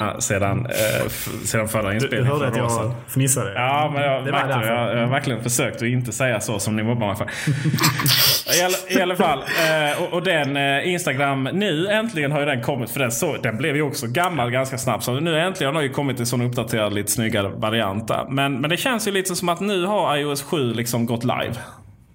Ja, 0.00 0.20
sedan, 0.20 0.66
eh, 0.66 1.08
sedan 1.44 1.68
förra 1.68 1.82
Du, 1.82 1.88
du 1.88 1.94
inspelningen. 1.94 2.32
hörde 2.32 2.48
att 2.48 2.56
jag 2.56 2.70
sedan. 2.72 2.94
fnissade? 3.08 3.52
Ja, 3.54 3.90
men 3.94 4.02
jag, 4.02 4.24
Det 4.24 4.32
var 4.32 4.38
jag, 4.38 4.96
jag 4.96 5.00
har 5.00 5.06
verkligen 5.06 5.42
försökt 5.42 5.76
att 5.76 5.82
inte 5.82 6.12
säga 6.12 6.40
så 6.40 6.58
som 6.58 6.76
ni 6.76 6.82
mobbar 6.82 7.06
mig 7.06 7.16
för. 7.16 7.24
I, 8.58 8.62
alla, 8.62 8.76
I 8.98 9.02
alla 9.02 9.16
fall. 9.16 9.38
Eh, 9.38 10.02
och, 10.02 10.12
och 10.12 10.22
den 10.22 10.56
eh, 10.56 10.88
Instagram 10.92 11.48
nu 11.52 11.88
äntligen 11.88 12.32
har 12.32 12.40
ju 12.40 12.46
den 12.46 12.62
kommit. 12.62 12.90
För 12.90 13.00
den, 13.00 13.12
så, 13.12 13.36
den 13.42 13.56
blev 13.56 13.76
ju 13.76 13.82
också 13.82 14.06
gammal 14.06 14.50
ganska 14.50 14.78
snabbt. 14.78 15.04
Så 15.04 15.20
nu 15.20 15.38
äntligen 15.40 15.74
har 15.74 15.82
ju 15.82 15.88
kommit 15.88 16.20
en 16.20 16.26
sån 16.26 16.42
uppdaterad 16.42 16.92
lite 16.94 17.12
snyggare 17.12 17.48
variant. 17.48 18.08
där. 18.08 18.26
Men, 18.28 18.60
men 18.60 18.70
det 18.70 18.76
känns 18.76 19.08
ju 19.08 19.12
lite 19.12 19.36
som 19.36 19.48
att 19.48 19.60
nu 19.60 19.84
har 19.86 20.16
iOS 20.16 20.42
7 20.42 20.72
liksom 20.74 21.06
gått 21.06 21.24
live. 21.24 21.54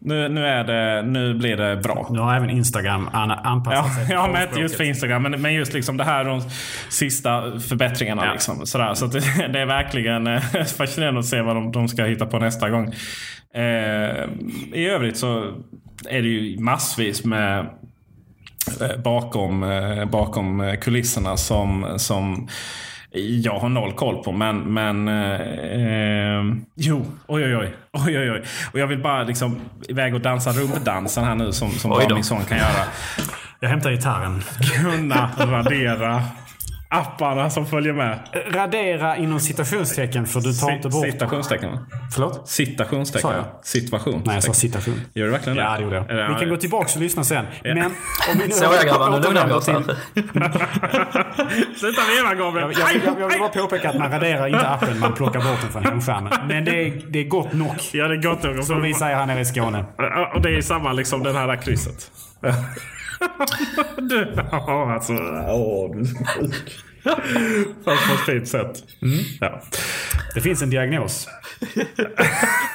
Nu, 0.06 0.30
nu, 0.30 0.46
är 0.46 0.64
det, 0.64 1.02
nu 1.02 1.34
blir 1.34 1.58
det 1.58 1.76
bra. 1.76 2.08
Nu 2.12 2.20
har 2.20 2.36
även 2.36 2.50
Instagram 2.50 3.10
an- 3.14 3.32
anpassat 3.32 3.86
Ja, 3.88 3.94
sig 3.96 4.06
till 4.06 4.14
ja 4.16 4.28
men 4.34 4.48
inte 4.48 4.60
just 4.60 4.76
för. 4.78 4.84
Instagram. 4.84 5.24
Men, 5.24 5.42
men 5.42 5.54
just 5.54 5.74
liksom 5.74 5.98
det 5.98 6.04
här 6.04 6.26
är 6.26 6.30
de 6.30 6.42
sista 6.90 7.60
förbättringarna. 7.60 8.26
Ja. 8.26 8.32
Liksom, 8.34 8.66
sådär. 8.66 8.94
Så 8.94 9.06
det, 9.08 9.20
det 9.54 9.60
är 9.60 9.66
verkligen 9.66 10.28
eh, 10.28 10.42
fascinerande 10.78 11.20
att 11.20 11.26
se 11.26 11.42
vad 11.42 11.56
de, 11.56 11.72
de 11.72 11.88
ska 11.88 12.04
hitta 12.06 12.26
på 12.26 12.40
nästa 12.40 12.70
gång. 12.70 12.94
Eh, 13.56 14.26
I 14.74 14.88
övrigt 14.90 15.18
så 15.18 15.54
är 16.10 16.22
det 16.22 16.28
ju 16.28 16.60
massvis 16.60 17.26
med 17.26 17.60
eh, 18.82 18.98
bakom, 19.04 19.64
eh, 19.64 20.06
bakom 20.06 20.78
kulisserna 20.82 21.38
som, 21.38 21.94
som 21.98 22.48
jag 23.20 23.60
har 23.60 23.70
noll 23.70 23.94
koll 23.94 24.24
på. 24.24 24.32
Men, 24.32 24.58
men 24.60 25.08
eh, 25.08 25.42
eh, 25.42 26.44
jo, 26.76 27.06
oj 27.28 27.44
oj 27.44 27.58
oj. 27.58 27.76
oj, 27.92 28.20
oj, 28.20 28.32
oj. 28.32 28.44
Och 28.74 28.80
jag 28.80 28.88
vill 28.88 29.00
bara 29.02 29.24
liksom 29.24 29.60
iväg 29.90 30.16
och 30.16 30.22
dansa 30.22 30.52
rumpdansen 30.52 31.24
här 31.24 31.36
nu 31.36 31.52
som, 31.52 31.72
som 31.72 31.92
Oj 31.92 31.98
bara 31.98 32.08
då. 32.08 32.16
min 32.16 32.24
son 32.24 32.44
kan 32.46 32.58
göra. 32.58 32.86
Jag 33.60 33.70
hämtar 33.70 33.92
gitarren. 33.92 34.42
Kunna 34.82 35.30
radera 35.38 36.24
apparna 36.94 37.50
som 37.50 37.66
följer 37.66 37.94
med. 37.94 38.20
Radera 38.52 39.18
inom 39.18 39.40
citationstecken 39.40 40.26
för 40.26 40.40
du 40.42 40.54
tar 40.54 40.72
inte 40.72 40.90
bort... 40.90 41.06
Citationstecken. 41.06 41.78
Förlåt? 42.14 42.50
Citationstecken. 42.50 43.30
Sa 43.30 43.36
jag? 43.36 43.46
Situation. 43.64 44.22
Nej, 44.26 44.36
jag 44.36 44.44
sa 44.44 44.54
citation. 44.54 45.02
Gör 45.14 45.26
du 45.26 45.32
verkligen 45.32 45.58
det? 45.58 45.64
Ja, 45.64 45.78
det 45.78 45.84
gjorde 45.84 45.96
jag. 45.96 46.08
Det- 46.08 46.28
Vi 46.34 46.40
kan 46.40 46.50
gå 46.50 46.58
tillbaka 46.58 46.90
och 46.96 47.02
lyssna 47.02 47.24
sen. 47.24 47.46
Ja. 47.64 47.76
Men 47.76 47.86
om 47.86 47.92
vi 48.42 48.48
nu 48.48 48.52
Så 48.54 48.64
jag 48.64 48.86
grabbar, 48.86 49.10
nu 49.10 49.20
lugnar 49.20 49.48
vi 49.48 49.54
oss 49.54 49.68
här. 49.68 49.84
Sluta 51.80 52.02
veva 52.18 52.36
Gabriel! 52.36 52.72
Jag, 52.80 52.96
jag, 52.96 53.04
jag, 53.06 53.22
jag 53.22 53.28
vill 53.30 53.40
bara 53.40 53.50
påpeka 53.50 53.90
att 53.90 53.98
man 54.00 54.12
raderar 54.12 54.48
inte 54.48 54.68
appen, 54.68 55.00
man 55.00 55.14
plockar 55.14 55.40
bort 55.40 55.62
den 55.62 55.72
från 55.72 55.84
hemskärmen. 55.86 56.34
Men 56.48 56.66
det 56.66 56.72
är, 56.88 57.02
det 57.10 57.20
är 57.20 57.24
gott 57.28 57.54
nog. 57.54 57.76
Ja, 57.94 58.08
det 58.08 58.14
är 58.16 58.22
gott 58.22 58.44
nog. 58.44 58.64
Som 58.64 58.82
vi 58.82 58.94
säger 58.94 59.16
här 59.16 59.26
nere 59.26 59.40
i 59.40 59.46
Skåne. 59.46 59.86
Och 60.36 60.42
det 60.42 60.50
är 60.58 60.62
samma 60.62 60.94
liksom 60.94 61.24
den 61.24 61.36
här 61.36 61.48
där 61.48 61.56
krysset. 61.56 62.12
du, 63.98 64.34
ja, 64.52 64.94
alltså. 64.94 65.14
Åh, 65.48 65.96
du 65.96 66.00
är 66.00 66.26
sjuk. 66.26 66.84
Fast 67.86 68.08
på 68.08 68.14
ett 68.14 68.26
fint 68.26 68.48
sätt. 68.48 68.84
Ja. 69.40 69.62
Det 70.34 70.42
finns 70.42 70.62
en 70.62 70.70
diagnos. 70.70 71.28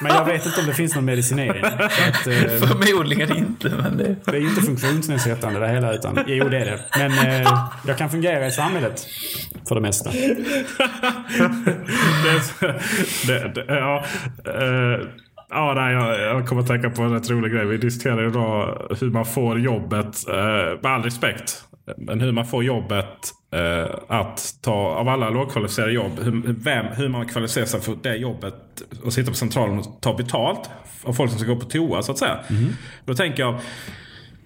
Men 0.01 0.15
jag 0.15 0.25
vet 0.25 0.45
inte 0.45 0.59
om 0.59 0.65
det 0.67 0.73
finns 0.73 0.95
någon 0.95 1.05
medicinering. 1.05 1.63
Att, 1.63 2.27
eh, 2.27 2.67
Förmodligen 2.67 3.37
inte, 3.37 3.69
men 3.69 3.97
det... 3.97 4.15
det 4.25 4.31
är 4.31 4.41
ju 4.41 4.49
inte 4.49 4.61
funktionsnedsättande 4.61 5.59
det 5.59 5.67
hela. 5.67 5.93
Utan, 5.93 6.19
jo, 6.27 6.49
det 6.49 6.57
är 6.57 6.65
det. 6.65 6.79
Men 6.97 7.11
eh, 7.11 7.69
jag 7.87 7.97
kan 7.97 8.09
fungera 8.09 8.47
i 8.47 8.51
samhället. 8.51 9.07
För 9.67 9.75
det 9.75 9.81
mesta. 9.81 10.09
det, 13.27 13.51
det, 13.55 13.65
ja, 13.67 14.05
eh, 14.45 14.99
ja, 15.49 15.73
nej, 15.75 15.93
jag, 15.93 16.19
jag 16.19 16.47
kommer 16.47 16.61
att 16.61 16.67
tänka 16.67 16.89
på 16.89 17.01
en 17.01 17.13
rätt 17.13 17.29
rolig 17.29 17.51
grej. 17.51 17.65
Vi 17.65 17.77
diskuterade 17.77 18.27
idag 18.27 18.87
hur 18.99 19.09
man 19.09 19.25
får 19.25 19.59
jobbet, 19.59 20.27
eh, 20.27 20.81
med 20.81 20.85
all 20.85 21.03
respekt, 21.03 21.63
men 21.97 22.21
hur 22.21 22.31
man 22.31 22.45
får 22.45 22.63
jobbet 22.63 23.33
eh, 23.53 23.95
att 24.07 24.55
ta, 24.61 24.73
av 24.73 25.09
alla 25.09 25.29
lågkvalificerade 25.29 25.91
jobb, 25.91 26.19
hur, 26.21 26.55
vem, 26.63 26.85
hur 26.85 27.09
man 27.09 27.25
kvalificerar 27.25 27.65
sig 27.65 27.81
för 27.81 27.97
det 28.03 28.15
jobbet 28.15 28.55
och 29.03 29.13
sitta 29.13 29.31
på 29.31 29.37
centralen 29.37 29.79
och 29.79 30.01
ta 30.01 30.13
betalt 30.13 30.69
av 31.03 31.13
folk 31.13 31.31
som 31.31 31.39
ska 31.39 31.53
gå 31.53 31.59
på 31.59 31.65
toa 31.65 32.01
så 32.01 32.11
att 32.11 32.17
säga. 32.17 32.39
Då 33.05 33.13
tänker 33.13 33.43
jag, 33.43 33.59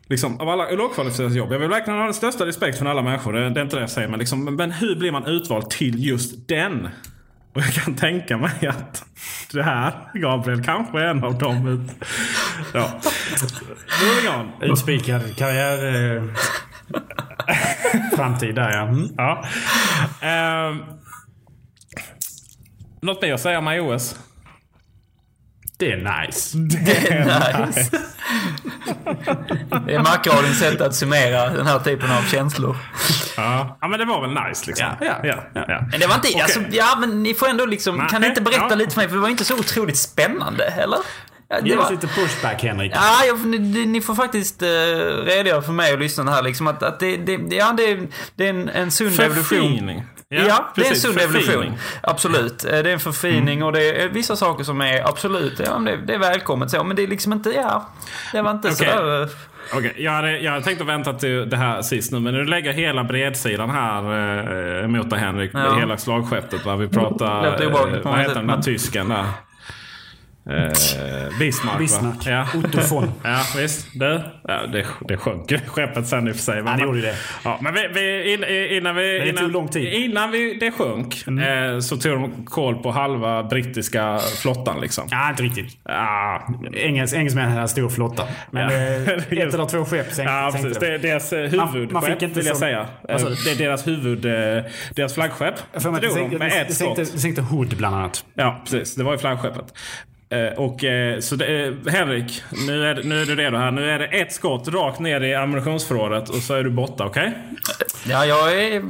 Liksom, 0.09 0.39
av 0.39 0.49
alla 0.49 0.71
lågkvalificerade 0.71 1.35
jobb. 1.35 1.51
Jag 1.51 1.59
vill 1.59 1.69
verkligen 1.69 1.99
ha 1.99 2.05
den 2.05 2.13
största 2.13 2.45
respekt 2.45 2.77
från 2.77 2.87
alla 2.87 3.01
människor. 3.01 3.33
Det, 3.33 3.49
det 3.49 3.59
är 3.59 3.63
inte 3.63 3.75
det 3.75 3.81
jag 3.81 3.89
säger. 3.89 4.07
Men, 4.07 4.19
liksom, 4.19 4.55
men 4.55 4.71
hur 4.71 4.95
blir 4.95 5.11
man 5.11 5.25
utvald 5.25 5.69
till 5.69 6.05
just 6.05 6.47
den? 6.47 6.87
Och 7.53 7.61
jag 7.61 7.73
kan 7.73 7.95
tänka 7.95 8.37
mig 8.37 8.67
att 8.67 9.05
det 9.51 9.63
här, 9.63 9.93
Gabriel, 10.13 10.63
kanske 10.63 10.99
är 10.99 11.05
en 11.05 11.23
av 11.23 11.37
dem. 11.37 11.89
Ja. 12.73 12.89
Moving 14.03 14.39
on. 14.39 14.71
Utspikad 14.71 15.35
karriär... 15.35 15.95
Eh, 16.15 16.23
framtid 18.15 18.55
där 18.55 18.71
ja. 18.71 18.81
Mm. 18.81 19.09
Ja. 19.17 19.45
Ehm, 20.21 20.79
något 23.01 23.21
mer 23.21 23.33
att 23.33 23.41
säga 23.41 23.59
om 23.59 23.67
iOS? 23.67 24.19
Det 25.78 25.91
är 25.91 26.26
nice. 26.26 26.57
Det 26.86 27.07
är 27.07 27.65
nice. 27.65 27.89
Det 29.88 29.95
är 29.95 29.99
Macradions 29.99 30.59
sätt 30.59 30.82
att 30.82 30.95
summera 30.95 31.49
den 31.49 31.67
här 31.67 31.80
typen 31.80 32.11
av 32.11 32.21
känslor. 32.21 32.78
Ja, 33.38 33.78
ja 33.82 33.88
men 33.88 33.99
det 33.99 34.05
var 34.05 34.21
väl 34.21 34.47
nice 34.47 34.65
liksom. 34.67 34.88
Ja, 35.01 35.07
ja, 35.24 35.43
ja, 35.53 35.65
ja. 35.67 35.82
Men 35.91 35.99
det 35.99 36.07
var 36.07 36.15
inte... 36.15 36.28
Okej. 36.28 36.41
Alltså, 36.41 36.59
ja, 36.71 36.95
men 36.99 37.24
ni 37.24 37.34
får 37.34 37.49
ändå 37.49 37.65
liksom... 37.65 37.97
Nej, 37.97 38.07
kan 38.09 38.21
ni 38.21 38.28
inte 38.28 38.41
berätta 38.41 38.67
ja. 38.69 38.76
lite 38.76 38.91
för 38.91 39.01
mig? 39.01 39.09
För 39.09 39.15
det 39.15 39.21
var 39.21 39.30
inte 39.30 39.45
så 39.45 39.59
otroligt 39.59 39.97
spännande, 39.97 40.65
eller? 40.65 40.99
Ja, 41.53 41.61
det 41.61 41.69
Ge 41.69 41.77
oss 41.77 41.91
lite 41.91 42.07
pushback 42.07 42.63
Henrik. 42.63 42.91
Ja, 42.95 43.25
jag, 43.27 43.45
ni, 43.45 43.85
ni 43.85 44.01
får 44.01 44.15
faktiskt 44.15 44.61
uh, 44.63 44.67
redogöra 45.25 45.61
för 45.61 45.71
mig 45.73 45.93
och 45.93 45.99
lyssnarna 45.99 46.31
här 46.31 46.41
liksom 46.41 46.67
att, 46.67 46.83
att 46.83 46.99
det, 46.99 47.17
det, 47.17 47.55
ja, 47.55 47.73
det, 47.77 47.99
det 48.35 48.45
är 48.45 48.49
en, 48.49 48.69
en 48.69 48.91
sund 48.91 49.19
evolution. 49.19 49.43
Förfining. 49.43 50.03
Ja, 50.29 50.71
det 50.75 50.85
är 50.85 50.89
en 50.89 50.95
sund 50.95 51.19
evolution. 51.19 51.73
Absolut. 52.01 52.65
Eh, 52.65 52.69
Det 52.71 52.77
är 52.77 52.93
en 52.93 52.99
förfining 52.99 53.63
och 53.63 53.71
det 53.71 54.01
är 54.03 54.09
vissa 54.09 54.35
saker 54.35 54.63
som 54.63 54.81
är 54.81 55.07
absolut, 55.07 55.61
ja, 55.65 55.77
det, 55.77 55.97
det 55.97 56.13
är 56.13 56.19
välkommet 56.19 56.71
så. 56.71 56.83
Men 56.83 56.95
det 56.95 57.03
är 57.03 57.07
liksom 57.07 57.33
inte, 57.33 57.49
ja, 57.49 57.89
det 58.31 58.41
var 58.41 58.51
inte 58.51 58.67
Okej. 58.67 58.77
sådär... 58.77 59.21
eh, 59.21 59.27
Okej, 59.73 59.93
jag, 59.97 60.11
hade, 60.11 60.39
jag 60.39 60.51
hade 60.51 60.63
tänkt 60.63 60.81
att 60.81 60.87
vänta 60.87 61.13
till 61.13 61.49
det 61.49 61.57
här 61.57 61.81
sist 61.81 62.11
nu. 62.11 62.19
Men 62.19 62.33
du 62.33 62.45
lägger 62.45 62.71
hela 62.73 63.03
bredsidan 63.03 63.69
här 63.69 64.81
eh, 64.81 64.87
mot 64.87 65.09
dig 65.09 65.19
Henrik. 65.19 65.51
Ja. 65.53 65.75
Hela 65.75 65.97
slagskeppet. 65.97 66.65
Va? 66.65 66.75
Vi 66.75 66.87
pratar... 66.87 67.63
Eh, 67.63 68.01
vad 68.03 68.19
heter 68.19 68.35
den 68.35 68.47
där 68.47 68.61
tysken 68.61 69.09
där? 69.09 69.25
Eh, 70.49 71.39
Bismarck, 71.39 71.79
Bismarck. 71.79 72.25
Ja. 72.25 72.47
Otto 72.55 72.79
von. 72.95 73.11
ja, 73.23 73.39
visst. 73.57 73.87
Du, 73.93 74.21
ja, 74.47 74.67
det, 74.67 74.85
det 75.07 75.17
sjönk 75.17 75.51
ju 75.51 75.59
skeppet 75.67 76.07
sen 76.07 76.27
i 76.27 76.31
och 76.31 76.35
för 76.35 76.43
sig. 76.43 76.63
Ja, 76.65 76.75
det 76.77 76.83
gjorde 76.83 77.01
det. 77.01 77.15
Ja, 77.43 77.59
men 77.61 77.73
vi, 77.73 77.87
vi, 77.93 78.33
in, 78.33 78.43
innan 78.77 78.95
vi... 78.95 79.03
det 79.19 79.29
innan, 79.29 79.43
tog 79.43 79.51
lång 79.51 79.67
tid. 79.67 79.87
Mm. 79.87 80.03
Innan 80.11 80.31
vi, 80.31 80.53
det 80.59 80.71
sjönk 80.71 81.27
eh, 81.27 81.79
så 81.79 81.97
tog 81.97 82.11
de 82.11 82.45
koll 82.45 82.75
på 82.83 82.91
halva 82.91 83.43
brittiska 83.43 84.19
flottan. 84.41 84.81
Liksom. 84.81 85.07
Ja, 85.11 85.29
inte 85.29 85.43
riktigt. 85.43 85.77
Ja, 85.85 86.47
Engels, 86.73 87.13
engelsmännen 87.13 87.49
hade 87.49 87.61
en 87.61 87.67
stor 87.69 87.89
flotta. 87.89 88.23
Men 88.51 88.61
Ja. 88.71 88.77
eh, 88.77 89.01
ett 89.17 89.53
eller 89.53 89.65
två 89.65 89.85
skepp 89.85 90.05
sänkte, 90.13 90.33
Ja, 90.33 90.49
precis. 90.53 90.61
sänkte 90.61 90.85
Det 90.85 90.93
är 90.95 90.99
deras 90.99 91.33
eh, 91.33 91.53
Man- 91.53 91.67
huvudskepp, 91.73 91.91
man 91.93 92.03
fick 92.03 92.21
inte 92.21 92.35
vill 92.39 92.45
jag 92.45 92.55
som- 92.55 92.59
säga. 92.67 92.87
Vad 93.01 93.21
sa 93.21 93.27
Eh, 93.27 93.33
du? 93.33 93.43
Det 93.43 93.51
är 93.51 93.67
deras 93.67 93.87
huvud... 93.87 94.21
Deras 94.95 95.13
flaggskepp. 95.13 95.55
Jag 95.73 95.81
får 95.81 95.91
mig 95.91 96.01
det 96.01 96.07
Drog 96.07 96.17
de 96.17 96.21
sänkte, 96.21 96.37
med 96.39 96.51
det, 96.51 96.55
ett 96.59 96.67
det, 96.67 96.73
sänkte, 96.73 97.05
skott. 97.05 97.15
det 97.15 97.21
sänkte 97.21 97.41
Hood 97.41 97.77
bland 97.77 97.95
annat. 97.95 98.25
Ja, 98.35 98.61
precis. 98.63 98.95
Det 98.95 99.03
var 99.03 99.11
ju 99.11 99.17
flaggskeppet. 99.17 99.73
Eh, 100.34 100.53
Och, 100.53 100.84
eh, 100.84 101.19
så 101.19 101.36
det, 101.36 101.73
Henrik, 101.88 102.43
nu 102.67 102.86
är, 102.86 103.03
nu 103.03 103.21
är 103.21 103.25
du 103.25 103.36
redo 103.36 103.57
här. 103.57 103.71
Nu 103.71 103.89
är 103.89 103.99
det 103.99 104.05
ett 104.05 104.34
skott 104.34 104.67
rakt 104.67 104.99
ner 104.99 105.21
i 105.21 105.36
ammunitionsförrådet 105.36 106.29
och 106.29 106.36
så 106.36 106.53
är 106.53 106.63
du 106.63 106.69
borta, 106.69 107.05
okej? 107.05 107.38
Ja, 108.05 108.25
jag 108.25 108.53
är 108.53 108.81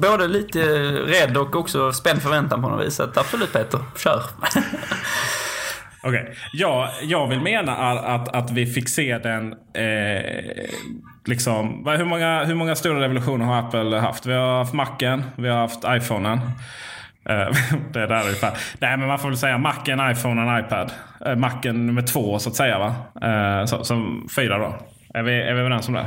både 0.00 0.28
lite 0.28 0.58
rädd 0.92 1.36
och 1.36 1.56
också 1.56 1.92
spänd 1.92 2.22
förväntan 2.22 2.62
på 2.62 2.68
något 2.68 2.86
vis. 2.86 2.94
Så 2.94 3.02
absolut 3.02 3.52
Peter, 3.52 3.80
kör. 3.98 4.22
Okej. 6.02 6.34
Ja, 6.52 6.90
jag 7.02 7.28
vill 7.28 7.40
mena 7.40 7.76
att, 7.76 8.28
att, 8.28 8.50
vi 8.50 8.66
fick 8.66 8.88
se 8.88 9.18
den... 9.18 9.52
Eh, 9.52 10.70
liksom, 11.26 11.86
hur, 11.98 12.04
många, 12.04 12.44
hur 12.44 12.54
många 12.54 12.74
stora 12.74 13.00
revolutioner 13.00 13.44
har 13.44 13.58
Apple 13.58 13.98
haft? 13.98 14.26
Vi 14.26 14.32
har 14.32 14.58
haft 14.58 14.72
Macen, 14.72 15.22
vi 15.36 15.48
har 15.48 15.56
haft 15.56 15.84
iPhonen. 15.86 16.38
Eh, 17.28 17.48
det 17.92 18.00
är 18.00 18.06
där 18.08 18.22
ungefär. 18.22 18.52
Nej, 18.78 18.96
men 18.96 19.08
man 19.08 19.18
får 19.18 19.28
väl 19.28 19.36
säga 19.38 19.58
Macen, 19.58 20.10
iPhonen, 20.10 20.58
iPad. 20.64 20.92
Eh, 21.26 21.36
Macen 21.36 21.86
nummer 21.86 22.02
två 22.02 22.38
så 22.38 22.48
att 22.50 22.56
säga 22.56 22.78
va? 22.78 22.94
Eh, 23.28 23.64
så, 23.66 23.84
så 23.84 24.16
fyra 24.36 24.58
då. 24.58 24.74
Är 25.14 25.22
vi, 25.22 25.32
är 25.42 25.54
vi 25.54 25.60
överens 25.60 25.88
om 25.88 25.94
det? 25.94 26.06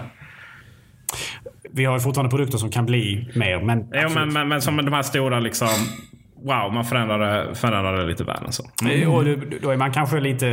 Vi 1.74 1.86
har 1.86 1.94
ju 1.94 2.00
fortfarande 2.00 2.30
produkter 2.30 2.58
som 2.58 2.70
kan 2.72 2.86
bli 2.86 3.32
mer. 3.36 3.60
Men, 3.60 3.80
Jo, 3.80 3.86
men, 3.92 4.06
absolut. 4.06 4.34
men, 4.34 4.48
men 4.48 4.62
som 4.62 4.78
de 4.78 4.94
här 4.94 5.02
stora 5.02 5.40
liksom... 5.40 5.68
Wow, 6.46 6.74
man 6.74 6.86
förändrade, 6.86 7.56
förändrade 7.56 8.06
lite 8.06 8.24
världen 8.24 8.52
så. 8.52 8.64
Eh, 8.90 9.14
Och 9.16 9.26
då- 9.62 9.70
är 9.70 9.78
man 9.78 9.92
kanske 9.92 10.20
lite 10.20 10.46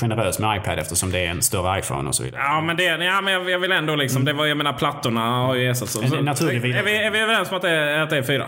generös 0.00 0.38
med 0.38 0.56
iPad 0.56 0.78
eftersom 0.78 1.10
det 1.10 1.26
är 1.26 1.30
en 1.30 1.42
större 1.42 1.78
iPhone 1.78 2.08
och 2.08 2.14
så 2.14 2.22
vidare. 2.22 2.40
Ja, 2.44 2.60
men, 2.60 2.76
det, 2.76 2.84
ja, 2.84 3.20
men 3.20 3.32
jag, 3.32 3.50
jag 3.50 3.58
vill 3.58 3.72
ändå 3.72 3.96
liksom... 3.96 4.24
Det 4.24 4.32
var, 4.32 4.46
jag 4.46 4.56
menar, 4.56 4.72
plattorna 4.72 5.20
har 5.20 5.54
ju 5.54 5.70
ersatts. 5.70 5.96
Är, 5.96 6.82
vi, 6.82 6.96
är 6.96 7.10
vi 7.10 7.18
överens 7.20 7.50
om 7.50 7.56
att 7.56 7.62
det 7.62 7.70
är, 7.70 8.02
att 8.02 8.10
det 8.10 8.18
är 8.18 8.22
fyra? 8.22 8.46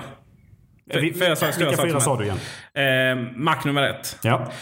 Fyra 0.92 1.36
stora 1.36 1.68
vilka 1.68 1.82
fyra 1.82 2.00
sa 2.00 2.16
du 2.16 2.24
igen? 2.24 2.38
Eh, 2.74 3.32
Mac 3.36 3.56
nummer 3.64 3.82
ett. 3.82 4.18
Ja. 4.22 4.52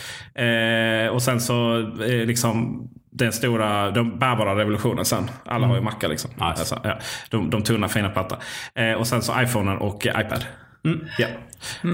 Eh, 0.42 1.08
och 1.08 1.22
sen 1.22 1.40
så 1.40 1.78
eh, 1.80 2.26
liksom 2.26 2.88
den 3.10 3.32
stora, 3.32 3.90
de 3.90 4.18
bärbara 4.18 4.56
revolutionen 4.56 5.04
sen. 5.04 5.30
Alla 5.44 5.66
har 5.66 5.74
ju 5.74 5.80
Macar 5.80 6.08
liksom. 6.08 6.30
Nice. 6.30 6.44
Alltså, 6.44 6.80
ja, 6.84 6.98
de, 7.30 7.50
de 7.50 7.62
tunna 7.62 7.88
fina 7.88 8.08
platta. 8.08 8.36
Eh, 8.74 8.92
och 8.92 9.06
sen 9.06 9.22
så 9.22 9.42
iPhonen 9.42 9.78
och 9.78 10.06
eh, 10.06 10.20
iPad. 10.86 11.08
Ja. 11.18 11.26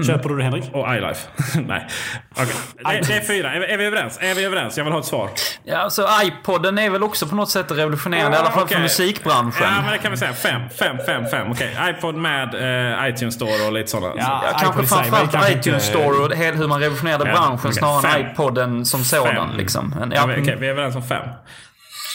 Köper 0.03 0.29
du 0.29 0.37
det 0.37 0.43
Henrik? 0.43 0.63
Och 0.73 0.95
iLife. 0.95 1.27
Nej. 1.67 1.87
Okej. 2.31 2.45
Det, 2.77 3.07
det 3.07 3.13
är 3.17 3.21
fyra. 3.21 3.53
Är, 3.53 3.59
vi- 3.59 3.65
är 3.65 3.77
vi 3.77 3.85
överens? 3.85 4.17
Är 4.21 4.35
vi 4.35 4.45
överens? 4.45 4.77
Jag 4.77 4.83
vill 4.83 4.93
ha 4.93 4.99
ett 4.99 5.05
svar. 5.05 5.29
Ja, 5.63 5.77
alltså 5.77 6.07
iPoden 6.23 6.77
är 6.77 6.89
väl 6.89 7.03
också 7.03 7.27
på 7.27 7.35
något 7.35 7.49
sätt 7.49 7.71
revolutionerande, 7.71 8.37
i 8.37 8.39
alla 8.39 8.51
fall 8.51 8.63
okej. 8.63 8.75
för 8.75 8.81
musikbranschen. 8.83 9.67
Ja, 9.75 9.81
men 9.81 9.91
det 9.91 9.97
kan 9.97 10.11
vi 10.11 10.17
säga. 10.17 10.33
Fem, 10.33 10.61
fem, 10.79 10.97
fem, 11.05 11.25
fem. 11.31 11.51
Okej. 11.51 11.77
iPod 11.89 12.15
med 12.15 12.53
eh, 13.01 13.09
iTunes 13.09 13.35
Store 13.35 13.65
och 13.67 13.73
lite 13.73 13.91
sådana. 13.91 14.13
Ja, 14.17 14.43
Ja, 14.51 14.57
kanske 14.59 14.83
framförallt 14.95 15.31
kanske 15.31 15.51
iTunes 15.51 15.67
inte- 15.67 15.99
Store 15.99 16.17
och 16.25 16.35
hel- 16.35 16.55
hur 16.55 16.67
man 16.67 16.79
revolutionerade 16.79 17.25
Ja, 17.29 17.31
branschen 17.33 17.59
okej. 17.59 17.73
snarare 17.73 18.01
Fem. 18.01 18.21
än 18.25 18.31
iPoden 18.31 18.85
som 18.85 19.03
sådan. 19.03 19.35
Fem. 19.35 19.57
Liksom. 19.57 19.95
Men, 19.99 20.11
Ja, 20.11 20.17
ja, 20.17 20.25
vi, 20.25 20.33
mm. 20.33 20.43
okej, 20.45 20.55
vi 20.59 20.67
är 20.67 20.71
överens 20.71 20.95
om 20.95 21.03
fem. 21.03 21.27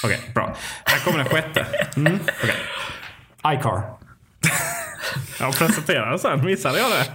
Okej, 0.05 0.21
bra. 0.35 0.55
Här 0.85 0.99
kommer 1.05 1.19
den 1.19 1.29
sjätte. 1.29 1.67
Mm. 1.97 2.19
Okej. 2.43 2.55
iCar. 3.59 3.98
Jag 5.41 5.59
presenterar 5.59 6.11
den 6.11 6.19
sen. 6.19 6.45
Missade 6.45 6.79
jag 6.79 6.91
det? 6.91 7.07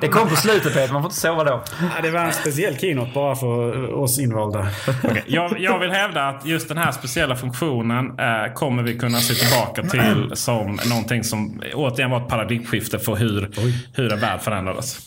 Det 0.00 0.08
kom 0.08 0.28
på 0.28 0.36
slutet 0.36 0.74
Peter, 0.74 0.92
man 0.92 1.02
får 1.02 1.08
inte 1.08 1.20
sova 1.20 1.44
då. 1.44 1.64
Det 2.02 2.10
var 2.10 2.20
en 2.20 2.32
speciell 2.32 2.78
keynote 2.78 3.10
bara 3.14 3.36
för 3.36 3.92
oss 3.92 4.18
invalda. 4.18 4.68
Okej, 5.04 5.24
jag, 5.26 5.60
jag 5.60 5.78
vill 5.78 5.90
hävda 5.90 6.28
att 6.28 6.46
just 6.46 6.68
den 6.68 6.78
här 6.78 6.92
speciella 6.92 7.36
funktionen 7.36 8.18
eh, 8.18 8.52
kommer 8.54 8.82
vi 8.82 8.98
kunna 8.98 9.18
se 9.18 9.34
tillbaka 9.34 9.82
till 9.82 10.30
som 10.34 10.78
någonting 10.88 11.24
som 11.24 11.62
återigen 11.74 12.10
var 12.10 12.20
ett 12.20 12.28
paradigmskifte 12.28 12.98
för 12.98 13.16
hur, 13.16 13.50
hur 13.94 14.12
en 14.12 14.20
värld 14.20 14.40
förändrades. 14.40 14.98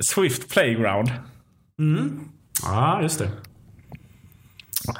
Swift 0.00 0.52
Playground. 0.52 1.12
Ja, 2.62 3.02
just 3.02 3.18
det. 3.18 3.30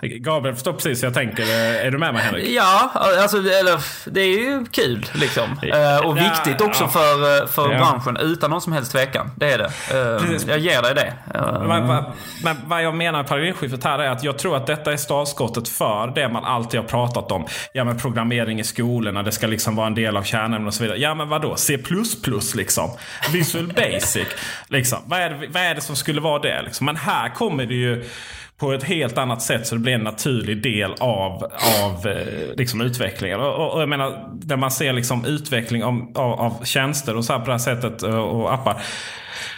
Gabriel 0.02 0.54
förstår 0.54 0.72
precis 0.72 1.02
hur 1.02 1.06
jag 1.06 1.14
tänker. 1.14 1.42
Eh, 1.42 1.86
Är 1.86 1.90
du 1.90 1.98
med 1.98 2.14
mig 2.14 2.22
Henrik? 2.22 2.48
Ja, 2.48 2.90
alltså 2.94 3.36
eller, 3.36 3.84
det 4.10 4.20
är 4.20 4.38
ju 4.38 4.64
kul 4.70 5.06
liksom. 5.12 5.44
Eh, 5.62 6.06
och 6.06 6.16
viktigt 6.16 6.60
också 6.60 6.84
ja. 6.84 6.88
för, 6.88 7.42
eh, 7.42 7.46
för 7.48 7.72
Ja. 7.72 7.78
branschen, 7.78 8.16
utan 8.16 8.50
någon 8.50 8.60
som 8.60 8.72
helst 8.72 8.92
tvekan. 8.92 9.30
Det 9.36 9.52
är 9.52 9.58
det. 9.58 9.70
Precis. 10.20 10.48
jag 10.48 10.58
ger 10.58 10.82
dig 10.82 10.94
det. 10.94 11.12
Men, 11.66 11.86
vad- 11.88 12.04
men 12.44 12.56
vad 12.64 12.82
jag 12.82 12.94
menar 12.94 13.18
med 13.18 13.26
paradigmskiftet 13.28 13.84
här 13.84 13.98
är 13.98 14.08
att 14.10 14.24
jag 14.24 14.38
tror 14.38 14.56
att 14.56 14.66
detta 14.66 14.92
är 14.92 14.96
startskottet 14.96 15.68
för 15.68 16.12
det 16.14 16.28
man 16.28 16.44
alltid 16.44 16.80
har 16.80 16.86
pratat 16.88 17.32
om. 17.32 17.46
Ja 17.72 17.84
men 17.84 17.98
programmering 17.98 18.60
i 18.60 18.64
skolorna, 18.64 19.22
det 19.22 19.32
ska 19.32 19.46
liksom 19.46 19.76
vara 19.76 19.86
en 19.86 19.94
del 19.94 20.16
av 20.16 20.22
kärnämnen 20.22 20.66
och 20.66 20.74
så 20.74 20.82
vidare. 20.82 20.98
Ja 20.98 21.14
men 21.14 21.28
vadå? 21.28 21.56
C++ 21.56 21.78
liksom? 22.54 22.90
Visual 23.32 23.66
Basic? 23.76 24.26
Liksom. 24.68 24.98
Vad, 25.06 25.20
är 25.20 25.30
det, 25.30 25.46
vad 25.48 25.62
är 25.62 25.74
det 25.74 25.80
som 25.80 25.96
skulle 25.96 26.20
vara 26.20 26.38
det? 26.42 26.62
Liksom? 26.62 26.86
Men 26.86 26.96
här 26.96 27.28
kommer 27.28 27.66
det 27.66 27.74
ju 27.74 28.04
på 28.60 28.72
ett 28.72 28.82
helt 28.82 29.18
annat 29.18 29.42
sätt 29.42 29.66
så 29.66 29.74
det 29.74 29.80
blir 29.80 29.92
en 29.92 30.00
naturlig 30.00 30.62
del 30.62 30.92
av, 31.00 31.44
av 31.82 32.06
eh, 32.06 32.56
liksom 32.56 32.80
utvecklingen. 32.80 33.40
Och, 33.40 33.54
och, 33.54 33.74
och 33.74 33.82
jag 33.82 33.88
menar, 33.88 34.28
när 34.44 34.56
man 34.56 34.70
ser 34.70 34.92
liksom 34.92 35.24
utveckling 35.24 35.84
av, 35.84 36.12
av, 36.14 36.32
av 36.40 36.64
tjänster 36.64 37.16
och 37.16 37.24
så 37.24 37.32
här 37.32 37.40
på 37.40 37.46
det 37.46 37.52
här 37.52 37.58
sättet 37.58 38.02
eh, 38.02 38.18
och 38.18 38.54
appar 38.54 38.82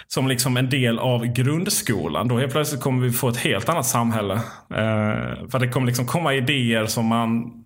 som 0.08 0.28
liksom 0.28 0.56
en 0.56 0.70
del 0.70 0.98
av 0.98 1.26
grundskolan. 1.26 2.28
Då 2.28 2.38
helt 2.38 2.52
plötsligt 2.52 2.80
kommer 2.80 3.02
vi 3.06 3.12
få 3.12 3.28
ett 3.28 3.36
helt 3.36 3.68
annat 3.68 3.86
samhälle. 3.86 4.34
Eh, 4.34 5.48
för 5.50 5.58
det 5.58 5.68
kommer 5.68 5.86
liksom 5.86 6.06
komma 6.06 6.34
idéer 6.34 6.86
som 6.86 7.06
man 7.06 7.62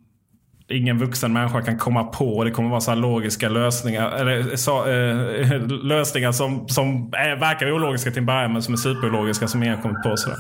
ingen 0.69 0.99
vuxen 0.99 1.33
människa 1.33 1.63
kan 1.63 1.79
komma 1.79 2.05
på. 2.05 2.45
Det 2.45 2.51
kommer 2.51 2.71
vara 2.71 2.81
så 2.81 2.91
här 2.91 2.99
logiska 2.99 3.49
lösningar. 3.49 4.11
Eller, 4.11 4.57
så, 4.57 4.89
eh, 4.89 5.53
eh 5.53 5.67
lösningar 5.69 6.33
som, 6.33 6.69
som 6.69 7.13
är, 7.13 7.37
verkar 7.37 7.73
ologiska 7.73 8.11
till 8.11 8.19
en 8.19 8.27
början 8.27 8.53
men 8.53 8.63
som 8.63 8.75
är 8.75 8.79
superologiska 8.79 9.49
som 9.49 9.63
ingen 9.63 9.83
kommit 9.83 10.03
på. 10.03 10.17
Sådär. 10.17 10.39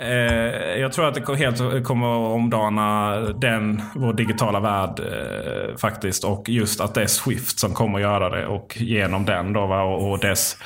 Eh, 0.00 0.80
jag 0.80 0.92
tror 0.92 1.08
att 1.08 1.14
det 1.14 1.36
helt 1.36 1.84
kommer 1.84 2.12
att 2.12 2.34
omdana 2.34 3.16
den, 3.20 3.82
vår 3.94 4.12
digitala 4.12 4.60
värld 4.60 5.00
eh, 5.00 5.76
faktiskt. 5.76 6.24
Och 6.24 6.48
just 6.48 6.80
att 6.80 6.94
det 6.94 7.02
är 7.02 7.06
Swift 7.06 7.58
som 7.58 7.74
kommer 7.74 7.98
att 7.98 8.02
göra 8.02 8.30
det. 8.30 8.46
Och 8.46 8.76
genom 8.80 9.24
den 9.24 9.52
då 9.52 9.66
va? 9.66 9.82
och, 9.82 10.10
och 10.10 10.18
dess, 10.18 10.56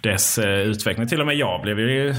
dess 0.00 0.38
eh, 0.38 0.58
utveckling. 0.58 1.08
Till 1.08 1.20
och 1.20 1.26
med 1.26 1.36
jag 1.36 1.62
blev 1.62 1.78
ju 1.78 2.14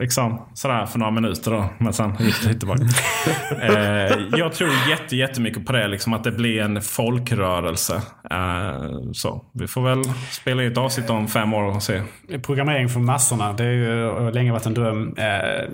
Liksom 0.00 0.42
sådär 0.54 0.86
för 0.86 0.98
några 0.98 1.10
minuter 1.10 1.50
då. 1.50 1.64
Men 1.78 1.92
sen 1.92 2.12
gick 2.20 2.42
det 2.44 2.54
tillbaka. 2.54 2.82
eh, 3.62 4.18
jag 4.36 4.52
tror 4.52 4.70
jätte, 4.90 5.16
jättemycket 5.16 5.66
på 5.66 5.72
det. 5.72 5.88
Liksom, 5.88 6.12
att 6.12 6.24
det 6.24 6.32
blir 6.32 6.60
en 6.62 6.82
folkrörelse. 6.82 8.02
Eh, 8.30 8.90
så. 9.12 9.44
Vi 9.52 9.66
får 9.66 9.82
väl 9.82 10.02
spela 10.30 10.62
in 10.64 10.72
ett 10.72 10.78
avsnitt 10.78 11.10
om 11.10 11.28
fem 11.28 11.54
år 11.54 11.62
och 11.62 11.82
se. 11.82 12.02
Programmering 12.42 12.88
för 12.88 13.00
massorna, 13.00 13.52
det 13.52 13.64
har 13.64 13.70
ju 13.70 14.04
har 14.04 14.32
länge 14.32 14.52
varit 14.52 14.66
en 14.66 14.74
dröm. 14.74 15.14
Eh, 15.16 15.68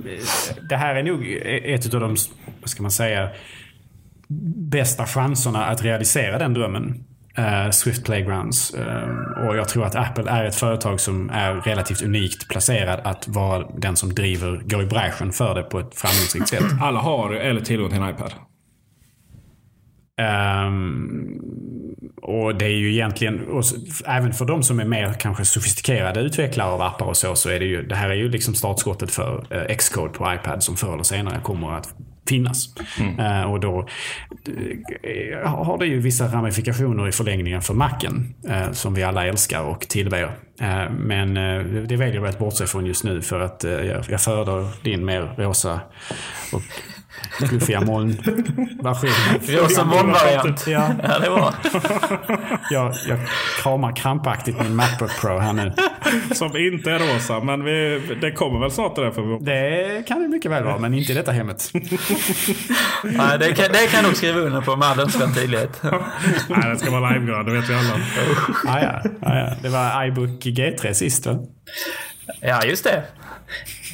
Det 0.69 0.77
här 0.77 0.95
är 0.95 1.03
nog 1.03 1.27
ett 1.65 1.95
av 1.95 2.01
de, 2.01 2.17
vad 2.61 2.71
ska 2.71 2.83
man 2.83 2.91
säga, 2.91 3.29
bästa 4.71 5.07
chanserna 5.07 5.65
att 5.67 5.83
realisera 5.83 6.39
den 6.39 6.55
drömmen. 6.55 7.05
Eh, 7.39 7.71
Swift 7.71 8.05
Playgrounds. 8.05 8.75
Eh, 8.75 9.47
och 9.47 9.57
jag 9.57 9.69
tror 9.69 9.85
att 9.85 9.95
Apple 9.95 10.31
är 10.31 10.45
ett 10.45 10.55
företag 10.55 11.01
som 11.01 11.31
är 11.31 11.55
relativt 11.55 12.03
unikt 12.03 12.49
placerad 12.49 13.01
att 13.05 13.29
vara 13.29 13.67
den 13.77 13.97
som 13.97 14.15
driver, 14.15 14.63
går 14.65 14.83
i 14.83 14.87
bräschen 14.87 15.33
för 15.33 15.55
det 15.55 15.63
på 15.63 15.79
ett 15.79 15.95
framgångsrikt 15.95 16.49
sätt. 16.49 16.65
Alla 16.83 17.01
har 17.01 17.33
eller 17.33 17.61
tillgång 17.61 17.91
till 17.91 17.99
en 17.99 18.11
iPad. 18.11 18.33
Ehm, 20.19 21.41
och 22.23 22.55
det 22.55 22.65
är 22.65 22.77
ju 22.77 22.93
egentligen, 22.93 23.63
även 24.07 24.33
för 24.33 24.45
de 24.45 24.63
som 24.63 24.81
är 24.81 24.85
mer 24.85 25.13
kanske 25.13 25.45
sofistikerade 25.45 26.21
utvecklare 26.21 26.71
av 26.71 26.83
appar 26.83 27.07
och 27.07 27.17
så, 27.17 27.35
så 27.35 27.51
är 27.51 27.59
det 27.59 27.67
ju, 27.67 27.83
det 27.83 27.95
här 27.95 28.11
är 28.11 28.15
ju 28.15 28.29
liksom 28.29 28.55
startskottet 28.55 29.11
för 29.11 29.47
eh, 29.51 29.77
Xcode 29.77 30.13
på 30.13 30.35
iPad 30.35 30.63
som 30.63 30.77
förr 30.77 30.93
eller 30.93 31.03
senare 31.03 31.41
kommer 31.43 31.73
att 31.73 31.95
finnas. 32.29 32.69
Eh, 33.19 33.43
och 33.43 33.61
då 33.61 33.89
eh, 35.03 35.49
har 35.49 35.79
det 35.79 35.87
ju 35.87 36.01
vissa 36.01 36.27
ramifikationer 36.27 37.09
i 37.09 37.13
förlängningen 37.13 37.63
för 37.63 37.75
Macen, 37.75 38.35
eh, 38.49 38.73
som 38.73 38.95
vi 38.95 39.03
alla 39.03 39.27
älskar 39.27 39.63
och 39.63 39.81
tillber. 39.81 40.31
Men 40.99 41.35
det 41.89 41.97
väljer 41.97 42.15
jag 42.15 42.27
att 42.27 42.39
bortse 42.39 42.67
från 42.67 42.87
just 42.87 43.05
nu 43.05 43.23
för 43.23 43.41
att 43.41 43.65
jag, 43.65 44.05
jag 44.09 44.21
föredrar 44.21 44.85
din 44.85 45.05
mer 45.05 45.35
rosa 45.37 45.81
och 46.53 46.63
fluffiga 47.49 47.81
molnversionen. 47.81 49.41
Rosa 49.49 49.85
molnvariant. 49.85 50.67
Ja. 50.67 50.91
Ja, 51.03 51.19
det 51.19 51.31
var. 51.31 51.55
Jag, 52.71 52.95
jag 53.09 53.19
kramar 53.63 53.97
krampaktigt 53.97 54.61
min 54.61 54.77
Macbook 54.77 55.21
Pro 55.21 55.39
här 55.39 55.53
nu. 55.53 55.73
Som 56.35 56.57
inte 56.57 56.91
är 56.91 56.99
rosa, 56.99 57.41
men 57.41 57.65
vi, 57.65 58.01
det 58.21 58.31
kommer 58.31 58.61
väl 58.61 58.71
snart 58.71 58.97
det 58.97 59.05
där 59.05 59.11
för 59.11 59.23
vi 59.23 59.45
Det 59.45 60.03
kan 60.07 60.23
det 60.23 60.29
mycket 60.29 60.51
väl 60.51 60.65
vara, 60.65 60.79
men 60.79 60.95
inte 60.95 61.13
i 61.13 61.15
detta 61.15 61.33
hemmet. 61.33 61.71
Nej, 63.05 63.39
det, 63.39 63.55
kan, 63.55 63.73
det 63.73 63.87
kan 63.87 64.01
jag 64.01 64.05
nog 64.05 64.17
skriva 64.17 64.41
under 64.41 64.61
på 64.61 64.77
med 64.77 64.89
all 64.89 65.01
önskvärd 65.01 65.35
tydlighet. 65.35 65.83
Nej, 66.49 66.63
den 66.63 66.79
ska 66.79 66.91
vara 66.91 67.11
livegrön, 67.11 67.47
det 67.47 67.53
vet 67.53 67.71
vi 67.71 67.75
alla. 67.75 67.95
Ah, 68.67 68.81
ja. 68.81 69.11
Ah, 69.23 69.39
ja. 69.39 69.53
Det 69.63 69.69
var 69.69 70.05
iBook 70.07 70.45
G3 70.45 70.93
sist 70.93 71.27
va? 71.27 71.39
Ja, 72.41 72.65
just 72.65 72.85
det. 72.85 73.03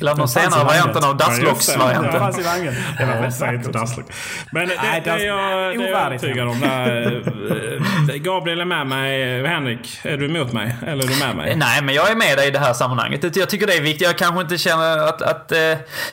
Eller 0.00 0.14
de 0.14 0.28
senare 0.28 0.64
varianten 0.64 1.04
av 1.04 1.16
Ja, 1.20 1.36
just 1.36 1.72
det. 1.72 2.18
Fanns 2.18 2.38
i 2.38 2.42
vagnen. 2.42 2.74
Det 2.98 3.04
var 3.40 3.46
Ja, 3.46 3.52
inte 3.54 3.70
dasslock. 3.72 4.06
Men 4.52 4.68
det, 4.68 4.74
Nej, 4.82 5.00
det, 5.04 5.10
är 5.10 5.18
jag, 5.18 5.38
det 5.38 5.84
är 5.84 5.88
jag 5.88 5.90
ovärdigt. 5.90 6.22
övertygad 6.24 6.48
om. 6.48 6.60
Där, 6.60 8.10
eh, 8.10 8.16
Gabriel 8.16 8.60
är 8.60 8.64
med 8.64 8.86
mig. 8.86 9.46
Henrik, 9.46 9.98
är 10.02 10.16
du 10.16 10.26
emot 10.26 10.52
mig? 10.52 10.74
Eller 10.86 11.04
är 11.04 11.08
du 11.08 11.16
med 11.26 11.36
mig? 11.36 11.56
Nej, 11.56 11.82
men 11.82 11.94
jag 11.94 12.10
är 12.10 12.16
med 12.16 12.38
dig 12.38 12.48
i 12.48 12.50
det 12.50 12.58
här 12.58 12.72
sammanhanget. 12.72 13.36
Jag 13.36 13.48
tycker 13.50 13.66
det 13.66 13.74
är 13.76 13.80
viktigt. 13.82 14.06
Jag 14.06 14.18
kanske 14.18 14.40
inte 14.40 14.58
känner 14.58 14.98
att... 14.98 15.22
att 15.22 15.52
eh, 15.52 15.58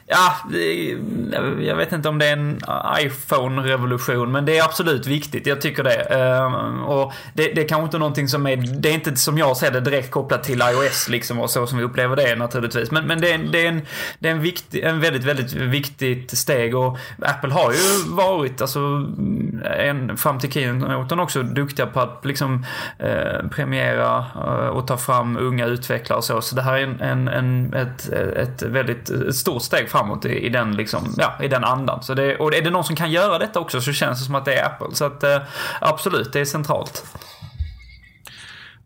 ja, 0.05 0.35
jag 1.61 1.75
vet 1.75 1.91
inte 1.91 2.09
om 2.09 2.17
det 2.19 2.25
är 2.27 2.33
en 2.33 2.59
iPhone-revolution, 2.99 4.31
men 4.31 4.45
det 4.45 4.57
är 4.57 4.63
absolut 4.63 5.07
viktigt. 5.07 5.45
Jag 5.47 5.61
tycker 5.61 5.83
det. 5.83 6.01
Eh, 6.01 6.83
Och 6.89 7.13
det, 7.33 7.43
det 7.53 7.61
är 7.63 7.67
kanske 7.67 7.85
inte 7.85 7.97
någonting 7.97 8.27
som 8.27 8.47
är... 8.47 8.55
Det 8.57 8.89
är 8.89 8.93
inte 8.93 9.15
som 9.15 9.37
jag 9.37 9.57
ser 9.57 9.71
det 9.71 9.79
direkt 9.81 10.11
kopplat 10.11 10.43
till 10.43 10.61
iOS 10.61 11.09
liksom 11.09 11.39
och 11.39 11.49
så 11.49 11.67
som 11.67 11.77
vi 11.77 11.83
upplever 11.83 12.15
det 12.15 12.35
naturligtvis. 12.35 12.91
Men, 12.91 13.07
men 13.07 13.21
det, 13.21 13.28
är, 13.33 13.37
det, 13.37 13.65
är 13.65 13.67
en, 13.67 13.81
det 14.19 14.27
är 14.27 14.31
en, 14.31 14.41
viktig, 14.41 14.83
en 14.83 14.99
väldigt, 14.99 15.23
väldigt 15.23 15.53
viktigt 15.53 16.37
steg 16.37 16.75
och 16.75 16.97
Apple 17.21 17.53
har 17.53 17.71
ju 17.71 18.15
varit, 18.15 18.61
alltså, 18.61 18.79
en, 19.79 20.17
fram 20.17 20.39
till 20.39 20.51
keynoten 20.51 21.19
också, 21.19 21.43
duktiga 21.43 21.85
på 21.85 21.99
att 21.99 22.25
liksom 22.25 22.65
eh, 22.99 23.49
premiera 23.51 24.25
eh, 24.35 24.67
och 24.67 24.87
ta 24.87 24.97
fram 24.97 25.37
unga 25.37 25.65
utvecklare 25.65 26.17
och 26.17 26.23
så. 26.23 26.41
Så 26.41 26.55
det 26.55 26.61
här 26.61 26.73
är 26.73 26.83
en, 26.83 27.01
en, 27.01 27.27
en, 27.27 27.73
ett, 27.73 28.09
ett 28.13 28.61
väldigt 28.61 29.09
ett 29.09 29.35
stort 29.35 29.61
steg 29.61 29.89
framåt 29.89 30.25
i, 30.25 30.45
i, 30.45 30.49
den, 30.49 30.75
liksom, 30.75 31.13
ja, 31.17 31.33
i 31.43 31.47
den 31.47 31.63
andan. 31.63 32.03
Så 32.03 32.13
det, 32.13 32.37
och 32.37 32.53
är 32.53 32.61
det 32.61 32.69
någon 32.69 32.83
som 32.83 32.95
kan 32.95 33.11
göra 33.11 33.39
detta 33.39 33.59
också 33.59 33.81
så 33.81 33.93
känns 33.93 34.19
det 34.19 34.25
som 34.25 34.35
att 34.35 34.45
det 34.45 34.53
är 34.53 34.65
Apple. 34.65 34.95
Så 34.95 35.05
att 35.05 35.23
eh, 35.23 35.41
absolut, 35.81 36.33
det 36.33 36.39
är 36.39 36.45
centralt. 36.45 37.05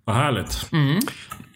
Vad 0.06 0.16
härligt. 0.16 0.68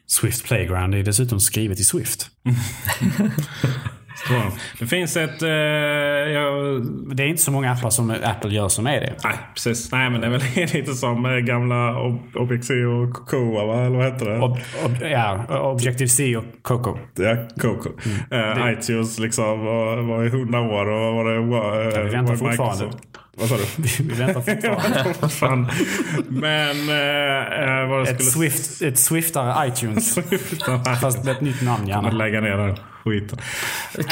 Swift 0.07 0.45
Playground 0.45 0.95
är 0.95 1.03
dessutom 1.03 1.39
skrivet 1.39 1.79
i 1.79 1.83
Swift. 1.83 2.29
Bra. 4.29 4.51
Det 4.79 4.85
finns 4.87 5.17
ett... 5.17 5.41
Eh, 5.41 5.49
jag, 5.49 6.81
Det 7.15 7.23
är 7.23 7.27
inte 7.27 7.41
så 7.41 7.51
många 7.51 7.71
appar 7.71 7.89
som 7.89 8.09
Apple 8.23 8.49
gör 8.51 8.67
som 8.69 8.87
är 8.87 8.99
det. 9.01 9.13
nej, 9.23 9.33
precis. 9.53 9.91
Nej, 9.91 10.09
men 10.09 10.21
det 10.21 10.27
är 10.27 10.31
väl 10.31 10.41
lite 10.73 10.93
som 10.93 11.25
eh, 11.25 11.31
gamla 11.31 11.75
Ob- 11.75 12.35
Object-C 12.37 12.73
och 12.85 13.13
Cocoa, 13.13 13.65
va? 13.65 13.85
Eller 13.85 13.97
vad 13.97 14.05
heter 14.05 14.25
det? 14.25 14.39
Ob, 14.39 14.51
ob, 14.85 14.91
ja, 15.01 15.45
Objective-C 15.59 16.37
och 16.37 16.43
Coco. 16.61 16.97
Ja, 17.15 17.35
Coco. 17.61 17.89
Mm. 18.31 18.63
Eh, 18.67 18.71
iTunes 18.73 19.19
liksom 19.19 19.65
var, 19.65 19.97
var 20.01 20.23
i 20.25 20.29
hundra 20.29 20.61
år 20.61 20.85
och 20.89 21.13
var 21.15 21.33
det... 21.33 21.39
Var, 21.39 21.77
Ja, 21.97 22.03
vi 22.03 22.09
väntar 22.09 22.35
fortfarande. 22.35 22.85
Vad 23.39 23.49
sa 23.49 23.55
du? 23.55 23.63
Vi 24.03 24.13
väntar 24.13 25.13
fortfarande. 25.13 25.69
Men... 26.27 26.89
Eh, 26.89 27.81
eh, 27.81 27.89
vad 27.89 28.01
Ett, 28.01 28.07
skulle 28.07 28.49
Swift, 28.49 28.81
ett 28.81 28.99
Swiftare 28.99 29.67
iTunes. 29.67 30.19
Fast 31.01 31.23
med 31.23 31.31
ett 31.35 31.41
nytt 31.41 31.61
namn 31.61 31.87
gärna. 31.87 32.11
lägga 32.11 32.41
ner 32.41 32.57
den 32.57 32.75
skiten. 33.09 33.39
Eh, 33.97 34.05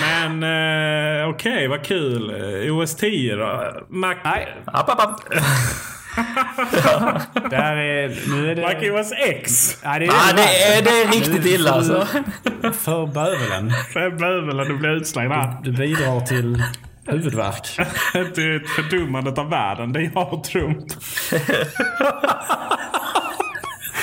men 0.00 0.42
eh, 0.42 1.28
okej, 1.28 1.68
vad 1.68 1.84
kul. 1.84 2.30
OS 2.70 2.96
10 2.96 3.36
då? 3.36 3.72
Mac, 3.88 4.14
Nej, 4.24 4.56
App, 4.64 4.88
app, 4.88 5.00
app. 5.00 5.20
det 7.50 7.56
här 7.56 7.76
är... 7.76 8.30
Nu 8.30 8.50
är 8.50 8.54
det... 8.54 8.62
Mac 8.62 9.00
OS 9.00 9.12
X. 9.18 9.78
Nej, 9.84 10.00
det 10.00 10.06
är, 10.06 10.10
Ah, 10.10 10.32
det, 10.36 10.42
är, 10.42 10.82
det 10.82 10.90
är 10.90 11.12
riktigt 11.12 11.46
illa 11.46 11.70
alltså. 11.70 12.06
För 12.72 13.06
bövelen. 13.06 13.72
Fem 13.94 14.16
bövelen, 14.16 14.68
du 14.68 14.76
blir 14.76 14.90
utslagen 14.90 15.32
här. 15.32 15.56
Du 15.62 15.72
bidrar 15.72 16.20
till 16.20 16.62
huvudvärk. 17.06 17.76
Det 18.34 18.42
är 18.42 18.56
ett 18.56 18.68
fördummandet 18.68 19.38
av 19.38 19.50
världen. 19.50 19.92
Det 19.92 20.00
är 20.00 20.10
jag 20.14 20.32
och 20.32 20.44
Trump. 20.44 20.86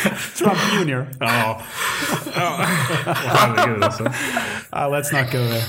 Trump 0.37 0.57
Junior. 0.79 1.07
Ja. 1.19 1.61
ja. 2.35 2.65
Åh, 3.07 3.15
Herregud 3.15 3.83
alltså. 3.83 4.13
Ah, 4.69 4.87
let's 4.87 5.13
not 5.21 5.31
go 5.31 5.37
there. 5.37 5.63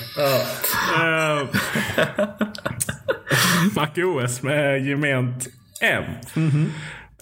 Uh, 0.97 1.49
Mac 3.77 3.89
OS 3.97 4.43
med 4.43 4.87
gement 4.87 5.47
M. 5.81 6.05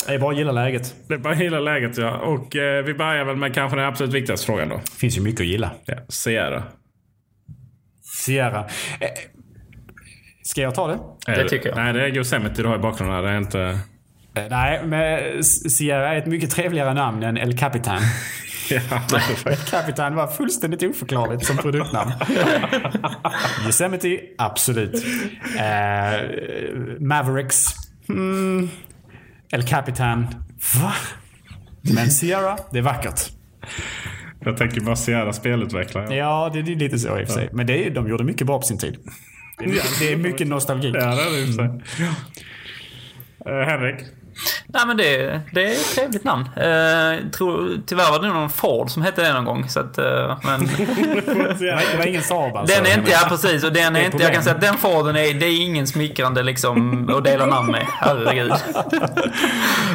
Det 0.07 0.15
är 0.15 0.19
bara 0.19 0.31
att 0.33 0.39
gilla 0.39 0.53
läget. 0.53 0.95
Det 1.09 1.15
är 1.15 1.19
bara 1.19 1.35
hela 1.35 1.61
läget 1.61 1.99
ja. 1.99 2.17
Och 2.19 2.57
eh, 2.57 2.85
vi 2.85 2.95
börjar 2.95 3.25
väl 3.25 3.37
med 3.37 3.55
kanske 3.55 3.77
den 3.79 3.87
absolut 3.87 4.15
viktigaste 4.15 4.47
frågan 4.47 4.69
då. 4.69 4.77
Det 4.77 4.97
finns 4.99 5.19
ju 5.19 5.23
mycket 5.23 5.41
att 5.41 5.47
gilla. 5.47 5.71
Ja, 5.85 5.95
Sierra. 6.09 6.63
Sierra. 8.03 8.61
Eh, 9.01 9.09
Ska 10.43 10.61
jag 10.61 10.75
ta 10.75 10.87
det? 10.87 10.99
Det 11.27 11.49
tycker 11.49 11.69
jag. 11.69 11.77
Nej, 11.77 11.93
det 11.93 12.03
är 12.03 12.17
Yosemite 12.17 12.63
du 12.63 12.69
har 12.69 12.77
i 12.77 12.79
bakgrunden. 12.79 13.25
Det 13.25 13.31
är 13.31 13.39
inte... 13.39 13.79
Eh, 14.35 14.43
Nej, 14.51 14.87
men 14.87 15.45
Sierra 15.45 16.15
är 16.15 16.19
ett 16.19 16.27
mycket 16.27 16.51
trevligare 16.51 16.95
namn 16.95 17.23
än 17.23 17.37
El 17.37 17.59
Capitan. 17.59 18.01
Ja, 18.91 19.03
El 19.47 19.57
Capitan 19.57 20.15
var 20.15 20.27
fullständigt 20.27 20.83
oförklarligt 20.83 21.47
som 21.47 21.57
produktnamn. 21.57 22.13
Yosemite, 23.67 24.21
absolut. 24.39 25.05
Eh, 25.59 26.31
Mavericks, 27.01 27.67
mm. 28.09 28.69
El 29.53 29.63
Capitan, 29.63 30.27
va? 30.83 30.93
Men 31.81 32.11
Sierra, 32.11 32.59
det 32.73 32.79
är 32.79 32.83
vackert. 32.83 33.21
Jag 34.45 34.57
tänker 34.57 34.81
bara 34.81 34.97
Sierra 34.97 35.33
spelutvecklare. 35.33 36.17
Ja, 36.17 36.51
det 36.53 36.59
är 36.59 36.63
lite 36.63 36.99
så 36.99 37.19
i 37.19 37.25
och 37.25 37.27
för 37.29 37.35
sig. 37.35 37.49
Men 37.53 37.67
det 37.67 37.87
är, 37.87 37.91
de 37.91 38.09
gjorde 38.09 38.25
mycket 38.25 38.47
bra 38.47 38.59
på 38.59 38.67
sin 38.67 38.79
tid. 38.79 38.97
Det 39.59 39.65
är 39.65 39.69
mycket, 39.69 39.99
det 39.99 40.13
är 40.13 40.17
mycket 40.17 40.47
nostalgi. 40.47 40.93
Ja, 40.95 41.01
det 41.01 41.23
är 41.23 41.31
det 41.31 41.39
i 41.41 41.45
och 41.45 41.47
för 41.47 41.53
sig. 41.55 42.07
Eh, 43.47 43.67
Henrik? 43.67 43.97
Nej 44.67 44.83
men 44.87 44.97
det, 44.97 45.41
det 45.53 45.63
är 45.65 45.73
ett 45.73 45.95
trevligt 45.95 46.25
namn. 46.25 46.45
Eh, 46.57 47.31
tror, 47.31 47.81
tyvärr 47.87 48.11
var 48.11 48.19
det 48.23 48.29
någon 48.29 48.51
Ford 48.51 48.91
som 48.91 49.03
hette 49.03 49.23
det 49.23 49.33
någon 49.33 49.45
gång. 49.45 49.69
Så 49.69 49.81
att, 49.81 49.99
eh, 49.99 50.39
men 50.45 50.67
Det 50.67 51.35
var, 51.35 52.03
det 52.03 52.09
ingen 52.09 52.23
Saab 52.23 52.57
alltså. 52.57 52.77
den 52.83 52.87
är 52.93 52.99
inte, 52.99 53.11
ja 53.11 53.27
precis. 53.29 53.65
Och 53.65 53.73
den 53.73 53.93
Det 53.93 54.01
är 54.01 54.03
är 54.03 54.07
inte, 54.07 54.23
jag 54.23 54.33
kan 54.35 54.43
säga 54.43 54.55
att 54.55 54.61
den 54.61 54.75
Forden 54.77 55.17
är, 55.17 55.35
det 55.35 55.47
är 55.47 55.61
ingen 55.63 55.87
smickrande 55.87 56.43
liksom 56.43 57.09
att 57.09 57.25
dela 57.25 57.47
namn 57.47 57.71
med. 57.73 57.87
Herregud. 57.89 58.53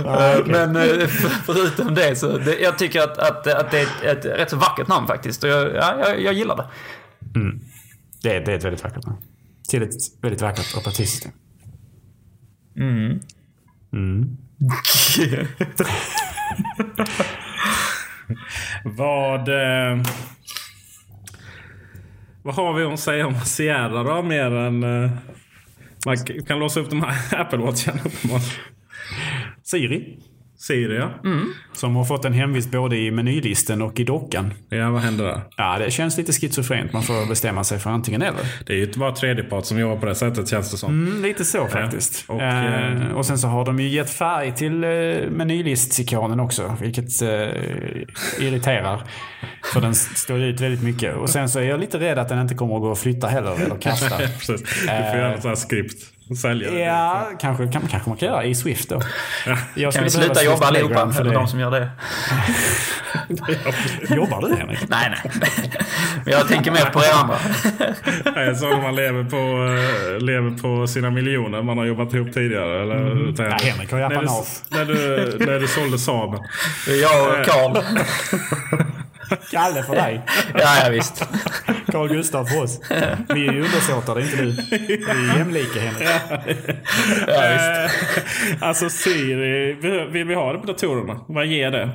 Eh, 0.05 0.45
Men 0.45 0.75
eh, 0.75 1.07
för, 1.07 1.29
förutom 1.53 1.95
det 1.95 2.15
så, 2.15 2.37
det, 2.37 2.59
jag 2.59 2.77
tycker 2.77 3.01
att, 3.01 3.17
att, 3.17 3.47
att 3.47 3.71
det 3.71 3.79
är 3.79 3.83
ett, 3.83 4.25
ett 4.25 4.39
rätt 4.39 4.49
så 4.49 4.55
vackert 4.57 4.87
namn 4.87 5.07
faktiskt. 5.07 5.43
Och 5.43 5.49
jag, 5.49 5.75
ja, 5.75 5.95
jag, 5.99 6.21
jag 6.21 6.33
gillar 6.33 6.55
det. 6.55 6.67
Det, 8.21 8.35
är- 8.35 8.39
det 8.45 8.51
är 8.51 8.57
ett 8.57 8.63
väldigt 8.65 8.83
vackert 8.83 9.05
namn. 9.05 9.17
Till 9.69 9.83
ett 9.83 9.93
väldigt 10.21 10.41
vackert 10.41 10.77
operativsystem. 10.77 11.31
Mm. 13.95 14.37
Vad... 18.83 19.49
Eh, 19.49 20.01
vad 22.43 22.55
har 22.55 22.73
vi 22.73 22.83
att 22.83 22.99
säga 22.99 23.27
om 23.27 23.35
Sierra 23.35 24.03
då? 24.03 24.21
Mer 24.21 24.55
än... 24.55 24.83
Eh, 24.83 25.11
man 26.05 26.17
kan 26.47 26.59
låsa 26.59 26.79
upp 26.79 26.89
de 26.89 27.01
här 27.01 27.39
Apple 27.41 27.59
Watchen 27.59 27.99
uppenbarligen. 28.05 28.51
Siri. 29.63 30.19
Siri 30.57 30.95
ja. 30.95 31.09
Som 31.73 31.95
har 31.95 32.05
fått 32.05 32.25
en 32.25 32.33
hemvist 32.33 32.71
både 32.71 32.97
i 32.97 33.11
menylisten 33.11 33.81
och 33.81 33.99
i 33.99 34.03
dockan. 34.03 34.53
Ja, 34.69 34.89
vad 34.89 35.01
händer 35.01 35.25
där? 35.25 35.41
Ja, 35.57 35.77
det 35.79 35.91
känns 35.91 36.17
lite 36.17 36.31
schizofrent. 36.33 36.93
Man 36.93 37.03
får 37.03 37.29
bestämma 37.29 37.63
sig 37.63 37.79
för 37.79 37.89
antingen 37.89 38.21
eller. 38.21 38.41
Det 38.65 38.73
är 38.73 38.77
ju 38.77 38.91
bara 38.95 39.11
tredjepart 39.11 39.65
som 39.65 39.79
jobbar 39.79 39.97
på 39.97 40.05
det 40.05 40.15
sättet 40.15 40.49
känns 40.49 40.71
det 40.71 40.77
som. 40.77 40.89
Mm, 41.07 41.21
lite 41.23 41.45
så 41.45 41.67
faktiskt. 41.67 42.25
Och, 42.27 42.35
Och, 42.35 42.41
eh, 42.41 43.11
och 43.11 43.25
sen 43.25 43.37
så 43.37 43.47
har 43.47 43.65
de 43.65 43.79
ju 43.79 43.87
gett 43.87 44.09
färg 44.09 44.55
till 44.55 44.83
eh, 44.83 44.89
menylistikonen 45.29 46.39
också. 46.39 46.75
Vilket 46.81 47.21
eh, 47.21 47.29
irriterar. 48.39 49.03
För 49.73 49.81
den 49.81 49.95
står 49.95 50.39
ut 50.39 50.61
väldigt 50.61 50.83
mycket. 50.83 51.15
Och 51.15 51.29
sen 51.29 51.49
så 51.49 51.59
är 51.59 51.63
jag 51.63 51.79
lite 51.79 51.99
rädd 51.99 52.17
att 52.17 52.29
den 52.29 52.39
inte 52.39 52.55
kommer 52.55 52.75
att 52.75 52.81
gå 52.81 52.91
att 52.91 52.99
flytta 52.99 53.27
heller. 53.27 53.55
Eller 53.65 53.75
kasta. 53.75 54.17
Precis. 54.17 54.61
Du 54.81 54.87
får 54.87 54.95
göra 55.19 55.33
ett 55.33 55.41
sånt 55.41 55.51
här 55.51 55.55
skript. 55.55 56.14
Sälja. 56.33 56.79
Ja, 56.79 57.29
kanske, 57.39 57.67
kan, 57.67 57.87
kanske 57.87 58.09
man 58.09 58.17
kan 58.17 58.29
göra 58.29 58.43
i 58.43 58.55
Swift 58.55 58.89
då. 58.89 59.01
Jag 59.75 59.93
Kan 59.93 60.03
vi 60.03 60.09
sluta 60.09 60.43
jobba 60.43 60.65
allihopa? 60.65 61.11
För 61.11 61.23
de 61.23 61.47
som 61.47 61.59
gör 61.59 61.71
det. 61.71 61.89
Jobbar 64.15 64.41
du 64.41 64.55
Henrik? 64.55 64.79
Nej, 64.89 65.09
nej. 65.09 65.31
Men 66.23 66.33
jag 66.33 66.47
tänker 66.47 66.71
mer 66.71 66.85
på 66.85 66.99
er 66.99 67.11
andra. 67.13 67.37
Nej, 68.35 68.55
så 68.55 68.67
man 68.67 68.95
lever 68.95 69.23
på, 69.23 69.37
eh, 69.37 70.19
lever 70.19 70.57
på 70.57 70.87
sina 70.87 71.09
miljoner 71.09 71.61
man 71.61 71.77
har 71.77 71.85
jobbat 71.85 72.13
ihop 72.13 72.33
tidigare. 72.33 72.81
Eller, 72.81 72.95
mm. 72.95 73.35
Nej, 73.37 73.57
Henrik 73.61 73.91
har 73.91 73.99
ju 73.99 74.03
när, 74.03 74.09
du, 74.09 74.15
apanage. 74.15 74.47
när, 74.69 74.85
du, 74.85 74.95
när 75.45 75.59
du 75.59 75.67
sålde 75.67 75.99
Saaben. 75.99 76.39
Det 76.85 76.91
är 76.91 77.01
jag 77.01 77.39
och 77.39 77.45
Karl. 77.45 77.83
Kalle 79.51 79.83
för 79.83 79.95
dig. 79.95 80.21
Ja, 80.53 80.83
ja 80.83 80.89
visst. 80.89 81.25
Carl 81.95 82.07
Gustav 82.07 82.45
för 82.45 82.63
oss. 82.63 82.81
Vi 83.29 83.47
är 83.47 83.53
ju 83.53 83.61
undersåtar, 83.61 84.15
det 84.15 84.21
är 84.21 84.23
inte 84.23 84.37
du. 84.37 84.51
Vi 84.87 85.03
är 85.03 85.37
jämlika 85.37 85.79
Henrik. 85.79 86.07
Eh, 87.27 87.91
alltså 88.59 88.89
Siri, 88.89 89.73
vill 90.11 90.25
vi 90.25 90.35
ha 90.35 90.53
det 90.53 90.59
på 90.59 90.65
datorerna? 90.65 91.19
Vad 91.27 91.45
ger 91.45 91.71
det? 91.71 91.89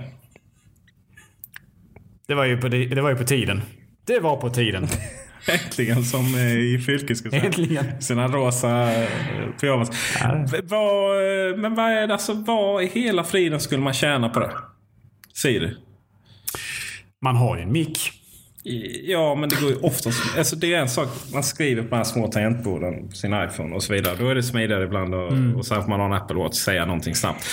Det 2.28 2.34
var 2.34 2.44
ju 2.44 2.60
på, 2.60 2.68
det 2.68 3.00
var 3.00 3.10
ju 3.10 3.16
på 3.16 3.24
tiden. 3.24 3.62
Det 4.06 4.18
var 4.18 4.36
på 4.36 4.50
tiden. 4.50 4.88
Äntligen 5.48 6.04
som 6.04 6.34
eh, 6.34 6.56
i 6.56 6.82
Fylke 6.86 7.16
ska 7.16 7.30
säga. 7.30 7.42
Äntligen. 7.44 8.02
Sina 8.02 8.28
rosa 8.28 8.92
eh, 8.92 9.08
pyjamas. 9.60 9.90
Vad, 10.62 11.58
men 11.58 11.74
vad 11.74 11.90
är 11.90 12.06
det, 12.06 12.12
alltså, 12.12 12.32
vad 12.32 12.82
i 12.82 12.86
hela 12.86 13.24
friden 13.24 13.60
skulle 13.60 13.82
man 13.82 13.94
tjäna 13.94 14.28
på 14.28 14.40
det? 14.40 14.50
Siri? 15.34 15.76
Man 17.22 17.36
har 17.36 17.56
ju 17.56 17.62
en 17.62 17.72
mick. 17.72 18.19
Ja, 19.04 19.34
men 19.34 19.48
det 19.48 19.60
går 19.60 19.70
ju 19.70 19.76
oftast... 19.76 20.18
Alltså 20.38 20.56
det 20.56 20.74
är 20.74 20.78
en 20.80 20.88
sak. 20.88 21.08
Man 21.32 21.42
skriver 21.42 21.82
på 21.82 21.88
de 21.88 21.96
här 21.96 22.04
små 22.04 22.26
tangentborden 22.28 23.08
på 23.08 23.14
sin 23.16 23.34
iPhone 23.44 23.74
och 23.74 23.82
så 23.82 23.92
vidare. 23.92 24.14
Då 24.18 24.28
är 24.28 24.34
det 24.34 24.42
smidigare 24.42 24.84
ibland 24.84 25.14
och, 25.14 25.32
Mm. 25.32 25.56
och 25.56 25.66
sen 25.66 25.82
får 25.82 25.88
man 25.88 26.00
ha 26.00 26.06
en 26.06 26.12
Apple 26.12 26.36
Watch 26.36 26.56
säga 26.56 26.86
någonting 26.86 27.14
snabbt. 27.14 27.44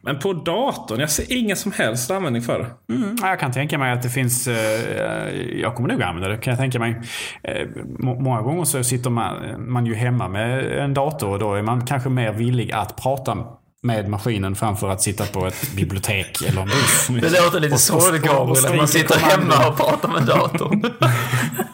Men 0.00 0.18
på 0.18 0.32
datorn, 0.32 1.00
jag 1.00 1.10
ser 1.10 1.32
ingen 1.32 1.56
som 1.56 1.72
helst 1.72 2.10
användning 2.10 2.42
för 2.42 2.58
det. 2.58 2.94
Mm, 2.94 3.16
ja, 3.20 3.28
jag 3.28 3.40
kan 3.40 3.52
tänka 3.52 3.78
mig 3.78 3.92
att 3.92 4.02
det 4.02 4.08
finns... 4.10 4.48
eh, 4.48 5.60
jag 5.60 5.74
kommer 5.74 5.88
nog 5.88 6.02
använda 6.02 6.28
det, 6.28 6.36
kan 6.36 6.50
jag 6.50 6.58
tänka 6.60 6.78
mig. 6.78 7.00
Eh, 7.42 7.66
må- 7.98 8.20
många 8.20 8.42
gånger 8.42 8.64
så 8.64 8.84
sitter 8.84 9.10
man, 9.10 9.34
man 9.72 9.86
ju 9.86 9.94
hemma 9.94 10.28
med 10.28 10.78
en 10.78 10.94
dator 10.94 11.30
och 11.30 11.38
då 11.38 11.54
är 11.54 11.62
man 11.62 11.86
kanske 11.86 12.08
mer 12.08 12.32
villig 12.32 12.72
att 12.72 12.96
prata 13.02 13.44
med 13.86 14.08
maskinen 14.08 14.54
framför 14.56 14.90
att 14.90 15.02
sitta 15.02 15.24
på 15.26 15.46
ett 15.46 15.72
bibliotek 15.76 16.42
eller 16.48 16.60
en 16.62 16.68
buss. 16.68 17.06
Det 17.08 17.42
låter 17.44 17.60
lite 17.60 17.78
sorgligt 17.78 18.22
Gabriel, 18.22 18.66
att 18.66 18.76
man 18.76 18.88
sitter 18.88 19.18
hemma 19.18 19.68
och 19.68 19.76
pratar 19.76 20.08
med 20.08 20.22
datorn. 20.22 20.84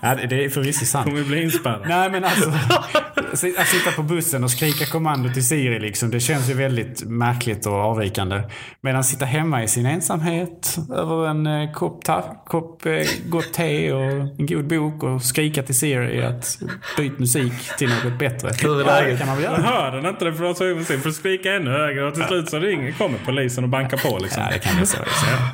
Ja, 0.04 0.14
det- 0.28 0.44
är 0.44 0.48
förvisso 0.48 0.84
sant. 0.86 1.06
Kommer 1.06 1.24
bli 1.24 1.42
inspärrad. 1.42 1.80
Nej 1.88 2.10
men 2.10 2.24
alltså, 2.24 2.50
att 3.58 3.66
sitta 3.68 3.90
på 3.96 4.02
bussen 4.02 4.44
och 4.44 4.50
skrika 4.50 4.86
kommando 4.86 5.32
till 5.32 5.46
Siri 5.48 5.78
liksom, 5.80 6.10
det 6.10 6.20
känns 6.20 6.50
ju 6.50 6.54
väldigt 6.54 7.02
märkligt 7.04 7.66
och 7.66 7.72
avvikande. 7.72 8.42
Medan 8.80 9.04
sitta 9.04 9.24
hemma 9.24 9.62
i 9.62 9.68
sin 9.68 9.86
ensamhet 9.86 10.76
över 10.96 11.26
en 11.28 11.46
eh, 11.46 11.72
kopp, 11.72 12.04
ta- 12.04 12.42
kopp 12.46 12.86
eh, 12.86 12.92
gott 13.26 13.52
te 13.52 13.92
och 13.92 14.02
en 14.38 14.46
god 14.46 14.66
bok 14.66 15.02
och 15.02 15.22
skrika 15.22 15.62
till 15.62 15.78
Siri 15.78 16.22
att 16.24 16.58
byt 16.96 17.18
musik 17.18 17.52
till 17.78 17.88
något 18.04 18.18
bättre. 18.18 18.50
Hur 18.62 18.80
är 18.80 18.84
läget? 18.84 19.18
kan 19.18 19.26
man 19.28 19.36
väl 19.36 19.44
Jag 19.44 19.52
göra. 19.52 19.62
hör 19.62 19.90
den 19.96 20.06
inte, 20.06 20.32
får 20.32 20.46
jag 20.46 20.56
ta 20.56 20.64
över 20.64 20.84
sig. 20.84 20.98
För 20.98 21.08
att 21.08 21.14
skrika 21.14 21.52
ännu 21.52 21.70
högre 21.70 22.01
och 22.04 22.14
till 22.14 22.24
slut 22.24 22.50
så 22.50 22.58
ringer, 22.58 22.92
kommer 22.92 23.18
polisen 23.24 23.64
och 23.64 23.70
bankar 23.70 23.96
på 23.96 24.18
liksom. 24.18 24.42
Ja, 24.42 24.48
det 24.52 24.58
kan 24.58 24.76
bli 24.76 24.86
så. 24.86 24.96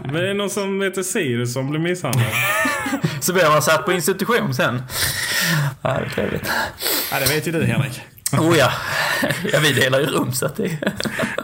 Men 0.04 0.14
det 0.14 0.30
är 0.30 0.34
någon 0.34 0.50
som 0.50 0.82
heter 0.82 1.02
Siri 1.02 1.46
som 1.46 1.70
blir 1.70 1.80
misshandlad. 1.80 2.26
Så 3.20 3.32
blir 3.32 3.50
man 3.50 3.62
satt 3.62 3.84
på 3.84 3.92
institution 3.92 4.54
sen. 4.54 4.82
Ja, 5.82 5.90
det 5.90 6.04
är 6.04 6.08
trevligt. 6.08 6.50
Ja, 7.12 7.20
det 7.20 7.34
vet 7.34 7.48
ju 7.48 7.52
du 7.52 7.64
Henrik. 7.64 8.00
Oh 8.32 8.58
ja. 8.58 8.70
ja, 9.52 9.58
vi 9.62 9.72
delar 9.72 10.00
ju 10.00 10.06
rum 10.06 10.32
så 10.32 10.46
att 10.46 10.56
det... 10.56 10.70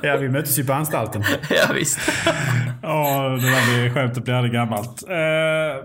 Ja, 0.03 0.17
vi 0.17 0.29
möttes 0.29 0.59
ju 0.59 0.65
på 0.65 0.73
anstalten. 0.73 1.25
Ja, 1.51 1.73
visst. 1.75 1.99
Ja, 2.83 3.29
det 3.29 3.51
där 3.51 3.75
blir 3.75 3.95
skämtet 3.95 4.25
blir 4.25 4.35
aldrig 4.35 4.53
gammalt. 4.53 5.05
Uh, 5.11 5.17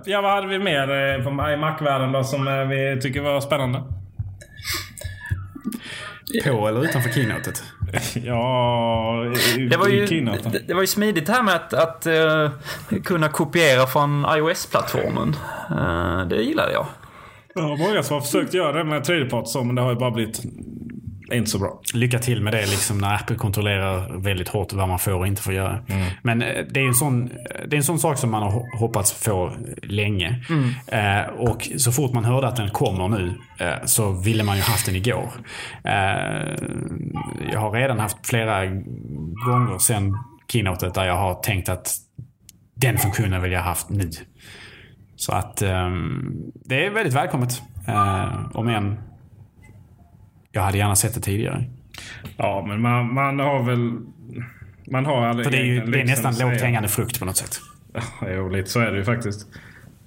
ja, 0.05 0.21
vad 0.21 0.31
hade 0.31 0.47
vi 0.47 0.59
mer 0.59 0.91
eh, 0.91 1.53
i 1.53 1.57
Mac-världen 1.57 2.11
då 2.11 2.23
som 2.23 2.47
eh, 2.47 2.53
vi 2.53 3.01
tycker 3.01 3.21
var 3.21 3.41
spännande? 3.41 3.83
På 6.45 6.67
eller 6.67 6.83
utanför 6.83 7.09
keynotet? 7.09 7.63
Ja, 8.25 9.25
i, 9.57 9.67
Det 9.67 9.77
var 9.77 9.87
ju, 9.87 10.03
i 10.03 10.07
keynoten. 10.07 10.51
det, 10.51 10.59
det 10.67 10.73
var 10.73 10.81
ju 10.81 10.87
smidigt 10.87 11.29
här 11.29 11.43
med 11.43 11.55
att, 11.55 11.73
att 11.73 12.05
eh, 12.05 12.51
kunna 13.03 13.29
kopiera 13.29 13.87
från 13.87 14.25
iOS-plattformen. 14.37 15.35
Eh, 15.71 16.27
det 16.27 16.35
gillade 16.43 16.71
jag. 16.73 16.85
Det 17.55 17.61
var 17.61 17.77
många 17.77 18.03
som 18.03 18.13
har 18.13 18.21
försökt 18.21 18.53
göra 18.53 18.71
det 18.77 18.83
med 18.83 19.03
tredjepart 19.03 19.47
så, 19.47 19.63
men 19.63 19.75
det 19.75 19.81
har 19.81 19.89
ju 19.89 19.95
bara 19.95 20.11
blivit 20.11 20.41
inte 21.31 21.49
så 21.49 21.59
bra. 21.59 21.81
Lycka 21.93 22.19
till 22.19 22.41
med 22.41 22.53
det 22.53 22.61
liksom 22.65 22.97
när 22.97 23.15
Apple 23.15 23.35
kontrollerar 23.35 24.17
väldigt 24.17 24.47
hårt 24.47 24.73
vad 24.73 24.87
man 24.89 24.99
får 24.99 25.11
och 25.13 25.27
inte 25.27 25.41
får 25.41 25.53
göra. 25.53 25.79
Men 26.21 26.41
eh, 26.41 26.65
det 26.71 26.79
är, 26.79 26.87
en 26.87 26.93
sån, 26.93 27.27
det 27.67 27.75
är 27.75 27.77
en 27.77 27.83
sån 27.83 27.99
sak 27.99 28.17
som 28.17 28.31
man 28.31 28.43
har 28.43 28.51
ho- 28.51 28.77
hoppats 28.77 29.11
få 29.13 29.51
länge. 29.83 30.43
Eh, 30.87 31.21
och 31.37 31.69
så 31.77 31.91
fort 31.91 32.13
man 32.13 32.25
hörde 32.25 32.47
att 32.47 32.55
den 32.55 32.69
kommer 32.69 33.07
nu 33.07 33.33
eh, 33.59 33.85
så 33.85 34.11
ville 34.11 34.43
man 34.43 34.55
ju 34.55 34.61
haft 34.61 34.85
den 34.85 34.95
igår. 34.95 35.29
Eh, 35.83 36.55
jag 37.53 37.59
har 37.59 37.71
redan 37.71 37.99
haft 37.99 38.27
flera 38.27 38.65
gånger 39.45 39.77
sen 39.79 40.17
keynotet 40.51 40.93
där 40.93 41.05
jag 41.05 41.17
har 41.17 41.33
tänkt 41.33 41.69
att 41.69 41.91
den 42.75 42.97
funktionen 42.97 43.41
vill 43.41 43.51
jag 43.51 43.61
haft 43.61 43.89
nu. 43.89 44.09
Så 45.15 45.31
att 45.33 45.61
ehm, 45.61 46.33
det 46.65 46.85
är 46.85 46.89
väldigt 46.89 47.13
välkommet. 47.13 47.61
Eh, 47.87 48.27
om 48.53 48.67
än 48.67 48.99
jag 50.51 50.61
hade 50.61 50.77
gärna 50.77 50.95
sett 50.95 51.13
det 51.13 51.21
tidigare. 51.21 51.63
Ja, 52.37 52.65
men 52.67 52.81
man, 52.81 53.13
man 53.13 53.39
har 53.39 53.63
väl... 53.63 53.91
Man 54.91 55.05
har 55.05 55.25
aldrig 55.25 55.45
För 55.45 55.51
det 55.51 55.57
är, 55.57 55.63
ju, 55.65 55.85
det 55.85 56.01
är 56.01 56.05
nästan 56.05 56.33
lågt 56.39 56.61
hängande 56.61 56.89
frukt 56.89 57.19
på 57.19 57.25
något 57.25 57.37
sätt. 57.37 57.59
Ja, 57.93 58.01
Jo, 58.29 58.49
lite 58.49 58.69
så 58.69 58.79
är 58.79 58.91
det 58.91 58.97
ju 58.97 59.03
faktiskt. 59.03 59.47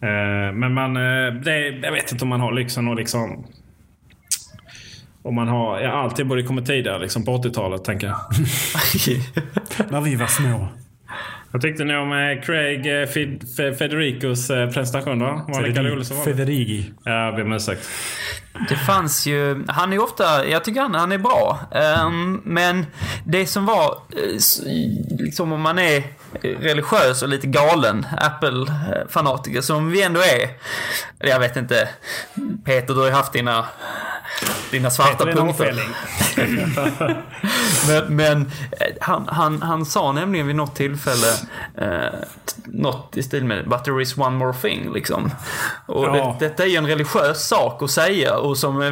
Eh, 0.02 0.54
Men 0.54 0.74
man... 0.74 0.96
eh, 0.96 1.34
Det, 1.34 1.68
jag 1.82 1.92
vet 1.92 2.12
inte 2.12 2.24
om 2.24 2.28
man 2.28 2.40
har 2.40 2.52
lyxen 2.52 2.88
och 2.88 2.96
liksom... 2.96 3.46
Om 5.22 5.34
man 5.34 5.48
har... 5.48 5.80
Ja, 5.80 5.90
alltid 5.90 6.26
borde 6.26 6.42
kommit 6.42 6.66
tidigare 6.66 6.98
liksom 6.98 7.24
på 7.24 7.36
80-talet 7.36 7.84
tänker 7.84 8.06
jag. 8.06 8.16
När 9.90 10.00
vi 10.00 10.14
var 10.16 10.26
små. 10.26 10.68
Vad 11.50 11.62
tyckte 11.62 11.84
ni 11.84 11.96
om 11.96 12.12
eh, 12.12 12.42
Craig 12.44 12.84
Fed- 12.86 13.44
Fe- 13.58 13.74
Federicos 13.74 14.48
presentation 14.48 15.18
då? 15.18 15.24
Var 15.24 15.54
vanligt? 15.54 16.12
Federigi. 16.24 16.92
Ja, 17.04 17.24
jag 17.24 17.34
ber 17.34 17.42
om 17.42 17.52
ursäkt. 17.52 17.88
Det 18.68 18.76
fanns 18.76 19.26
ju, 19.26 19.64
han 19.68 19.92
är 19.92 20.02
ofta, 20.02 20.46
jag 20.46 20.64
tycker 20.64 20.80
han, 20.80 20.94
han 20.94 21.12
är 21.12 21.18
bra. 21.18 21.58
Ehm, 21.72 22.40
men 22.44 22.86
det 23.24 23.46
som 23.46 23.66
var, 23.66 23.98
eh, 24.10 24.40
liksom 25.18 25.52
om 25.52 25.60
man 25.60 25.78
är 25.78 26.04
religiös 26.42 27.22
och 27.22 27.28
lite 27.28 27.46
galen 27.46 28.06
Apple-fanatiker, 28.18 29.60
som 29.60 29.90
vi 29.90 30.02
ändå 30.02 30.20
är. 30.20 30.50
Jag 31.18 31.40
vet 31.40 31.56
inte, 31.56 31.88
Peter 32.64 32.94
du 32.94 33.00
har 33.00 33.06
ju 33.06 33.12
haft 33.12 33.32
dina, 33.32 33.64
dina 34.70 34.90
svarta 34.90 35.24
Peter 35.24 35.30
är 35.30 35.34
punkter. 35.36 35.84
men 37.88 38.16
men 38.16 38.40
eh, 38.80 38.86
han, 39.00 39.28
han, 39.28 39.62
han 39.62 39.84
sa 39.86 40.12
nämligen 40.12 40.46
vid 40.46 40.56
något 40.56 40.74
tillfälle 40.76 41.26
eh, 41.78 42.12
något 42.64 43.16
i 43.16 43.22
stil 43.22 43.44
med 43.44 43.68
“But 43.68 43.84
there 43.84 44.02
is 44.02 44.18
one 44.18 44.36
more 44.36 44.52
thing” 44.52 44.92
liksom. 44.92 45.30
Och 45.86 46.04
Ja. 46.04 46.36
det, 46.40 46.48
detta 46.48 46.62
är 46.62 46.66
ju 46.68 46.76
en 46.76 46.86
religiös 46.86 47.48
sak 47.48 47.82
att 47.82 47.90
säga 47.90 48.36
och 48.36 48.58
som 48.58 48.82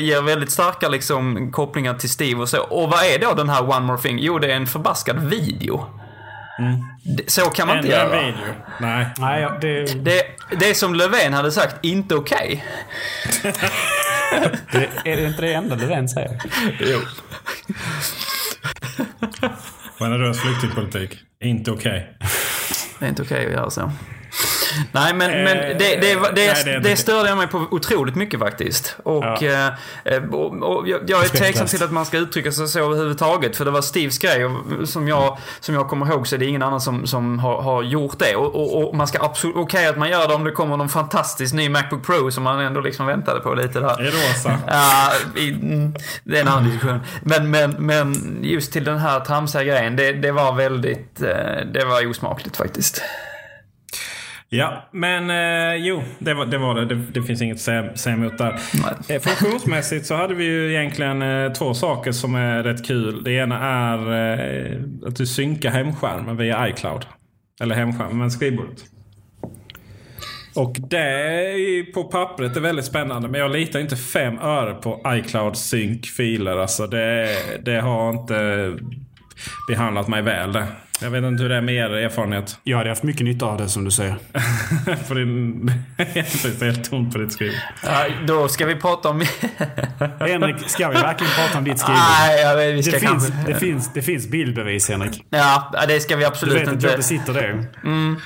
ger 0.00 0.22
väldigt 0.22 0.50
starka 0.50 0.88
liksom, 0.88 1.52
kopplingar 1.52 1.94
till 1.94 2.10
Steve 2.10 2.40
och 2.40 2.48
så. 2.48 2.60
Och 2.60 2.90
vad 2.90 3.04
är 3.04 3.18
då 3.18 3.34
den 3.34 3.48
här 3.48 3.62
“one 3.70 3.80
more 3.86 3.98
thing”? 4.02 4.18
Jo, 4.20 4.38
det 4.38 4.52
är 4.52 4.56
en 4.56 4.66
förbaskad 4.66 5.20
video. 5.28 5.86
Det- 7.16 7.30
Så 7.30 7.50
kan 7.50 7.66
man 7.68 7.76
inte 7.78 7.88
en 7.96 8.08
göra. 8.08 8.20
video. 8.26 8.38
Nej. 8.80 9.06
Nej, 9.18 9.42
ja, 9.42 9.58
det, 9.60 10.04
Det, 10.04 10.22
det 10.58 10.70
är 10.70 10.74
som 10.74 10.94
Löfven 10.94 11.32
hade 11.32 11.52
sagt, 11.52 11.76
inte 11.84 12.14
okej. 12.14 12.64
det, 14.72 14.88
är 15.04 15.16
det 15.16 15.26
inte 15.26 15.42
det 15.42 15.52
enda 15.54 15.74
Löfven 15.76 16.08
säger? 16.08 16.40
Jo. 16.80 16.98
Generös 19.98 20.40
flyktingpolitik. 20.40 21.18
Inte 21.44 21.70
okej. 21.70 22.16
Det 22.98 23.04
är 23.04 23.08
inte 23.08 23.22
okej 23.22 23.46
att 23.46 23.52
göra 23.52 23.70
så. 23.70 23.92
Nej, 24.92 25.14
men, 25.14 25.30
men 25.44 25.56
det, 25.56 25.70
Eh, 25.94 26.00
det, 26.00 26.14
det, 26.34 26.52
nej, 26.52 26.64
det 26.64 26.78
det, 26.78 26.96
störde 26.96 27.28
jag 27.28 27.38
mig 27.38 27.46
på 27.46 27.66
otroligt 27.70 28.14
mycket 28.14 28.40
faktiskt. 28.40 28.96
Och, 29.02 29.42
eh, 29.42 29.72
och, 30.32 30.62
och 30.62 30.88
jag, 30.88 31.00
jag 31.10 31.24
är 31.24 31.28
tveksam 31.28 31.66
till 31.66 31.82
att 31.82 31.92
man 31.92 32.06
ska 32.06 32.18
uttrycka 32.18 32.52
sig 32.52 32.68
så 32.68 32.78
överhuvudtaget. 32.78 33.56
För 33.56 33.64
det 33.64 33.70
var 33.70 33.82
Steves 33.82 34.18
grej 34.18 34.44
och 34.44 34.88
som 34.88 35.08
jag, 35.08 35.38
som 35.60 35.74
jag 35.74 35.88
kommer 35.88 36.06
ihåg 36.06 36.26
så 36.26 36.34
är 36.34 36.38
det 36.38 36.46
ingen 36.46 36.62
annan 36.62 36.80
som, 36.80 37.06
som 37.06 37.38
har, 37.38 37.62
har 37.62 37.82
gjort 37.82 38.18
det. 38.18 38.36
Och, 38.36 38.54
och, 38.54 38.88
och 38.88 38.94
man 38.96 39.06
ska 39.06 39.24
absolut, 39.24 39.56
okej 39.56 39.86
att 39.86 39.98
man 39.98 40.10
gör 40.10 40.28
det 40.28 40.34
om 40.34 40.44
det 40.44 40.50
kommer 40.50 40.76
någon 40.76 40.88
fantastisk 40.88 41.54
ny 41.54 41.68
Macbook 41.68 42.06
Pro 42.06 42.30
som 42.30 42.42
man 42.44 42.60
ändå 42.60 42.80
liksom 42.80 43.06
väntade 43.06 43.40
på 43.40 43.54
lite 43.54 43.80
där. 43.80 44.02
I 44.02 44.10
rosa. 44.10 44.58
Ja, 44.66 45.12
i- 45.36 45.50
mm, 45.50 45.94
det 46.24 46.36
är 46.36 46.40
en 46.42 46.48
annan 46.48 46.64
diskussion. 46.70 47.00
Men, 47.22 47.50
men, 47.50 47.70
men 47.78 48.38
just 48.42 48.72
till 48.72 48.84
den 48.84 48.98
här 48.98 49.20
tramsiga 49.20 49.64
grejen, 49.64 49.96
det, 49.96 50.12
det 50.12 50.32
var 50.32 50.52
väldigt, 50.52 51.22
eh, 51.22 51.28
det 51.74 51.84
var 51.84 52.06
osmakligt 52.10 52.56
faktiskt. 52.56 53.02
Ja, 54.52 54.88
men 54.92 55.30
eh, 55.30 55.86
jo, 55.86 56.02
det 56.18 56.34
var 56.34 56.46
det. 56.46 56.58
Var 56.58 56.74
det. 56.74 56.84
det. 56.84 56.94
Det 56.94 57.22
finns 57.22 57.42
inget 57.42 57.54
att 57.54 57.60
säga, 57.60 57.96
säga 57.96 58.16
emot 58.16 58.38
där. 58.38 58.60
Eh, 59.08 59.20
funktionsmässigt 59.20 60.06
så 60.06 60.14
hade 60.14 60.34
vi 60.34 60.44
ju 60.44 60.70
egentligen 60.74 61.22
eh, 61.22 61.52
två 61.52 61.74
saker 61.74 62.12
som 62.12 62.34
är 62.34 62.62
rätt 62.62 62.86
kul. 62.86 63.24
Det 63.24 63.32
ena 63.32 63.58
är 63.58 63.98
eh, 63.98 64.80
att 65.06 65.16
du 65.16 65.26
synkar 65.26 65.70
hemskärmen 65.70 66.36
via 66.36 66.68
iCloud. 66.68 67.06
Eller 67.60 67.74
hemskärmen, 67.74 68.18
men 68.18 68.30
skrivbordet. 68.30 68.84
Och 70.54 70.76
det 70.90 70.98
är 70.98 71.56
ju 71.56 71.84
på 71.84 72.04
pappret 72.04 72.56
är 72.56 72.60
väldigt 72.60 72.84
spännande. 72.84 73.28
Men 73.28 73.40
jag 73.40 73.50
litar 73.50 73.80
inte 73.80 73.96
fem 73.96 74.38
öre 74.38 74.74
på 74.74 75.02
iCloud 75.06 75.56
sync-filer. 75.56 76.56
Alltså 76.56 76.86
det, 76.86 77.36
det 77.64 77.80
har 77.80 78.10
inte 78.10 78.72
behandlat 79.68 80.08
mig 80.08 80.22
väl 80.22 80.52
det. 80.52 80.66
Jag 81.02 81.10
vet 81.10 81.24
inte 81.24 81.42
hur 81.42 81.50
det 81.50 81.56
är 81.56 81.60
med 81.60 81.74
er 81.74 81.90
erfarenhet. 81.90 82.58
Jag 82.64 82.78
hade 82.78 82.88
haft 82.88 83.02
mycket 83.02 83.24
nytta 83.24 83.46
av 83.46 83.58
det 83.58 83.68
som 83.68 83.84
du 83.84 83.90
säger. 83.90 84.16
För 85.06 85.14
din... 85.14 85.66
det 85.96 86.02
är 86.62 86.64
helt 86.64 86.90
tomt 86.90 87.12
på 87.12 87.18
ditt 87.18 87.32
skriv. 87.32 87.52
Ja, 87.84 88.06
då 88.26 88.48
ska 88.48 88.66
vi 88.66 88.74
prata 88.76 89.08
om... 89.08 89.20
Henrik, 90.20 90.56
ska 90.70 90.88
vi 90.88 90.94
verkligen 90.94 91.32
prata 91.32 91.58
om 91.58 91.64
ditt 91.64 91.78
skrivbord? 91.78 92.02
Nej, 92.20 92.40
jag 92.40 92.56
vet, 92.56 92.74
vi 92.74 92.82
ska 92.82 92.92
det, 92.92 92.98
finns, 93.00 93.10
kanske... 93.28 93.52
det, 93.52 93.58
finns, 93.58 93.92
det 93.92 94.02
finns 94.02 94.28
bildbevis, 94.28 94.88
Henrik. 94.88 95.24
Ja, 95.30 95.72
det 95.88 96.00
ska 96.00 96.16
vi 96.16 96.22
Du 96.22 96.26
absolut 96.28 96.54
vet 96.54 96.68
att 96.68 96.74
inte... 96.74 96.86
jag 96.86 96.96
besitter 96.96 97.32
det. 97.34 97.46
Mm. 97.84 98.16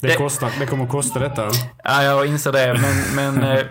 Det, 0.00 0.06
Det- 0.06 0.14
kostar, 0.14 0.50
det 0.60 0.66
kommer 0.66 0.84
att 0.84 0.90
kosta 0.90 1.18
detta. 1.18 1.48
Ja, 1.84 2.02
jag 2.02 2.26
inser 2.26 2.52
det. 2.52 2.80
Men, 3.14 3.34
men 3.34 3.56
eh, 3.56 3.64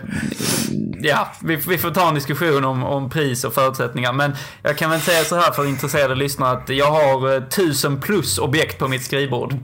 ja, 1.04 1.28
vi, 1.41 1.56
vi 1.56 1.78
får 1.78 1.91
ta 1.91 2.08
en 2.08 2.16
diskussion 2.16 2.66
om, 2.66 2.84
om 2.84 3.10
pris 3.10 3.43
och 3.43 3.54
förutsättningar. 3.54 4.14
Men 4.14 4.36
jag 4.62 4.78
kan 4.78 4.89
väl 4.89 5.01
säga 5.01 5.24
så 5.24 5.36
här 5.36 5.51
för 5.51 5.66
intresserade 5.66 6.16
lyssnare 6.16 6.51
att 6.58 6.70
jag 6.70 6.91
har 6.91 7.36
eh, 7.36 7.41
tusen 7.43 8.01
plus 8.01 8.38
objekt 8.38 8.80
på 8.80 8.88
mitt 8.88 9.04
skrivbord. 9.04 9.56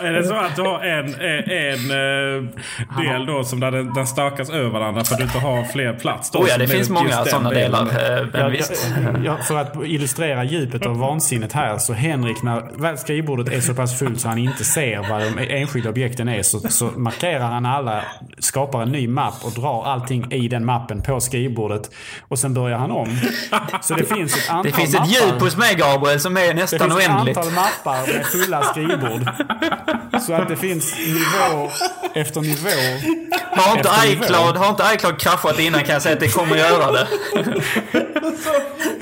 Är 0.00 0.12
det 0.12 0.24
så 0.24 0.34
att 0.34 0.56
du 0.56 0.62
har 0.62 0.80
en, 0.80 1.14
en, 1.14 1.50
en 1.50 1.90
eh, 2.38 3.02
del 3.02 3.26
då 3.26 3.44
som 3.44 3.60
där 3.60 3.70
den, 3.70 3.94
den 3.94 4.06
stakas 4.06 4.50
över 4.50 4.70
varandra 4.70 5.04
för 5.04 5.14
att 5.14 5.18
du 5.18 5.24
inte 5.24 5.38
har 5.38 5.64
fler 5.64 5.92
plats? 5.92 6.30
Då, 6.30 6.38
Oh 6.38 6.48
ja, 6.48 6.58
det 6.58 6.68
finns 6.68 6.90
många 6.90 7.24
sådana 7.24 7.50
delen. 7.50 7.84
delar. 7.86 8.20
eh, 8.20 8.26
Men 8.32 8.40
Ja, 8.40 8.48
visst. 8.48 8.90
ja, 9.04 9.10
ja, 9.24 9.36
för 9.36 9.56
att 9.58 9.74
illustrera 9.84 10.44
djupet 10.44 10.86
av 10.86 10.98
vansinnet 10.98 11.52
här 11.52 11.78
så 11.78 11.92
Henrik, 11.92 12.42
när 12.42 12.80
väl 12.80 12.98
skrivbordet 12.98 13.54
är 13.54 13.60
så 13.60 13.74
pass 13.74 13.98
fullt 13.98 14.20
så 14.20 14.28
han 14.28 14.38
inte 14.38 14.64
ser 14.64 15.06
vad 15.10 15.20
de 15.22 15.48
enskilda 15.60 15.90
objekten 15.90 16.28
är 16.28 16.42
så, 16.42 16.58
så 16.60 16.84
markerar 16.96 17.50
han 17.50 17.66
alla, 17.66 18.02
skapar 18.38 18.82
en 18.82 18.88
ny 18.88 19.08
mapp 19.08 19.34
och 19.44 19.52
drar 19.52 19.84
allting 19.86 20.32
i 20.32 20.48
den 20.48 20.64
mappen 20.64 20.77
på 21.06 21.20
skrivbordet. 21.20 21.90
Och 22.28 22.38
sen 22.38 22.54
börjar 22.54 22.78
han 22.78 22.90
om. 22.90 23.18
Så 23.82 23.94
det 23.94 24.04
finns 24.04 24.36
ett 24.36 24.50
antal 24.50 24.62
Det 24.72 24.76
finns 24.76 24.94
ett 24.94 25.00
mappar. 25.00 25.12
djup 25.32 25.40
hos 25.40 25.56
mig 25.56 25.74
Gabriel 25.74 26.20
som 26.20 26.36
är 26.36 26.46
Det 26.46 26.54
nästan 26.54 26.78
finns 26.90 27.00
ett 27.02 27.08
oändligt. 27.10 27.36
antal 27.38 27.52
mappar 27.52 28.12
med 28.16 28.26
fulla 28.26 28.62
skrivbord. 28.62 29.28
Så 30.26 30.32
att 30.34 30.48
det 30.48 30.56
finns 30.56 30.96
nivå 30.98 31.70
efter 32.14 32.40
nivå. 32.40 32.68
Har 33.50 33.76
inte, 33.76 33.88
efter 33.88 34.08
nivå. 34.08 34.24
iCloud, 34.24 34.56
har 34.56 34.68
inte 34.68 34.84
iCloud 34.94 35.20
kraschat 35.20 35.58
innan 35.58 35.80
kan 35.84 35.92
jag 35.92 36.02
säga 36.02 36.14
att 36.14 36.20
det 36.20 36.28
kommer 36.28 36.56
göra 36.56 36.92
det. 36.92 37.06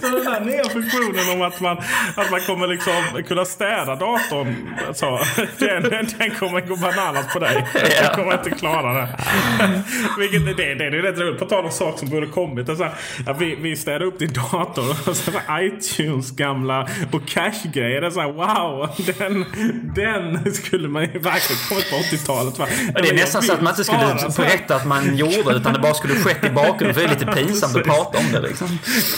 Så 0.00 0.06
den 0.08 0.24
där 0.24 0.40
nya 0.40 0.64
funktionen 0.64 1.30
om 1.34 1.42
att 1.42 1.60
man, 1.60 1.78
att 2.16 2.30
man 2.30 2.40
kommer 2.40 2.66
liksom 2.66 3.22
kunna 3.28 3.44
städa 3.44 3.96
datorn. 3.96 4.74
Så, 4.94 5.20
den, 5.58 5.82
den, 6.18 6.30
kommer 6.30 6.60
gå 6.60 6.76
bananas 6.76 7.32
på 7.32 7.38
dig. 7.38 7.66
Den 7.72 8.14
kommer 8.14 8.32
inte 8.32 8.50
klara 8.50 8.92
det. 8.92 9.08
Vilket, 10.18 10.46
det, 10.46 10.54
det, 10.54 10.74
det 10.74 10.84
är 10.98 11.02
rätt 11.02 11.18
roligt. 11.18 11.38
På 11.38 11.44
tal 11.44 11.65
om 11.66 11.72
saker 11.72 11.98
som 11.98 12.08
borde 12.08 12.26
kommit. 12.26 12.66
Det 12.66 12.72
är 12.72 12.76
Så 12.76 12.84
här, 12.84 12.94
ja, 13.26 13.32
vi, 13.32 13.54
vi 13.54 13.76
städar 13.76 14.02
upp 14.02 14.18
din 14.18 14.32
dator. 14.32 14.90
Och 15.08 15.16
så 15.16 15.30
här, 15.30 15.62
iTunes 15.64 16.30
gamla 16.30 16.88
och 17.12 17.26
cache-grejer. 17.28 18.00
Det 18.00 18.06
är 18.06 18.10
så 18.10 18.20
här, 18.20 18.32
wow. 18.32 18.88
Den, 19.18 19.44
den 19.94 20.54
skulle 20.54 20.88
man 20.88 21.02
ju 21.02 21.18
verkligen 21.18 21.60
kommit 21.68 21.90
på 21.90 21.96
80-talet. 21.96 22.58
va? 22.58 22.66
Och 22.94 23.02
det 23.02 23.08
är 23.08 23.14
nästan 23.14 23.42
så 23.42 23.52
att 23.52 23.62
man 23.62 23.72
inte 23.72 23.84
skulle 23.84 23.98
Spara 24.00 24.30
så 24.30 24.42
här. 24.42 24.48
berätta 24.48 24.76
att 24.76 24.86
man 24.86 25.16
gjorde 25.16 25.56
utan 25.56 25.72
det 25.72 25.78
bara 25.78 25.94
skulle 25.94 26.14
skett 26.14 26.44
i 26.44 26.50
bakgrunden. 26.50 26.94
För 26.94 27.00
det 27.00 27.06
är 27.06 27.10
lite 27.18 27.26
pinsamt 27.26 27.76
att 27.76 27.84
prata 27.84 28.18
om 28.18 28.24
det 28.32 28.40
liksom. 28.40 28.68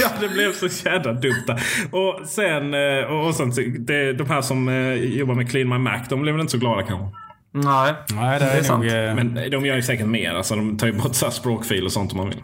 Ja, 0.01 0.09
det 0.21 0.29
blev 0.29 0.53
så 0.53 0.89
jävla 0.89 1.13
dumt 1.13 1.43
där. 1.47 1.63
Och 1.91 2.29
sen, 2.29 2.75
eh, 2.75 3.05
och 3.05 3.35
sen 3.35 3.53
det, 3.79 4.13
de 4.13 4.31
här 4.31 4.43
som 4.43 4.69
eh, 4.69 4.93
jobbar 4.95 5.35
med 5.35 5.51
Clean 5.51 5.69
My 5.69 5.79
Mac, 5.79 5.99
de 6.09 6.23
blev 6.23 6.35
väl 6.35 6.41
inte 6.41 6.51
så 6.51 6.59
glada 6.59 6.83
kanske. 6.83 7.28
Nej, 7.53 7.95
Nej, 8.13 8.39
det 8.39 8.45
är, 8.45 8.63
sant. 8.63 8.85
nog... 8.85 8.93
eh, 8.93 9.15
Men 9.15 9.35
de 9.51 9.67
gör 9.67 9.77
ju 9.77 9.83
säkert 9.83 10.07
mer. 10.07 10.35
Alltså, 10.35 10.57
de 10.57 10.77
tar 10.79 10.87
ju 10.87 10.93
bort 10.93 11.15
så 11.15 11.31
språkfil 11.31 11.85
och 11.85 11.93
sånt 11.93 12.13
om 12.13 12.19
man 12.19 12.29
vill. 12.29 12.43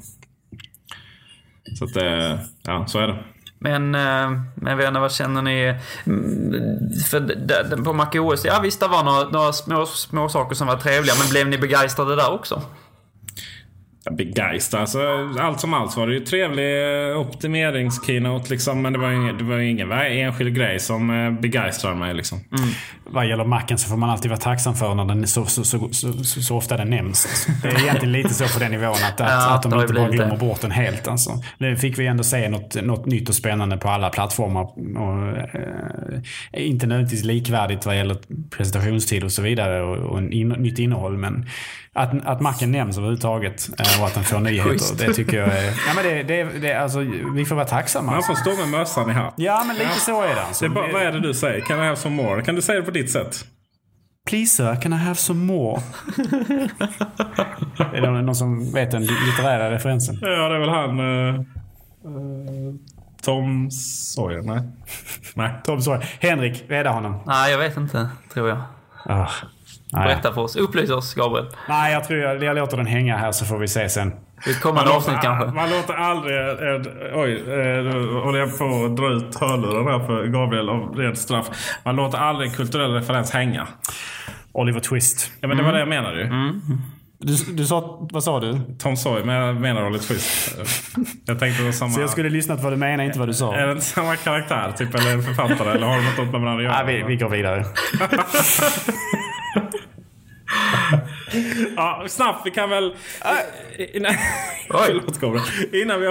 Så 1.78 1.84
att, 1.84 1.96
eh, 1.96 2.38
ja, 2.62 2.86
så 2.86 2.98
är 2.98 3.06
det. 3.08 3.18
Men, 3.58 3.94
eh, 3.94 4.40
men 4.54 4.76
inte, 4.76 5.00
vad 5.00 5.12
känner 5.12 5.42
ni? 5.42 5.74
Mm, 6.06 6.92
För 7.10 7.20
d- 7.20 7.34
d- 7.70 7.76
på 7.84 7.92
MacOS, 7.92 8.44
ja 8.44 8.60
visst 8.62 8.80
det 8.80 8.88
var 8.88 9.04
några, 9.04 9.28
några 9.28 9.52
små, 9.52 9.86
små 9.86 10.28
saker 10.28 10.54
som 10.54 10.66
var 10.66 10.76
trevliga. 10.76 11.14
Men 11.18 11.30
blev 11.30 11.48
ni 11.48 11.58
begeistrade 11.58 12.16
där 12.16 12.32
också? 12.32 12.62
Begeistrad. 14.10 14.80
Alltså, 14.80 14.98
allt 15.40 15.60
som 15.60 15.74
allt 15.74 15.96
var 15.96 16.06
det 16.06 16.14
ju 16.14 16.20
trevlig 16.20 17.10
eh, 17.10 17.20
optimerings-keynote 17.20 18.50
liksom. 18.50 18.82
Men 18.82 18.92
det 18.92 18.98
var 18.98 19.08
ju 19.08 19.16
ingen, 19.16 19.38
det 19.38 19.44
var 19.44 19.56
ju 19.56 19.70
ingen 19.70 19.92
enskild 19.92 20.56
grej 20.56 20.80
som 20.80 21.10
eh, 21.10 21.40
begeistrade 21.40 21.96
mig 21.96 22.14
liksom. 22.14 22.40
Vad 23.04 23.28
gäller 23.28 23.44
macken 23.44 23.78
så 23.78 23.88
får 23.88 23.96
man 23.96 24.10
alltid 24.10 24.30
vara 24.30 24.40
tacksam 24.40 24.74
för 24.74 24.94
när 24.94 25.04
den 25.04 25.26
så, 25.26 25.44
så, 25.44 25.64
så, 25.64 25.88
så, 25.92 26.24
så, 26.24 26.56
ofta 26.56 26.76
den 26.76 26.90
nämns. 26.90 27.48
Det 27.62 27.68
är 27.68 27.82
egentligen 27.82 28.12
lite 28.12 28.34
så 28.34 28.48
på 28.48 28.58
den 28.58 28.70
nivån 28.70 28.90
att, 28.92 29.20
att, 29.20 29.30
Ja, 29.30 29.54
att 29.54 29.62
de 29.62 29.80
inte 29.80 29.92
bara 29.94 30.08
glömmer 30.08 30.34
det. 30.34 30.38
bort 30.38 30.60
den 30.60 30.70
helt. 30.70 31.08
Alltså. 31.08 31.30
Nu 31.58 31.76
fick 31.76 31.98
vi 31.98 32.06
ändå 32.06 32.24
se 32.24 32.48
något, 32.48 32.82
något 32.82 33.06
nytt 33.06 33.28
och 33.28 33.34
spännande 33.34 33.76
på 33.76 33.88
alla 33.88 34.10
plattformar. 34.10 34.62
Och, 34.98 35.38
eh, 35.54 36.20
inte 36.52 36.86
nödvändigtvis 36.86 37.24
likvärdigt 37.24 37.86
vad 37.86 37.96
gäller 37.96 38.16
presentationstid 38.50 39.24
och 39.24 39.32
så 39.32 39.42
vidare 39.42 39.82
och, 39.82 39.96
och 39.96 40.22
in, 40.22 40.48
nytt 40.48 40.78
innehåll. 40.78 41.16
Men 41.16 41.46
att, 41.92 42.26
att 42.26 42.40
macken 42.40 42.72
nämns 42.72 42.98
överhuvudtaget 42.98 43.68
eh, 43.78 43.93
och 44.00 44.06
att 44.06 44.14
den 44.14 44.24
får 44.24 44.40
nyheter, 44.40 45.06
det 45.06 45.14
tycker 45.14 45.36
jag 45.38 45.48
är... 45.48 45.64
Ja, 45.64 45.92
men 45.94 46.04
det, 46.04 46.22
det, 46.22 46.44
det, 46.44 46.74
alltså, 46.74 46.98
vi 47.34 47.44
får 47.44 47.54
vara 47.54 47.66
tacksamma. 47.66 48.12
Man 48.12 48.22
får 48.22 48.34
stå 48.34 48.56
med 48.56 48.68
mössan 48.68 49.10
i 49.10 49.12
hatt. 49.12 49.34
Ja, 49.36 49.64
men 49.66 49.76
lite 49.76 50.00
så 50.00 50.22
är 50.22 50.34
det. 50.34 50.42
Alltså. 50.42 50.64
Det 50.64 50.70
är 50.70 50.74
bara, 50.74 50.92
vad 50.92 51.02
är 51.02 51.12
det 51.12 51.20
du 51.20 51.34
säger? 51.34 51.60
Can 51.60 51.78
I 51.78 51.82
have 51.82 51.96
some 51.96 52.22
more? 52.22 52.42
Kan 52.42 52.54
du 52.54 52.62
säga 52.62 52.78
det 52.80 52.84
på 52.84 52.90
ditt 52.90 53.10
sätt? 53.12 53.44
Please 54.28 54.56
sir, 54.56 54.76
can 54.82 54.92
I 54.92 54.96
have 54.96 55.14
some 55.14 55.44
more? 55.44 55.82
är 57.94 58.00
det 58.00 58.10
någon 58.22 58.34
som 58.34 58.72
vet 58.72 58.90
den 58.90 59.02
litterära 59.02 59.70
referensen? 59.70 60.18
Ja, 60.22 60.28
det 60.48 60.54
är 60.54 60.60
väl 60.60 60.68
han... 60.68 61.00
eh, 61.28 61.40
Tom 63.22 63.70
Sawyer? 63.70 64.42
Nej. 64.42 64.62
Nej. 65.34 65.50
Tom 65.64 65.82
Sawyer. 65.82 66.04
Henrik, 66.20 66.64
rädda 66.68 66.90
honom. 66.90 67.22
Nej, 67.26 67.50
jag 67.50 67.58
vet 67.58 67.76
inte, 67.76 68.08
tror 68.32 68.48
jag. 68.48 68.58
Ah, 69.04 69.28
nej. 69.94 70.04
Berätta 70.04 70.32
för 70.32 70.40
oss. 70.40 70.56
Upplys 70.56 70.90
oss, 70.90 71.14
Gabriel. 71.14 71.46
nej, 71.68 71.92
jag 71.92 72.04
tror 72.04 72.20
jag, 72.20 72.42
jag 72.42 72.56
låter 72.56 72.76
den 72.76 72.86
hänga 72.86 73.16
här 73.16 73.32
så 73.32 73.44
får 73.44 73.58
vi 73.58 73.68
se 73.68 73.88
sen. 73.88 74.12
I 74.46 74.50
ett 74.50 74.60
kommande 74.60 74.90
avsnitt 74.90 75.16
kanske. 75.22 75.46
Man 75.54 75.70
låter 75.70 75.94
aldrig... 75.94 76.36
En, 76.36 76.86
oj, 77.14 77.34
eh, 77.34 77.84
nu 77.84 78.14
håller 78.24 78.38
jag 78.38 78.58
på 78.58 78.64
att 78.64 78.96
dra 78.96 79.12
ut 79.12 79.40
hörluren 79.40 79.86
här 79.86 80.06
för 80.06 80.26
Gabriel 80.26 80.68
av 80.68 80.94
rent 80.96 81.18
straff. 81.18 81.46
Man 81.84 81.96
låter 81.96 82.18
aldrig 82.18 82.56
kulturell 82.56 82.92
referens 82.92 83.30
hänga. 83.30 83.66
Oliver 84.52 84.80
Twist. 84.80 85.30
Ja, 85.40 85.48
men 85.48 85.56
det 85.56 85.62
var 85.62 85.72
det 85.72 85.78
jag 85.78 85.88
menade 85.88 86.20
ju. 86.20 86.28
Du, 87.18 87.36
du 87.52 87.66
sa, 87.66 88.08
vad 88.12 88.24
sa 88.24 88.40
du? 88.40 88.60
Tom 88.78 88.96
Sawyer, 88.96 89.24
men 89.24 89.34
jag 89.34 89.60
menar 89.60 89.86
Oliver 89.86 90.04
Twist. 90.04 90.54
Jag 91.26 91.38
tänkte 91.38 91.62
det 91.62 91.66
var 91.66 91.72
samma... 91.72 91.90
Så 91.90 92.00
jag 92.00 92.10
skulle 92.10 92.28
lyssnat 92.28 92.62
vad 92.62 92.72
du 92.72 92.76
menar, 92.76 93.04
inte 93.04 93.18
vad 93.18 93.28
du 93.28 93.34
sa. 93.34 93.54
Är 93.54 93.66
det 93.66 93.72
inte 93.72 93.84
samma 93.84 94.16
karaktär, 94.16 94.72
typ, 94.76 94.94
eller 94.94 95.12
en 95.12 95.22
författare? 95.22 95.70
eller 95.70 95.86
har 95.86 95.96
de 95.96 96.04
något 96.04 96.32
med 96.32 96.40
varandra 96.40 96.56
att 96.56 96.62
göra? 96.62 96.84
Nej, 96.84 96.96
vi, 96.96 97.02
vi 97.08 97.16
går 97.16 97.28
vidare. 97.28 97.64
Ja, 101.76 102.04
snabbt. 102.08 102.40
Vi 102.44 102.50
kan 102.50 102.70
väl... 102.70 102.94
Innan, 103.92 104.12
Förlåt, 104.70 105.20
Gabriel. 105.20 105.44
Innan 105.72 106.00
vi 106.00 106.06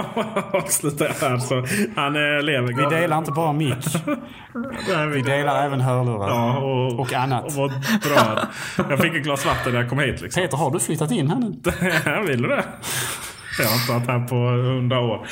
avslutar 0.52 1.08
här 1.22 1.38
så... 1.38 1.66
Han 1.96 2.16
eh, 2.16 2.44
lever. 2.44 2.90
Vi 2.90 2.96
delar 2.96 3.18
inte 3.18 3.32
bara 3.32 3.54
mick. 3.54 3.76
Nej, 4.90 5.08
Vi 5.08 5.22
delar 5.22 5.66
även 5.66 5.82
hörlurar. 5.82 6.30
Ja, 6.30 6.58
och, 6.58 7.00
Och 7.00 7.14
annat. 7.14 7.46
Och 7.46 7.54
vårt 7.54 7.72
bröd. 8.04 8.48
Jag 8.90 9.00
fick 9.00 9.16
ett 9.16 9.24
glas 9.24 9.46
vatten 9.46 9.74
när 9.74 9.82
jag 9.82 9.90
kom 9.90 10.00
hit. 10.00 10.22
Liksom. 10.22 10.42
Peter, 10.42 10.58
har 10.58 10.72
du 10.72 10.80
flyttat 10.80 11.12
in 11.12 11.28
här 11.28 11.38
nu? 11.38 12.28
Vill 12.28 12.42
du 12.42 12.48
det? 12.48 12.64
Jag 13.60 13.66
har 13.66 13.76
inte 13.76 13.92
varit 13.92 14.08
här 14.22 14.28
på 14.28 14.36
hundra 14.36 15.00
år 15.00 15.28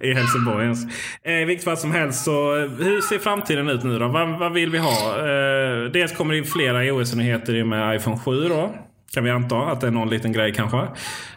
i 0.00 0.12
Helsingborg 0.14 0.64
ens. 0.64 0.84
Eh, 1.24 1.32
I 1.32 1.44
vilket 1.44 1.64
fall 1.64 1.76
som 1.76 1.90
helst 1.92 2.24
så, 2.24 2.56
eh, 2.56 2.70
hur 2.70 3.00
ser 3.00 3.18
framtiden 3.18 3.68
ut 3.68 3.84
nu 3.84 3.98
då? 3.98 4.08
Vad, 4.08 4.38
vad 4.38 4.52
vill 4.52 4.70
vi 4.70 4.78
ha? 4.78 5.18
Eh, 5.18 5.90
dels 5.92 6.12
kommer 6.16 6.32
det 6.32 6.38
in 6.38 6.44
flera 6.44 6.84
iOS-nyheter 6.84 7.54
i 7.54 7.62
och 7.62 7.66
med 7.66 7.96
iPhone 7.96 8.18
7 8.24 8.48
då. 8.48 8.74
Kan 9.12 9.24
vi 9.24 9.30
anta 9.30 9.56
att 9.56 9.80
det 9.80 9.86
är 9.86 9.90
någon 9.90 10.10
liten 10.10 10.32
grej 10.32 10.54
kanske. 10.54 10.86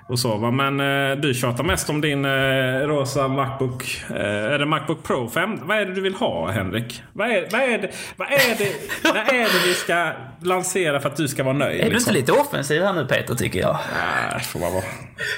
Och 0.10 0.20
så, 0.20 0.38
va? 0.38 0.51
Men 0.51 0.80
eh, 0.80 1.18
du 1.18 1.34
tjatar 1.34 1.64
mest 1.64 1.89
om 1.89 2.01
din 2.01 2.26
eh, 2.26 2.32
rosa 2.88 3.28
Macbook. 3.28 4.03
Eh, 4.10 4.53
är 4.53 4.60
det 4.60 4.66
Macbook 4.66 5.03
Pro 5.03 5.30
5? 5.30 5.60
Vad 5.64 5.78
är 5.78 5.86
det 5.86 5.93
du 5.93 6.01
vill 6.01 6.14
ha 6.14 6.51
Henrik? 6.51 7.03
Vad 7.14 7.32
är, 7.32 7.47
vad 7.51 7.62
är, 7.62 7.78
det, 7.78 7.91
vad 8.16 8.28
är, 8.28 8.55
det, 8.57 8.74
vad 9.03 9.16
är 9.16 9.43
det 9.43 9.68
vi 9.68 9.74
ska 9.74 10.12
lansera 10.41 10.99
för 10.99 11.10
att 11.10 11.16
du 11.16 11.28
ska 11.28 11.43
vara 11.43 11.53
nöjd? 11.53 11.82
Är 11.82 11.86
du 11.86 11.91
liksom? 11.91 12.16
inte 12.16 12.20
lite 12.20 12.41
offensiv 12.41 12.84
här 12.84 12.93
nu 12.93 13.05
Peter, 13.05 13.36
tycker 13.36 13.60
jag? 13.60 13.78
Nej, 13.93 14.43
får 14.43 14.60
man 14.60 14.74
vara. 14.74 14.84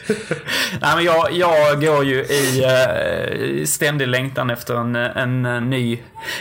Nej, 0.82 0.96
men 0.96 1.04
jag, 1.04 1.32
jag 1.32 1.82
går 1.82 2.06
ju 2.06 2.24
i 2.24 2.66
uh, 2.66 3.66
ständig 3.66 4.08
längtan 4.08 4.50
efter 4.50 4.76
en, 4.76 4.96
en, 4.96 5.46
eh, 5.46 5.62
ny 5.62 6.00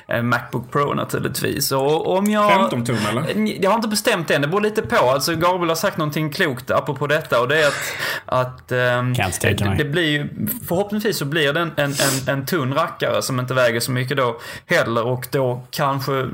eh, 0.08 0.22
Macbook 0.22 0.72
Pro 0.72 0.94
naturligtvis. 0.94 1.72
Och 1.72 2.16
om 2.16 2.30
jag... 2.30 2.50
15 2.50 2.84
tum 2.84 2.96
eller? 3.10 3.62
Jag 3.62 3.70
har 3.70 3.76
inte 3.76 3.88
bestämt 3.88 4.30
än, 4.30 4.42
det 4.42 4.48
beror 4.48 4.60
lite 4.60 4.82
på. 4.82 4.96
Alltså 4.96 5.34
Gabriel 5.34 5.68
har 5.68 5.76
sagt 5.76 5.96
någonting 5.96 6.30
klokt 6.32 6.70
apropå 6.70 7.06
detta 7.06 7.40
och 7.40 7.48
det 7.48 7.62
är 7.62 7.68
att, 7.68 7.92
att 8.30 8.68
tänka 8.68 9.64
det, 9.64 9.74
det 9.78 9.84
blir 9.84 10.10
ju, 10.10 10.28
förhoppningsvis 10.68 11.18
så 11.18 11.24
blir 11.24 11.52
det 11.52 11.60
en, 11.60 11.72
en, 11.76 11.90
en, 11.90 12.28
en 12.28 12.46
tunn 12.46 12.74
rackare 12.74 13.22
som 13.22 13.40
inte 13.40 13.54
väger 13.54 13.80
så 13.80 13.92
mycket 13.92 14.16
då 14.16 14.40
heller 14.66 15.06
och 15.06 15.28
då 15.30 15.62
kanske 15.70 16.28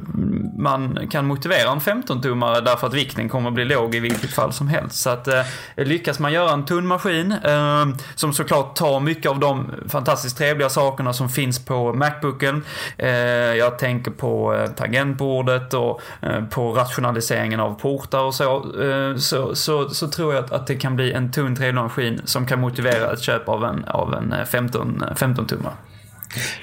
man 0.59 1.09
kan 1.11 1.27
motivera 1.27 1.71
en 1.71 1.81
15-tummare 1.81 2.61
därför 2.61 2.87
att 2.87 2.95
vikten 2.95 3.29
kommer 3.29 3.49
att 3.49 3.55
bli 3.55 3.65
låg 3.65 3.95
i 3.95 4.01
vilket 4.01 4.31
fall 4.31 4.53
som 4.53 4.69
helst. 4.69 4.97
Så 4.97 5.11
att 5.11 5.29
eh, 5.29 5.43
lyckas 5.77 6.19
man 6.19 6.33
göra 6.33 6.53
en 6.53 6.65
tunn 6.65 6.87
maskin 6.87 7.33
eh, 7.33 7.87
som 8.15 8.33
såklart 8.33 8.77
tar 8.77 9.01
mycket 9.01 9.31
av 9.31 9.39
de 9.39 9.71
fantastiskt 9.89 10.39
trevliga 10.39 10.69
sakerna 10.69 11.13
som 11.13 11.29
finns 11.29 11.65
på 11.65 11.93
Macbooken. 11.93 12.65
Eh, 12.99 13.11
jag 13.11 13.79
tänker 13.79 14.11
på 14.11 14.55
eh, 14.55 14.67
tangentbordet 14.67 15.75
och 15.75 16.01
eh, 16.23 16.45
på 16.45 16.73
rationaliseringen 16.73 17.61
av 17.61 17.81
portar 17.81 18.21
och 18.21 18.35
så. 18.35 18.83
Eh, 18.83 19.17
så, 19.17 19.55
så, 19.55 19.89
så 19.89 20.09
tror 20.09 20.35
jag 20.35 20.45
att, 20.45 20.53
att 20.53 20.67
det 20.67 20.75
kan 20.75 20.97
bli 20.97 21.13
en 21.13 21.33
tunn 21.33 21.57
trevlig 21.57 21.81
maskin 21.87 22.21
som 22.25 22.47
kan 22.47 22.61
motivera 22.61 23.13
ett 23.13 23.21
köp 23.21 23.49
av 23.49 23.65
en, 23.65 23.85
av 23.85 24.15
en 24.15 24.33
eh, 24.33 24.45
15, 24.45 25.03
15-tummare. 25.17 25.75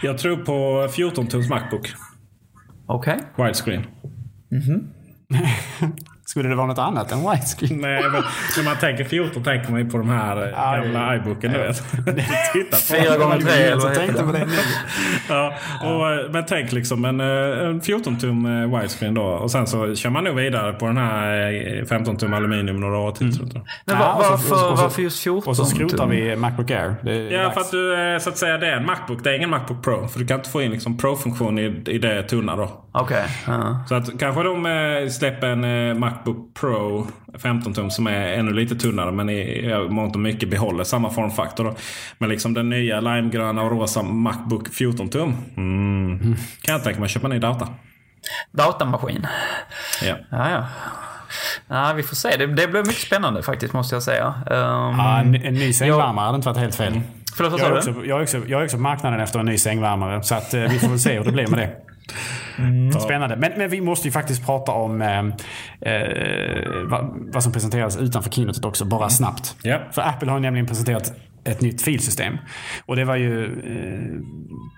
Jag 0.01 0.17
tror 0.17 0.37
på 0.37 0.87
14-tums 0.87 1.49
Macbook. 1.49 1.93
Okej. 2.85 3.19
Widescreen. 3.37 3.85
Skulle 6.33 6.49
det 6.49 6.55
vara 6.55 6.67
något 6.67 6.77
annat 6.77 7.11
än 7.11 7.29
widescreen? 7.31 7.77
Nej, 7.81 8.03
men 8.03 8.23
när 8.57 8.63
man 8.63 8.77
tänker 8.77 9.03
14 9.03 9.43
tänker 9.43 9.71
man 9.71 9.79
ju 9.79 9.89
på 9.89 9.97
de 9.97 10.09
här 10.09 10.47
eh, 10.51 10.69
Aj. 10.69 10.81
gamla 10.81 11.15
iBooken, 11.15 11.51
du 11.53 11.57
vet. 11.59 11.77
Titta 12.53 12.69
på 12.77 12.81
Fyra 12.81 13.17
gånger 13.17 13.37
tre, 13.39 13.63
eller 13.63 13.81
vad 13.81 13.97
heter 13.97 14.33
det? 14.33 14.47
Ja, 15.29 15.53
och, 15.83 16.11
eh, 16.13 16.31
men 16.31 16.45
tänk 16.45 16.71
liksom 16.71 17.05
en, 17.05 17.19
eh, 17.19 17.67
en 17.67 17.81
14-tum 17.81 18.45
eh, 18.63 18.79
widescreen 18.79 19.13
då. 19.13 19.21
Och 19.23 19.51
sen 19.51 19.67
så 19.67 19.95
kör 19.95 20.09
man 20.09 20.23
nog 20.23 20.35
vidare 20.35 20.73
på 20.73 20.85
den 20.85 20.97
här 20.97 21.51
eh, 21.51 21.83
15-tum 21.85 22.33
aluminium 22.33 22.79
några 22.79 22.97
år 22.97 23.11
till. 23.11 23.31
jag. 23.53 23.65
Men 23.85 23.99
var, 23.99 24.05
varför, 24.15 24.33
och 24.33 24.39
så- 24.39 24.71
och 24.71 24.77
så- 24.77 24.83
varför 24.83 25.01
just 25.01 25.23
14? 25.23 25.49
Och 25.49 25.57
så 25.57 25.65
skrotar 25.65 26.07
vi 26.07 26.35
Macbook 26.35 26.71
Air. 26.71 26.95
Det 27.03 27.11
är 27.11 27.31
Ja, 27.31 27.43
dags. 27.43 27.53
för 27.53 27.61
att 27.61 27.71
du 27.71 28.17
så 28.21 28.29
att 28.29 28.37
säga 28.37 28.57
det 28.57 28.67
är 28.67 28.75
en 28.77 28.85
Macbook. 28.85 29.23
Det 29.23 29.29
är 29.29 29.33
ingen 29.35 29.49
Macbook 29.49 29.83
Pro. 29.83 30.07
För 30.07 30.19
du 30.19 30.27
kan 30.27 30.37
inte 30.37 30.49
få 30.49 30.61
in 30.61 30.71
liksom 30.71 30.97
Pro-funktion 30.97 31.59
i, 31.59 31.83
i 31.87 31.97
det 31.97 32.23
tunna 32.23 32.55
då. 32.55 32.82
Okej. 32.95 33.25
ja. 33.47 33.83
Så 33.89 33.95
att 33.95 34.19
kanske 34.19 34.43
de 34.43 34.65
eh, 34.65 35.09
släpper 35.09 35.47
en 35.47 35.63
eh, 35.89 35.95
Macbook 35.95 36.53
Pro 36.53 37.07
15 37.37 37.73
tum 37.73 37.89
som 37.89 38.07
är 38.07 38.27
ännu 38.33 38.53
lite 38.53 38.75
tunnare 38.75 39.11
men 39.11 39.29
i 39.29 39.87
mångt 39.89 40.15
och 40.15 40.21
mycket 40.21 40.49
behåller 40.49 40.83
samma 40.83 41.09
formfaktor. 41.09 41.63
Då. 41.63 41.75
Men 42.17 42.29
liksom 42.29 42.53
den 42.53 42.69
nya 42.69 42.99
limegröna 43.01 43.61
och 43.61 43.71
rosa 43.71 44.01
Macbook 44.01 44.73
14 44.73 45.09
tum. 45.09 45.37
Mm. 45.57 46.35
Kan 46.61 46.73
jag 46.73 46.83
tänka 46.83 46.99
mig 46.99 47.05
att 47.05 47.11
köpa 47.11 47.27
en 47.27 47.31
ny 47.33 47.39
data. 47.39 47.67
Datamaskin. 48.51 49.27
Ja. 50.03 50.15
Ja, 50.31 50.49
ja. 50.49 50.65
Ja, 51.67 51.93
vi 51.95 52.03
får 52.03 52.15
se. 52.15 52.37
Det, 52.37 52.47
det 52.47 52.67
blir 52.67 52.81
mycket 52.81 53.01
spännande 53.01 53.43
faktiskt, 53.43 53.73
måste 53.73 53.95
jag 53.95 54.03
säga. 54.03 54.27
Um, 54.27 54.55
Ja, 54.97 55.19
en, 55.19 55.35
en 55.35 55.53
ny 55.53 55.73
sängvärmare 55.73 56.25
hade 56.25 56.35
inte 56.35 56.47
varit 56.47 56.57
helt 56.57 56.75
fel. 56.75 57.01
Förlåt, 57.37 57.51
vad 57.51 57.61
Jag 57.61 57.67
är, 57.77 57.81
sa 57.81 57.89
också, 57.91 58.01
du? 58.01 58.07
jag, 58.07 58.19
är 58.19 58.23
också, 58.23 58.37
jag 58.47 58.61
är 58.61 58.65
också 58.65 58.77
på 58.77 58.83
marknaden 58.83 59.19
efter 59.19 59.39
en 59.39 59.45
ny 59.45 59.57
sängvärmare. 59.57 60.23
Så 60.23 60.35
att, 60.35 60.53
eh, 60.53 60.61
vi 60.61 60.79
får 60.79 60.87
väl 60.89 60.99
se 60.99 61.17
hur 61.17 61.23
det 61.23 61.31
blir 61.31 61.47
med 61.47 61.59
det. 61.59 61.69
Spännande. 62.99 63.35
Men, 63.35 63.51
men 63.57 63.69
vi 63.69 63.81
måste 63.81 64.07
ju 64.07 64.11
faktiskt 64.11 64.45
prata 64.45 64.71
om 64.71 65.01
eh, 65.01 65.19
eh, 65.91 66.83
vad, 66.85 67.29
vad 67.33 67.43
som 67.43 67.51
presenteras 67.51 67.97
utanför 67.97 68.29
keynotet 68.29 68.65
också, 68.65 68.85
bara 68.85 69.09
snabbt. 69.09 69.55
Ja. 69.63 69.79
För 69.91 70.01
Apple 70.01 70.31
har 70.31 70.39
nämligen 70.39 70.67
presenterat 70.67 71.13
ett 71.43 71.61
nytt 71.61 71.81
filsystem. 71.81 72.37
Och 72.85 72.95
det 72.95 73.05
var 73.05 73.15
ju 73.15 73.43
eh, 73.45 74.19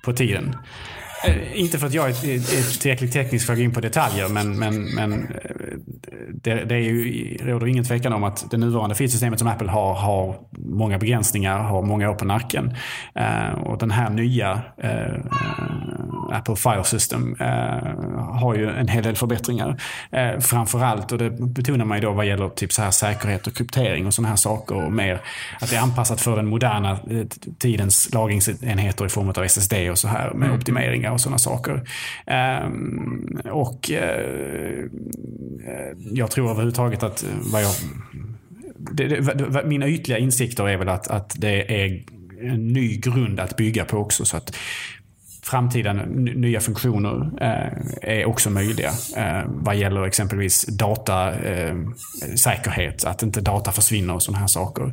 på 0.06 0.14
tiden. 0.14 0.56
Eh, 1.28 1.60
inte 1.60 1.80
för 1.80 1.88
att 1.88 1.94
jag 1.94 2.10
är, 2.10 2.26
är, 2.26 2.36
är 2.36 2.80
tillräckligt 2.80 3.14
teknisk 3.14 3.46
för 3.46 3.54
att 3.54 3.60
gå 3.60 3.64
in 3.64 3.74
på 3.74 3.82
detaljer, 3.82 4.28
men, 4.30 4.60
men, 4.60 4.96
men 4.96 5.14
eh, 5.14 5.20
det, 6.30 6.54
det 6.54 6.76
är 6.76 6.80
ju, 6.80 7.38
råder 7.38 7.68
ingen 7.68 7.84
tvekan 7.84 8.14
om 8.14 8.24
att 8.24 8.52
det 8.52 8.58
nuvarande 8.58 8.96
filsystemet 8.96 9.40
som 9.40 9.48
Apple 9.48 9.70
har, 9.70 9.94
har 9.94 10.36
många 10.58 10.98
begränsningar, 10.98 11.60
har 11.60 11.82
många 11.82 12.10
år 12.10 12.16
på 12.16 12.26
nacken. 12.26 12.74
Eh, 13.16 13.50
och 13.64 13.78
den 13.78 13.92
här 13.92 14.10
nya 14.10 14.62
eh, 14.78 15.14
Apple 16.36 16.56
File 16.56 16.84
System 16.84 17.36
eh, 17.40 17.48
har 18.20 18.56
ju 18.56 18.70
en 18.70 18.88
hel 18.88 19.04
del 19.04 19.16
förbättringar. 19.16 19.82
Eh, 20.12 20.40
framförallt, 20.40 21.12
och 21.12 21.18
det 21.18 21.30
betonar 21.30 21.86
man 21.86 21.98
ju 21.98 22.02
då 22.02 22.12
vad 22.12 22.26
gäller 22.26 22.50
typ 22.50 22.74
så 22.74 22.82
här 22.82 22.92
säkerhet 22.92 23.48
och 23.48 23.56
kryptering 23.56 24.08
och 24.08 24.14
sådana 24.14 24.30
här 24.30 24.36
saker. 24.36 24.76
Och 24.76 24.92
mer 24.92 25.22
att 25.60 25.70
det 25.70 25.76
är 25.76 25.82
anpassat 25.82 26.22
för 26.22 26.36
den 26.36 26.48
moderna 26.48 26.92
eh, 26.92 27.26
tidens 27.60 28.14
lagringsenheter 28.14 29.06
i 29.06 29.10
form 29.10 29.30
av 29.30 29.44
SSD 29.44 29.74
och 29.92 29.98
så 29.98 30.08
här 30.08 30.34
med 30.34 30.52
optimeringar 30.52 31.12
och 31.12 31.22
sådana 31.22 31.38
saker. 31.38 31.90
Ehm, 32.26 33.40
och 33.52 33.92
eh, 33.92 34.86
jag 36.12 36.32
tror 36.32 36.50
överhuvudtaget 36.52 37.04
att 37.04 37.26
vad 37.52 37.64
jag 37.64 37.72
det, 38.78 39.08
det, 39.08 39.66
mina 39.66 39.88
ytliga 39.88 40.18
insikter 40.18 40.70
är 40.70 40.78
väl 40.78 40.90
att, 40.90 41.08
att 41.08 41.36
det 41.38 41.84
är 41.84 42.04
en 42.42 42.68
ny 42.68 42.98
grund 42.98 43.40
att 43.40 43.58
bygga 43.58 43.86
på 43.86 43.98
också. 43.98 44.26
Så 44.26 44.38
att 44.38 44.56
framtida 45.46 45.94
nya 45.94 46.60
funktioner 46.60 47.32
eh, 47.42 47.68
är 48.02 48.26
också 48.26 48.50
möjliga. 48.50 48.92
Eh, 49.18 49.44
vad 49.48 49.76
gäller 49.76 50.06
exempelvis 50.06 50.66
datasäkerhet, 50.66 53.04
eh, 53.04 53.12
att 53.12 53.24
inte 53.24 53.42
data 53.42 53.72
försvinner 53.72 54.14
och 54.14 54.24
sådana 54.24 54.40
här 54.40 54.48
saker. 54.48 54.84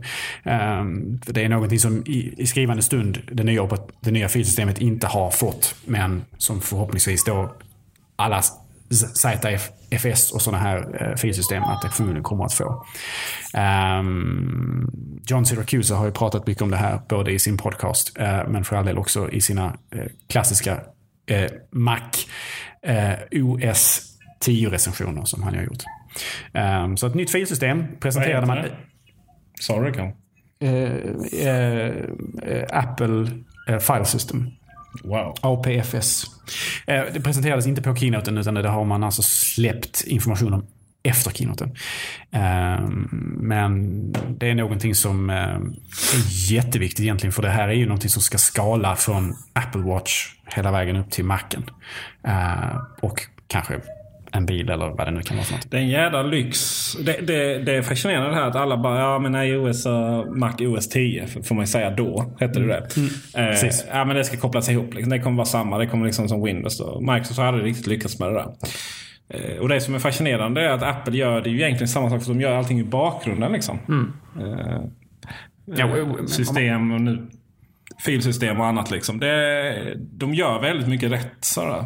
Eh, 0.42 0.84
för 1.24 1.32
det 1.32 1.44
är 1.44 1.48
någonting 1.48 1.78
som 1.78 2.03
i, 2.07 2.34
i 2.36 2.46
skrivande 2.46 2.82
stund 2.82 3.18
det 3.32 3.44
nya, 3.44 3.68
det 4.00 4.11
nya 4.11 4.28
filsystemet 4.28 4.78
inte 4.78 5.07
har 5.07 5.30
fått, 5.30 5.74
men 5.84 6.24
som 6.38 6.61
förhoppningsvis 6.61 7.24
då 7.24 7.55
alla 8.16 8.42
ZFS 8.93 10.32
och 10.32 10.43
sådana 10.43 10.62
här 10.62 11.03
eh, 11.03 11.16
filsystem 11.16 11.62
att 11.62 11.82
det 11.82 11.88
förmodligen 11.88 12.22
kommer 12.22 12.45
att 12.45 12.55
få. 12.55 12.86
Ehm, 13.55 14.90
John 15.26 15.47
Syracuse 15.47 15.95
har 15.95 16.07
ju 16.07 16.12
pratat 16.12 16.47
mycket 16.47 16.62
om 16.62 16.70
det 16.70 16.76
här, 16.76 17.01
både 17.09 17.32
i 17.32 17.38
sin 17.38 17.57
podcast, 17.57 18.18
eh, 18.18 18.49
men 18.49 18.64
för 18.64 18.76
all 18.76 18.84
del 18.84 18.99
också 18.99 19.30
i 19.30 19.40
sina 19.40 19.76
eh, 19.95 20.07
klassiska 20.28 20.80
eh, 21.26 21.51
Mac 21.70 22.01
OS 23.32 24.03
10-recensioner 24.47 25.24
som 25.24 25.43
han 25.43 25.55
har 25.55 25.62
gjort. 25.62 25.82
Ehm, 26.53 26.97
så 26.97 27.07
ett 27.07 27.14
nytt 27.14 27.30
filsystem 27.30 27.84
presenterade 28.01 28.47
man... 28.47 28.59
Sorry, 29.61 29.93
kan. 29.93 30.12
Eh, 30.62 30.93
eh, 31.47 31.95
eh, 32.43 32.66
Apple 32.70 33.26
File 33.80 34.05
System. 34.05 34.51
Wow. 35.05 35.34
APFS. 35.40 36.24
Eh, 36.86 37.03
det 37.14 37.20
presenterades 37.20 37.66
inte 37.66 37.82
på 37.82 37.97
keynoten 37.97 38.38
utan 38.38 38.55
det 38.55 38.68
har 38.68 38.84
man 38.84 39.05
alltså 39.05 39.22
släppt 39.22 40.05
information 40.07 40.53
om 40.53 40.66
efter 41.03 41.30
keynoten. 41.30 41.76
Ehm, 42.30 43.09
men 43.40 44.12
det 44.38 44.51
är 44.51 44.55
någonting 44.55 44.95
som 44.95 45.30
eh, 45.30 45.36
är 45.36 46.53
jätteviktigt 46.53 47.01
egentligen 47.01 47.32
för 47.32 47.43
det 47.43 47.51
här 47.51 47.68
är 47.68 47.72
ju 47.72 47.86
någonting 47.86 48.11
som 48.11 48.22
ska 48.22 48.38
skala 48.38 48.97
från 48.97 49.36
Apple 49.53 49.82
Watch 49.82 50.28
hela 50.45 50.72
vägen 50.72 50.97
upp 50.97 51.11
till 51.11 51.24
Macen. 51.24 51.70
Eh, 52.24 52.76
och 53.01 53.20
kanske 53.47 53.80
en 54.35 54.47
bil 54.47 54.70
eller 54.70 54.89
vad 54.89 55.07
det 55.07 55.11
nu 55.11 55.22
kan 55.22 55.37
vara 55.37 55.45
för 55.47 55.55
något. 55.55 55.70
Det 55.70 55.76
är 55.76 55.80
en 55.80 55.89
jävla 55.89 56.22
lyx. 56.22 56.93
Det, 57.01 57.12
det, 57.26 57.59
det 57.59 57.74
är 57.74 57.83
fascinerande 57.83 58.28
det 58.30 58.35
här 58.35 58.47
att 58.47 58.57
alla 58.57 58.76
bara, 58.76 58.99
ja 58.99 59.18
men 59.18 59.35
iOS 59.35 59.87
och 59.87 60.37
Mac 60.39 60.53
OS 60.61 60.89
10 60.89 61.22
f- 61.24 61.37
får 61.45 61.55
man 61.55 61.62
ju 61.62 61.66
säga 61.66 61.91
då. 61.91 62.35
Hette 62.41 62.61
det 62.61 62.66
det? 62.66 62.76
Eh, 63.41 63.47
precis. 63.47 63.87
ja 63.93 64.05
men 64.05 64.16
det 64.16 64.24
ska 64.24 64.37
kopplas 64.37 64.68
ihop. 64.68 64.95
Liksom. 64.95 65.11
Det 65.11 65.18
kommer 65.18 65.37
vara 65.37 65.45
samma. 65.47 65.78
Det 65.78 65.87
kommer 65.87 66.07
liksom 66.07 66.28
som 66.28 66.45
Windows. 66.45 66.78
Då. 66.78 67.01
Microsoft 67.01 67.39
har 67.39 67.47
aldrig 67.47 67.66
riktigt 67.66 67.87
lyckats 67.87 68.18
med 68.18 68.28
det 68.28 68.35
där. 68.35 68.47
Eh, 69.28 69.59
och 69.59 69.68
det 69.68 69.80
som 69.80 69.95
är 69.95 69.99
fascinerande 69.99 70.61
är 70.62 70.68
att 70.68 70.83
Apple 70.83 71.16
gör 71.16 71.41
det 71.41 71.51
ju 71.51 71.57
egentligen 71.62 71.89
samma 71.89 72.11
sak. 72.11 72.22
För 72.22 72.28
de 72.35 72.41
gör 72.41 72.57
allting 72.57 72.80
i 72.80 72.85
bakgrunden 72.85 73.53
liksom. 73.53 73.78
Eh, 74.41 74.80
Ja, 75.76 75.87
och- 76.03 76.28
system 76.30 76.93
och 76.93 77.01
nu 77.01 77.26
filsystem 78.05 78.61
och 78.61 78.66
annat 78.66 78.91
liksom. 78.91 79.18
Det, 79.20 79.97
de 79.99 80.35
gör 80.35 80.61
väldigt 80.61 80.89
mycket 80.89 81.12
rätt. 81.12 81.37
Sådär. 81.41 81.85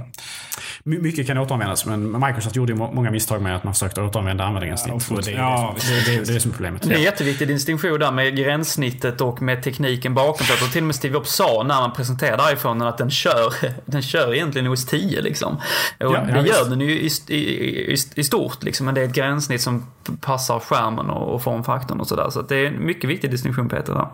My- 0.88 0.98
Mycket 0.98 1.26
kan 1.26 1.38
återanvändas 1.38 1.86
men 1.86 2.20
Microsoft 2.20 2.56
gjorde 2.56 2.72
ju 2.72 2.78
må- 2.78 2.92
många 2.92 3.10
misstag 3.10 3.42
med 3.42 3.56
att 3.56 3.64
man 3.64 3.74
försökte 3.74 4.02
återanvända 4.02 4.44
användarsnitt. 4.44 5.06
Ja, 5.10 5.16
det, 5.24 5.30
är 5.32 5.36
ja, 5.36 5.74
det, 5.80 6.10
det, 6.10 6.24
det, 6.24 6.30
är 6.30 6.34
det 6.34 6.40
som 6.40 6.50
är 6.50 6.52
problemet. 6.54 6.82
Det 6.82 6.90
är 6.94 6.96
en 6.96 7.02
jätteviktig 7.02 7.48
distinktion 7.48 7.98
där 8.00 8.12
med 8.12 8.36
gränssnittet 8.36 9.20
och 9.20 9.42
med 9.42 9.62
tekniken 9.62 10.14
bakom. 10.14 10.46
Tror 10.46 10.68
till 10.68 10.80
och 10.82 10.86
med 10.86 10.94
Steve 10.96 11.14
Jobs 11.14 11.30
sa 11.32 11.62
när 11.62 11.80
man 11.80 11.92
presenterade 11.92 12.52
iPhonen 12.52 12.88
att 12.88 12.98
den 12.98 13.10
kör, 13.10 13.52
den 13.90 14.02
kör 14.02 14.34
egentligen 14.34 14.68
OS 14.72 14.86
10 14.86 15.20
liksom. 15.22 15.54
Och 15.56 15.60
Ja, 15.98 16.24
ja, 16.28 16.34
det 16.34 16.42
visst. 16.42 16.54
gör 16.58 16.70
den 16.70 16.80
ju 16.80 16.90
i, 17.00 17.10
i, 17.28 17.34
i, 17.36 17.96
i 18.14 18.24
stort 18.24 18.62
liksom. 18.62 18.86
Men 18.86 18.94
det 18.94 19.00
är 19.00 19.04
ett 19.04 19.14
gränssnitt 19.14 19.60
som 19.62 19.86
passar 20.20 20.60
skärmen 20.60 21.10
och, 21.10 21.34
och 21.34 21.42
formfaktorn 21.42 22.00
och 22.00 22.06
sådär. 22.08 22.30
Så 22.30 22.40
att 22.40 22.48
det 22.48 22.56
är 22.56 22.66
en 22.66 22.86
mycket 22.86 23.10
viktig 23.10 23.30
distinktion 23.30 23.68
Peter 23.68 23.92
där. 23.94 24.08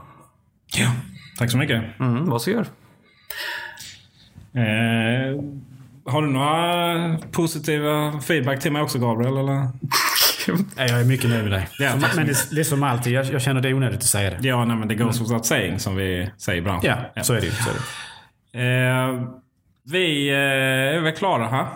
Ja. 0.76 0.92
Tack 1.38 1.50
så 1.50 1.56
mycket. 1.56 2.00
Mm, 2.00 2.26
varsågod. 2.30 2.66
Eh, 4.54 5.42
har 6.06 6.22
du 6.22 6.28
några 6.28 7.18
positiva 7.32 8.20
feedback 8.20 8.60
till 8.60 8.72
mig 8.72 8.82
också 8.82 8.98
Gabriel? 8.98 9.36
Eller? 9.36 9.68
Ja, 10.46 10.54
Jag 10.76 11.00
är 11.00 11.04
mycket 11.04 11.30
nöjd 11.30 11.42
med 11.42 11.52
dig. 11.52 11.68
Ja, 11.78 11.90
Som- 11.90 12.00
men 12.16 12.26
det, 12.26 12.50
det 12.50 12.60
är 12.60 12.64
som 12.64 12.82
alltid, 12.82 13.12
jag, 13.12 13.26
jag 13.26 13.42
känner 13.42 13.60
det 13.60 13.68
är 13.68 13.74
onödigt 13.74 13.98
att 14.00 14.04
säga 14.04 14.30
det. 14.30 14.48
Ja, 14.48 14.64
nej, 14.64 14.76
men 14.76 14.88
det 14.88 14.94
goes 14.94 15.20
without 15.20 15.46
saying 15.46 15.78
som 15.78 15.96
vi 15.96 16.30
säger 16.38 16.58
i 16.58 16.62
branschen. 16.62 16.96
Ja, 17.14 17.22
så 17.22 17.34
är 17.34 17.40
det 17.40 17.46
ju. 17.46 17.52
Eh, 18.62 19.22
vi 19.90 20.28
eh, 20.28 20.36
är 20.96 21.00
väl 21.00 21.12
klara 21.12 21.48
här. 21.48 21.66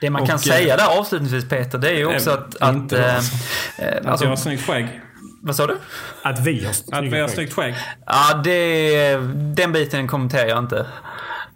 Det 0.00 0.10
man 0.10 0.22
Och, 0.22 0.28
kan 0.28 0.34
eh, 0.36 0.40
säga 0.40 0.76
där 0.76 0.98
avslutningsvis 0.98 1.48
Peter, 1.48 1.78
det 1.78 1.88
är 1.90 1.96
ju 1.96 2.06
också 2.06 2.30
eh, 2.30 2.36
att... 2.36 2.56
att, 2.62 2.74
inte 2.74 3.04
eh, 3.04 3.14
alltså. 3.16 3.36
Att 4.10 4.20
jag 4.20 4.28
har 4.28 4.36
snyggt 4.36 4.66
skägg. 4.66 5.00
vad 5.42 5.56
sa 5.56 5.66
du? 5.66 5.78
Att 6.22 6.46
vi 6.46 6.64
har 6.64 6.70
Att 6.98 7.04
vi 7.04 7.20
har 7.20 7.26
skägg. 7.28 7.34
snyggt 7.34 7.52
skägg. 7.52 7.74
Ja, 8.06 8.40
det, 8.44 9.16
den 9.56 9.72
biten 9.72 10.08
kommenterar 10.08 10.46
jag 10.48 10.58
inte. 10.58 10.86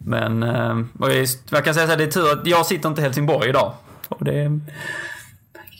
Men 0.05 0.43
eh, 0.43 0.79
och 0.99 1.11
jag 1.51 1.65
kan 1.65 1.75
säga 1.75 1.87
så 1.87 1.91
här, 1.91 1.97
det 1.97 2.05
är 2.05 2.11
tur 2.11 2.33
att 2.33 2.47
jag 2.47 2.67
sitter 2.67 2.89
inte 2.89 3.01
i 3.01 3.05
Helsingborg 3.05 3.49
idag. 3.49 3.73
Och 4.09 4.25
det 4.25 4.61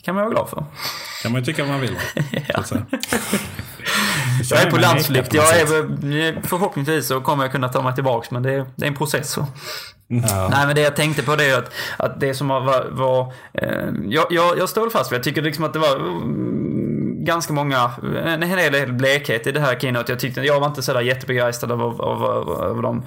kan 0.03 0.15
man 0.15 0.23
vara 0.23 0.33
glad 0.33 0.49
för. 0.49 0.63
kan 1.23 1.31
man 1.31 1.41
ju 1.41 1.45
tycka 1.45 1.63
vad 1.63 1.71
man 1.71 1.81
vill. 1.81 1.95
säga. 2.65 2.85
Jag 4.49 4.61
är 4.61 4.71
på 4.71 4.77
landsflykt. 4.77 5.33
Jag 5.33 5.59
är, 5.59 6.47
förhoppningsvis 6.47 7.07
så 7.07 7.21
kommer 7.21 7.43
jag 7.43 7.51
kunna 7.51 7.69
ta 7.69 7.81
mig 7.81 7.95
tillbaks 7.95 8.31
men 8.31 8.43
det, 8.43 8.53
är- 8.53 8.65
det 8.75 8.85
är 8.85 8.87
en 8.87 8.95
process. 8.95 9.31
Så. 9.31 9.47
Nej 10.07 10.65
men 10.67 10.75
det 10.75 10.81
jag 10.81 10.95
tänkte 10.95 11.23
på 11.23 11.35
det 11.35 11.45
är 11.45 11.57
att, 11.57 11.71
att 11.97 12.19
det 12.19 12.33
som 12.33 12.47
var... 12.47 12.85
var, 12.91 13.33
eh, 13.53 13.89
jag, 14.07 14.25
jag, 14.29 14.57
jag 14.57 14.69
står 14.69 14.89
fast 14.89 15.11
vid, 15.11 15.17
jag 15.17 15.23
tycker 15.23 15.41
liksom 15.41 15.63
att 15.63 15.73
det 15.73 15.79
var 15.79 15.95
ganska 17.25 17.53
många, 17.53 17.91
en 18.25 18.41
hel 18.41 18.73
del 18.73 18.93
blekhet 18.93 19.47
i 19.47 19.51
det 19.51 19.59
här 19.59 19.79
keynote. 19.79 20.11
Jag 20.11 20.19
tyckte, 20.19 20.41
jag 20.41 20.59
var 20.59 20.67
inte 20.67 20.81
sådär 20.81 21.01
jättebegeistrad 21.01 21.71
av, 21.71 21.81
av, 21.81 22.23
av, 22.23 22.49
av 22.49 22.81
de 22.81 23.03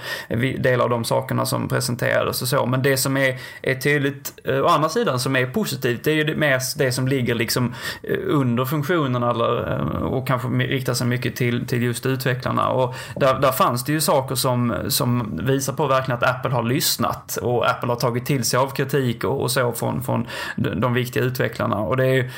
delar 0.59 0.85
av 0.85 0.91
de 0.91 1.05
sakerna 1.05 1.47
som 1.47 1.69
presenterades 1.69 2.43
och 2.43 2.49
så. 2.49 2.67
Men 2.67 2.83
det 2.83 2.97
som 2.97 3.17
är, 3.17 3.39
är 3.62 3.75
tydligt, 3.75 4.33
eh, 4.45 4.61
å 4.61 4.67
andra 4.67 4.89
sidan, 4.89 5.21
som 5.21 5.37
är 5.37 5.47
positivt, 5.47 6.05
det 6.05 6.11
är 6.11 6.15
ju 6.15 6.25
det, 6.25 6.37
mer 6.37 6.61
det 6.79 6.93
som 6.93 7.09
ligger 7.09 7.35
liksom 7.35 7.75
eh, 8.03 8.19
under 8.27 8.65
funktionerna 8.65 9.31
eller, 9.31 9.73
eh, 9.73 10.03
och 10.03 10.27
kanske 10.27 10.49
riktar 10.49 10.95
sig 10.95 11.07
mycket 11.07 11.37
till, 11.37 11.67
till 11.67 11.83
just 11.83 12.07
utvecklarna. 12.07 12.69
Och 12.69 12.95
där, 13.17 13.41
där 13.41 13.53
fanns 13.53 13.85
det 13.85 13.93
ju 13.93 14.01
saker 14.01 14.35
som, 14.35 14.75
som 14.89 15.41
visar 15.43 15.73
på 15.73 15.87
verkligen 15.87 16.19
att 16.19 16.31
Apple 16.31 16.51
har 16.51 16.62
lyssnat 16.62 17.37
och 17.37 17.71
Apple 17.71 17.89
har 17.89 17.97
tagit 17.97 18.27
till 18.27 18.45
sig 18.45 18.59
av 18.59 18.69
kritik 18.69 19.25
och, 19.25 19.43
och 19.43 19.51
så 19.51 19.73
från, 19.73 20.03
från 20.03 20.27
de, 20.57 20.95
viktiga 20.95 21.23
utvecklarna. 21.23 21.77
Och 21.77 21.97
det 21.97 22.05
är 22.05 22.15
ju 22.15 22.31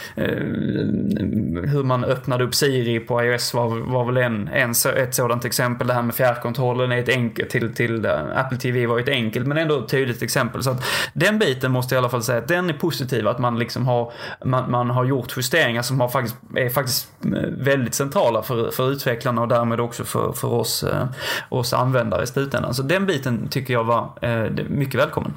hur 1.68 1.82
man 1.82 2.04
öppnade 2.04 2.44
upp 2.44 2.54
Siri 2.54 3.00
på 3.00 3.24
iOS 3.24 3.54
var, 3.54 3.68
var 3.68 4.04
väl 4.04 4.16
en, 4.16 4.48
en, 4.48 4.70
ett 4.96 5.14
sådant 5.14 5.44
exempel. 5.44 5.86
Det 5.86 5.94
här 5.94 6.02
med 6.02 6.14
fjärrkontrollen 6.14 6.92
är 6.92 6.98
ett 6.98 7.08
enkelt 7.08 7.50
till, 7.50 7.74
till. 7.74 8.06
Apple 8.34 8.58
TV 8.58 8.86
var 8.86 8.98
ju 8.98 9.02
ett 9.02 9.08
enkelt 9.08 9.46
men 9.46 9.58
ändå 9.58 9.78
ett 9.78 9.88
tydligt 9.88 10.22
exempel. 10.22 10.62
Så 10.62 10.70
att 10.70 10.84
den 11.12 11.38
biten 11.38 11.72
måste 11.72 11.94
jag 11.94 11.98
i 11.98 12.02
alla 12.02 12.08
fall 12.08 12.22
säga 12.22 12.38
att 12.38 12.48
den 12.48 12.70
är 12.70 12.74
positiv. 12.74 13.28
Att 13.28 13.38
man 13.38 13.58
liksom 13.58 13.86
har, 13.86 14.12
man, 14.44 14.70
man 14.70 14.90
har 14.90 15.04
gjort 15.04 15.36
justeringar 15.36 15.82
som 15.82 16.00
har 16.00 16.08
faktiskt, 16.08 16.36
är 16.56 16.70
faktiskt 16.70 17.10
eh, 17.24 17.50
väldigt 17.58 17.94
centrala 17.94 18.42
för, 18.42 18.70
för 18.70 18.90
utvecklarna 18.90 19.42
och 19.42 19.48
därmed 19.48 19.80
också 19.80 20.04
för, 20.04 20.32
för 20.32 20.52
oss, 20.52 20.84
eh, 20.84 21.06
oss 21.48 21.72
användare 21.72 22.22
i 22.22 22.26
slutändan. 22.26 22.74
Så 22.74 22.82
den 22.82 23.06
biten 23.06 23.48
tycker 23.48 23.74
jag 23.74 23.84
var 23.84 24.10
eh, 24.22 24.50
mycket 24.68 25.00
välkommen. 25.00 25.32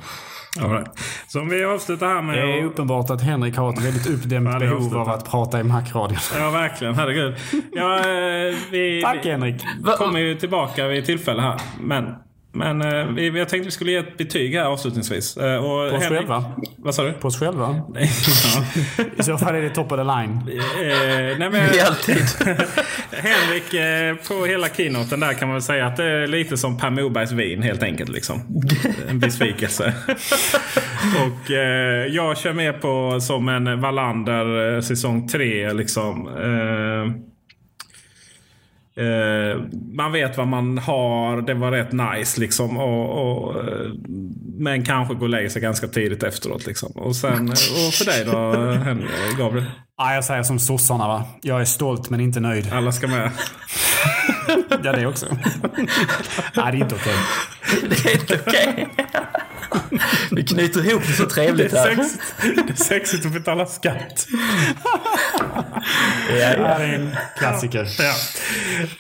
Right. 0.58 1.00
Så 1.28 1.42
om 1.42 1.50
vi 1.50 1.64
avslutar 1.66 2.08
här 2.08 2.22
med... 2.22 2.36
Det 2.38 2.60
är 2.60 2.64
uppenbart 2.64 3.10
att 3.10 3.22
Henrik 3.22 3.58
har 3.58 3.74
ett 3.74 3.82
väldigt 3.86 4.08
uppdämt 4.10 4.50
Ja, 4.54 4.60
behov 4.60 4.98
av 4.98 5.10
att 5.10 5.30
prata 5.32 5.60
i 5.60 5.64
Macradion. 5.64 6.18
Ja, 6.38 6.50
verkligen. 6.50 6.96
Herregud. 6.96 7.36
Ja, 7.72 7.98
eh, 8.00 8.56
vi, 8.72 9.02
Tack 9.04 9.26
vi 9.26 9.30
Henrik. 9.32 9.62
kommer 9.98 10.20
ju 10.20 10.36
tillbaka 10.36 10.88
vid 10.88 11.06
tillfälle 11.06 11.42
här. 11.42 11.62
Men, 11.80 12.16
men 12.52 12.82
eh, 12.82 13.06
vi, 13.08 13.28
jag 13.40 13.50
tänkte 13.50 13.66
vi 13.66 13.72
skulle 13.72 13.92
ge 13.92 13.98
ett 13.98 14.18
betyg 14.18 14.56
här 14.56 14.64
avslutningsvis. 14.66 15.38
Eh, 15.38 15.56
Och 15.56 15.90
På 15.90 15.96
oss 15.98 16.04
Henrik- 16.04 16.18
själva? 16.20 16.44
Vad 16.78 16.96
sa 16.96 17.04
du? 17.04 17.14
På 17.14 17.28
oss 17.28 17.40
själva? 17.40 17.82
I 19.20 19.24
så 19.24 19.38
fall 19.38 19.56
är 19.56 19.62
det 19.62 19.70
top 19.70 19.92
of 19.92 19.98
the 19.98 20.04
line. 20.04 20.60
Eh, 20.92 21.38
nej 21.40 21.50
men, 21.50 21.56
alltid. 21.88 22.18
Henrik, 23.12 23.74
eh, 23.74 24.16
på 24.28 24.46
hela 24.46 24.68
keynoten 24.70 25.20
där 25.20 25.34
kan 25.34 25.48
man 25.48 25.56
väl 25.56 25.62
säga 25.62 25.86
att 25.88 25.98
det 25.98 26.04
är 26.06 26.28
lite 26.28 26.58
som 26.58 26.78
Per 26.78 26.90
Morbergs 26.90 27.32
vin 27.32 27.62
helt 27.62 27.84
enkelt. 27.84 28.10
Liksom. 28.10 28.42
En 29.10 29.20
besvikelse. 29.20 29.94
och 31.26 31.52
eh, 31.52 32.06
jag 32.08 32.38
kör 32.38 32.54
med 32.54 32.82
på 32.82 33.18
som 33.22 33.50
en 33.50 33.82
Wallander 33.82 34.76
eh, 34.76 34.82
säsong 34.82 35.28
3 35.28 35.74
liksom. 35.74 36.28
Eh, 38.98 39.06
eh, 39.06 39.58
man 39.94 40.12
vet 40.12 40.38
vad 40.38 40.48
man 40.48 40.78
har. 40.78 41.42
Det 41.42 41.54
var 41.54 41.72
rätt 41.72 41.92
nice 41.92 42.40
liksom. 42.40 42.78
Och, 42.78 43.10
och, 43.10 43.56
eh, 43.60 43.92
men 44.58 44.86
kanske 44.86 45.14
gå 45.14 45.22
och 45.22 45.30
lägga 45.30 45.50
sig 45.50 45.62
ganska 45.62 45.88
tidigt 45.88 46.24
efteråt. 46.24 46.66
Liksom. 46.66 46.92
Och, 46.92 47.16
sen, 47.16 47.50
och 47.50 47.94
för 47.94 48.06
dig 48.06 48.26
då, 48.26 48.34
Gabriel? 49.44 49.66
Ja, 49.98 50.14
jag 50.14 50.24
säger 50.24 50.44
som 50.44 50.60
sossarna 50.60 51.08
va. 51.08 51.24
Jag 51.42 51.62
är 51.62 51.66
stolt 51.66 52.10
men 52.10 52.20
inte 52.20 52.40
nöjd. 52.40 52.74
Alla 52.74 52.92
ska 52.92 53.08
med. 53.08 53.32
Ja, 54.84 54.92
det 54.92 55.06
också. 55.06 55.26
Nej, 56.54 56.54
det 56.54 56.62
är 56.62 56.76
inte 56.76 56.96
okej. 56.96 57.16
Det 57.90 58.10
är 58.10 58.22
inte 58.22 58.40
okej. 58.48 58.88
Vi 60.32 60.44
knyter 60.44 60.90
ihop 60.90 61.04
det 61.08 61.14
så 61.14 61.26
trevligt 61.26 61.72
Det 61.72 61.80
är 61.80 61.96
här. 61.96 61.96
sexigt, 61.96 62.24
det 62.68 62.74
är 62.74 62.76
sexigt 62.84 63.26
att 63.26 63.34
betala 63.34 63.66
skatt. 63.66 64.28
Ja, 66.30 66.36
Det 66.38 66.64
är 66.64 66.80
en 66.94 67.16
klassiker. 67.38 67.88
Ja. 68.00 68.14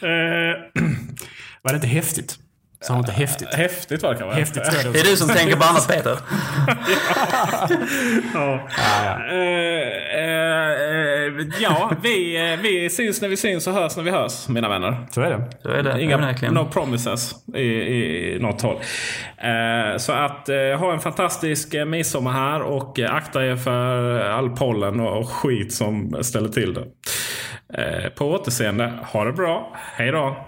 Eh, 0.08 0.56
Var 1.62 1.72
det 1.72 1.76
inte 1.76 1.88
häftigt? 1.88 2.36
Sa 2.82 2.94
han 2.94 3.00
inte 3.00 3.12
häftigt? 3.12 3.54
häftigt 3.54 4.04
var 4.04 4.14
det 4.14 4.20
kanske. 4.20 4.40
Häftigt 4.40 4.64
tror 4.64 4.76
jag 4.76 4.86
det 4.86 4.92
Det 4.92 5.00
är 5.00 5.12
du 5.12 5.18
som 5.18 5.30
tänker 5.30 5.56
på 5.56 5.64
annat 5.64 5.88
Peter. 5.94 6.18
Ja. 8.34 8.68
Eh, 9.32 10.20
eh, 10.20 10.72
eh, 10.72 11.48
ja, 11.60 11.92
vi, 12.04 12.52
eh, 12.52 12.60
vi 12.60 12.90
syns 12.90 13.22
när 13.22 13.30
vi 13.30 13.38
syns 13.38 13.68
och 13.68 13.74
hörs 13.74 13.96
när 13.98 14.04
vi 14.04 14.12
hörs, 14.12 14.48
mina 14.48 14.70
vänner. 14.70 15.08
Så 15.12 15.22
är 15.22 15.30
det. 15.30 15.50
Så 15.62 15.70
är 15.70 15.84
det. 15.84 16.02
Inga, 16.02 16.18
verkligen. 16.18 16.54
no 16.54 16.70
promises 16.72 17.36
i, 17.56 17.62
i, 17.62 18.36
i 18.36 18.40
något 18.40 18.62
håll. 18.62 18.78
Så 19.98 20.12
att 20.12 20.48
ha 20.80 20.94
en 20.94 21.00
fantastisk 21.00 21.76
midsommar 21.88 22.32
här 22.32 22.62
och 22.62 23.00
akta 23.00 23.46
er 23.46 23.56
för 23.56 24.20
all 24.20 24.50
pollen 24.50 25.00
och, 25.00 25.20
och 25.20 25.30
skit 25.30 25.74
som 25.74 26.18
ställer 26.22 26.50
till 26.50 26.74
det. 26.74 26.86
På 28.16 28.32
återseende. 28.32 28.94
Ha 29.04 29.24
det 29.26 29.34
bra. 29.34 29.76
Hej 29.96 30.12
då. 30.12 30.46